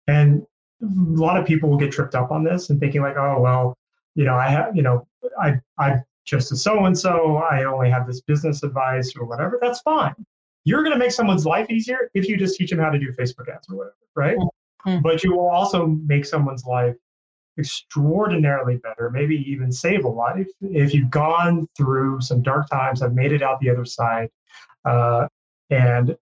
And 0.07 0.45
a 0.81 0.85
lot 0.85 1.37
of 1.37 1.45
people 1.45 1.69
will 1.69 1.77
get 1.77 1.91
tripped 1.91 2.15
up 2.15 2.31
on 2.31 2.43
this 2.43 2.69
and 2.69 2.79
thinking 2.79 3.01
like, 3.01 3.17
oh, 3.17 3.39
well, 3.39 3.77
you 4.15 4.25
know, 4.25 4.35
I 4.35 4.49
have, 4.49 4.75
you 4.75 4.81
know, 4.81 5.07
I, 5.41 5.59
I 5.77 5.97
just 6.25 6.51
a 6.51 6.55
so 6.55 6.85
and 6.85 6.97
so, 6.97 7.37
I 7.37 7.63
only 7.63 7.89
have 7.89 8.07
this 8.07 8.21
business 8.21 8.63
advice 8.63 9.13
or 9.15 9.25
whatever. 9.25 9.57
That's 9.61 9.81
fine 9.81 10.15
you're 10.69 10.83
going 10.83 10.93
to 10.93 10.99
make 10.99 11.11
someone's 11.11 11.45
life 11.45 11.69
easier 11.69 12.09
if 12.13 12.27
you 12.27 12.37
just 12.37 12.55
teach 12.57 12.69
them 12.69 12.79
how 12.79 12.89
to 12.89 12.99
do 12.99 13.11
Facebook 13.13 13.53
ads 13.53 13.67
or 13.69 13.77
whatever, 13.77 13.95
right? 14.15 14.37
Mm-hmm. 14.37 15.01
But 15.01 15.23
you 15.23 15.31
will 15.31 15.49
also 15.49 15.87
make 15.87 16.25
someone's 16.25 16.65
life 16.65 16.95
extraordinarily 17.57 18.77
better, 18.77 19.09
maybe 19.09 19.35
even 19.49 19.71
save 19.71 20.05
a 20.05 20.07
life 20.07 20.47
if 20.61 20.93
you've 20.93 21.09
gone 21.09 21.67
through 21.75 22.21
some 22.21 22.41
dark 22.41 22.69
times, 22.69 23.01
have 23.01 23.13
made 23.13 23.31
it 23.31 23.41
out 23.41 23.59
the 23.59 23.69
other 23.69 23.83
side, 23.83 24.29
uh, 24.85 25.27
and 25.69 26.15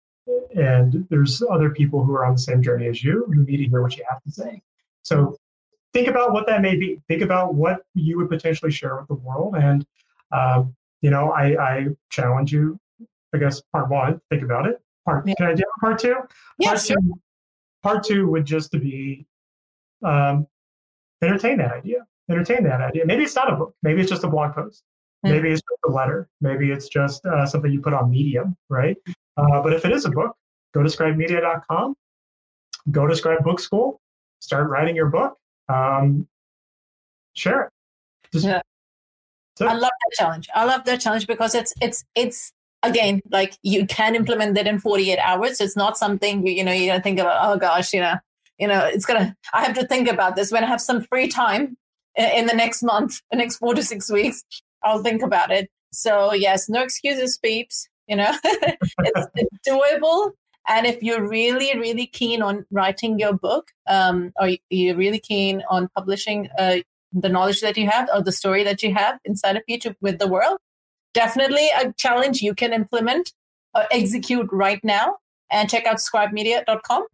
and 0.55 1.07
there's 1.11 1.43
other 1.51 1.70
people 1.70 2.05
who 2.05 2.14
are 2.14 2.24
on 2.24 2.35
the 2.35 2.41
same 2.41 2.62
journey 2.62 2.89
as 2.89 3.03
you 3.03 3.24
who 3.27 3.45
need 3.45 3.59
to 3.59 3.68
hear 3.68 3.83
what 3.83 3.97
you 3.97 4.05
have 4.09 4.22
to 4.22 4.31
say. 4.31 4.62
So 5.03 5.37
think 5.93 6.09
about 6.09 6.33
what 6.33 6.47
that 6.47 6.62
may 6.62 6.77
be. 6.77 7.01
Think 7.09 7.22
about 7.22 7.55
what 7.55 7.83
you 7.95 8.16
would 8.18 8.29
potentially 8.29 8.72
share 8.72 8.97
with 8.97 9.09
the 9.09 9.14
world, 9.14 9.55
and 9.57 9.87
um, 10.33 10.74
you 11.03 11.11
know, 11.11 11.31
I, 11.31 11.62
I 11.62 11.87
challenge 12.11 12.53
you 12.53 12.79
I 13.37 13.39
guess 13.39 13.61
part 13.72 13.89
one, 13.91 14.20
think 14.31 14.43
about 14.43 14.66
it. 14.66 14.81
Part 15.05 15.27
yeah. 15.27 15.35
can 15.37 15.47
I 15.47 15.55
do 15.55 15.62
part 15.81 15.99
two? 15.99 16.16
Yes. 16.59 16.89
Part, 16.89 17.01
two, 17.01 17.14
part 17.83 18.05
two 18.05 18.29
would 18.29 18.45
just 18.45 18.72
to 18.72 18.79
be 18.79 19.27
um, 20.03 20.47
entertain 21.22 21.59
that 21.59 21.72
idea. 21.72 22.07
Entertain 22.31 22.64
that 22.64 22.81
idea. 22.81 23.05
Maybe 23.07 23.22
it's 23.22 23.37
not 23.37 23.53
a 23.53 23.57
book. 23.57 23.74
Maybe 23.83 24.01
it's 24.01 24.11
just 24.11 24.24
a 24.24 24.29
blog 24.29 24.55
post. 24.55 24.83
Mm-hmm. 25.24 25.35
Maybe 25.35 25.51
it's 25.51 25.61
just 25.61 25.81
a 25.87 25.91
letter. 25.91 26.29
Maybe 26.41 26.72
it's 26.72 26.89
just 26.89 27.24
uh, 27.27 27.47
something 27.47 27.70
you 27.70 27.81
put 27.81 27.95
on 27.95 28.11
Medium, 28.11 28.57
right? 28.68 28.97
Uh, 29.37 29.62
but 29.62 29.72
if 29.72 29.84
it 29.84 29.93
is 29.93 30.05
a 30.05 30.11
book, 30.11 30.34
go 30.72 30.82
to 30.82 30.89
scribemedia.com, 30.89 31.95
go 32.91 33.07
to 33.07 33.14
Scribe 33.14 33.43
Book 33.45 33.61
School, 33.61 34.01
start 34.41 34.68
writing 34.68 34.97
your 34.97 35.09
book, 35.09 35.37
um, 35.68 36.26
share 37.34 37.62
it. 37.64 37.70
Just, 38.32 38.47
yeah. 38.47 38.62
I 39.61 39.74
love 39.74 39.91
that 39.91 40.16
challenge. 40.16 40.49
I 40.55 40.64
love 40.64 40.84
that 40.84 41.01
challenge 41.01 41.26
because 41.26 41.55
it's 41.55 41.72
it's 41.80 42.05
it's 42.14 42.53
again, 42.82 43.22
like 43.30 43.57
you 43.62 43.87
can 43.87 44.14
implement 44.14 44.55
that 44.55 44.66
in 44.66 44.78
48 44.78 45.18
hours. 45.18 45.61
It's 45.61 45.76
not 45.76 45.97
something 45.97 46.47
you, 46.47 46.53
you 46.53 46.64
know, 46.64 46.72
you 46.72 46.87
don't 46.87 47.03
think 47.03 47.18
about, 47.18 47.39
oh 47.43 47.59
gosh, 47.59 47.93
you 47.93 48.01
know, 48.01 48.16
you 48.59 48.68
know, 48.68 48.84
it's 48.87 49.05
gonna, 49.05 49.37
I 49.53 49.64
have 49.64 49.74
to 49.76 49.87
think 49.87 50.09
about 50.09 50.37
this 50.37 50.53
when 50.53 50.64
I 50.64 50.66
have 50.66 50.80
some 50.80 51.03
free 51.03 51.28
time 51.28 51.76
in 52.16 52.47
the 52.47 52.55
next 52.55 52.82
month, 52.82 53.20
the 53.30 53.37
next 53.37 53.57
four 53.57 53.74
to 53.74 53.82
six 53.82 54.11
weeks, 54.11 54.43
I'll 54.82 55.03
think 55.03 55.22
about 55.22 55.51
it. 55.51 55.70
So 55.93 56.32
yes, 56.32 56.68
no 56.68 56.82
excuses, 56.82 57.39
peeps. 57.39 57.89
You 58.07 58.16
know, 58.16 58.32
it's, 58.44 59.48
doable. 59.66 60.32
And 60.68 60.86
if 60.86 61.02
you're 61.02 61.26
really, 61.26 61.78
really 61.78 62.07
keen 62.07 62.42
on 62.42 62.66
writing 62.70 63.18
your 63.18 63.32
book, 63.32 63.70
um, 63.88 64.32
or 64.40 64.50
you're 64.70 64.96
really 64.96 65.20
keen 65.20 65.62
on 65.70 65.88
publishing 65.94 66.48
uh, 66.59 66.78
the 67.12 67.28
knowledge 67.28 67.61
that 67.61 67.76
you 67.76 67.88
have 67.88 68.09
or 68.12 68.22
the 68.22 68.32
story 68.32 68.64
that 68.64 68.82
you 68.82 68.92
have 68.94 69.18
inside 69.24 69.57
of 69.57 69.62
you 69.66 69.78
to, 69.80 69.96
with 70.00 70.18
the 70.18 70.26
world, 70.26 70.59
definitely 71.14 71.68
a 71.80 71.92
challenge 71.92 72.42
you 72.42 72.54
can 72.54 72.72
implement 72.72 73.32
or 73.74 73.84
execute 73.90 74.48
right 74.52 74.82
now. 74.82 75.16
And 75.50 75.70
check 75.70 75.86
out 75.86 75.98
scribemedia.com 75.98 77.07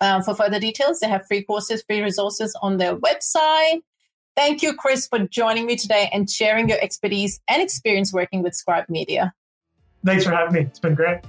uh, 0.00 0.22
for 0.22 0.34
further 0.34 0.58
details. 0.58 1.00
They 1.00 1.08
have 1.08 1.26
free 1.26 1.42
courses, 1.42 1.84
free 1.86 2.00
resources 2.00 2.56
on 2.62 2.78
their 2.78 2.96
website. 2.96 3.82
Thank 4.36 4.62
you, 4.62 4.74
Chris, 4.74 5.06
for 5.06 5.20
joining 5.20 5.66
me 5.66 5.76
today 5.76 6.10
and 6.12 6.28
sharing 6.28 6.68
your 6.68 6.78
expertise 6.80 7.40
and 7.48 7.62
experience 7.62 8.12
working 8.12 8.42
with 8.42 8.54
Scribe 8.54 8.86
Media. 8.88 9.32
Thanks 10.04 10.24
for 10.24 10.30
having 10.30 10.52
me. 10.54 10.60
It's 10.60 10.78
been 10.78 10.94
great. 10.94 11.20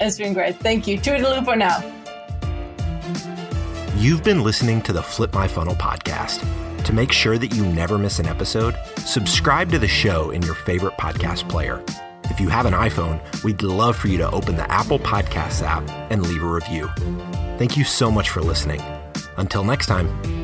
It's 0.00 0.18
been 0.18 0.32
great. 0.32 0.56
Thank 0.56 0.86
you. 0.86 0.98
Toodaloo 0.98 1.44
for 1.44 1.56
now. 1.56 1.78
You've 3.96 4.24
been 4.24 4.42
listening 4.42 4.82
to 4.82 4.92
the 4.92 5.02
Flip 5.02 5.32
My 5.34 5.46
Funnel 5.46 5.74
podcast. 5.74 6.42
To 6.84 6.92
make 6.92 7.12
sure 7.12 7.38
that 7.38 7.54
you 7.54 7.64
never 7.64 7.98
miss 7.98 8.18
an 8.18 8.26
episode, 8.26 8.76
subscribe 8.96 9.70
to 9.70 9.78
the 9.78 9.86
show 9.86 10.30
in 10.30 10.42
your 10.42 10.54
favorite 10.54 10.96
podcast 10.96 11.48
player. 11.48 11.84
If 12.24 12.40
you 12.40 12.48
have 12.48 12.66
an 12.66 12.72
iPhone, 12.72 13.20
we'd 13.44 13.62
love 13.62 13.96
for 13.96 14.08
you 14.08 14.18
to 14.18 14.30
open 14.30 14.56
the 14.56 14.68
Apple 14.70 14.98
Podcasts 14.98 15.62
app 15.62 15.88
and 16.10 16.26
leave 16.26 16.42
a 16.42 16.46
review. 16.46 16.88
Thank 17.58 17.76
you 17.76 17.84
so 17.84 18.10
much 18.10 18.30
for 18.30 18.40
listening. 18.40 18.80
Until 19.36 19.62
next 19.62 19.86
time. 19.86 20.41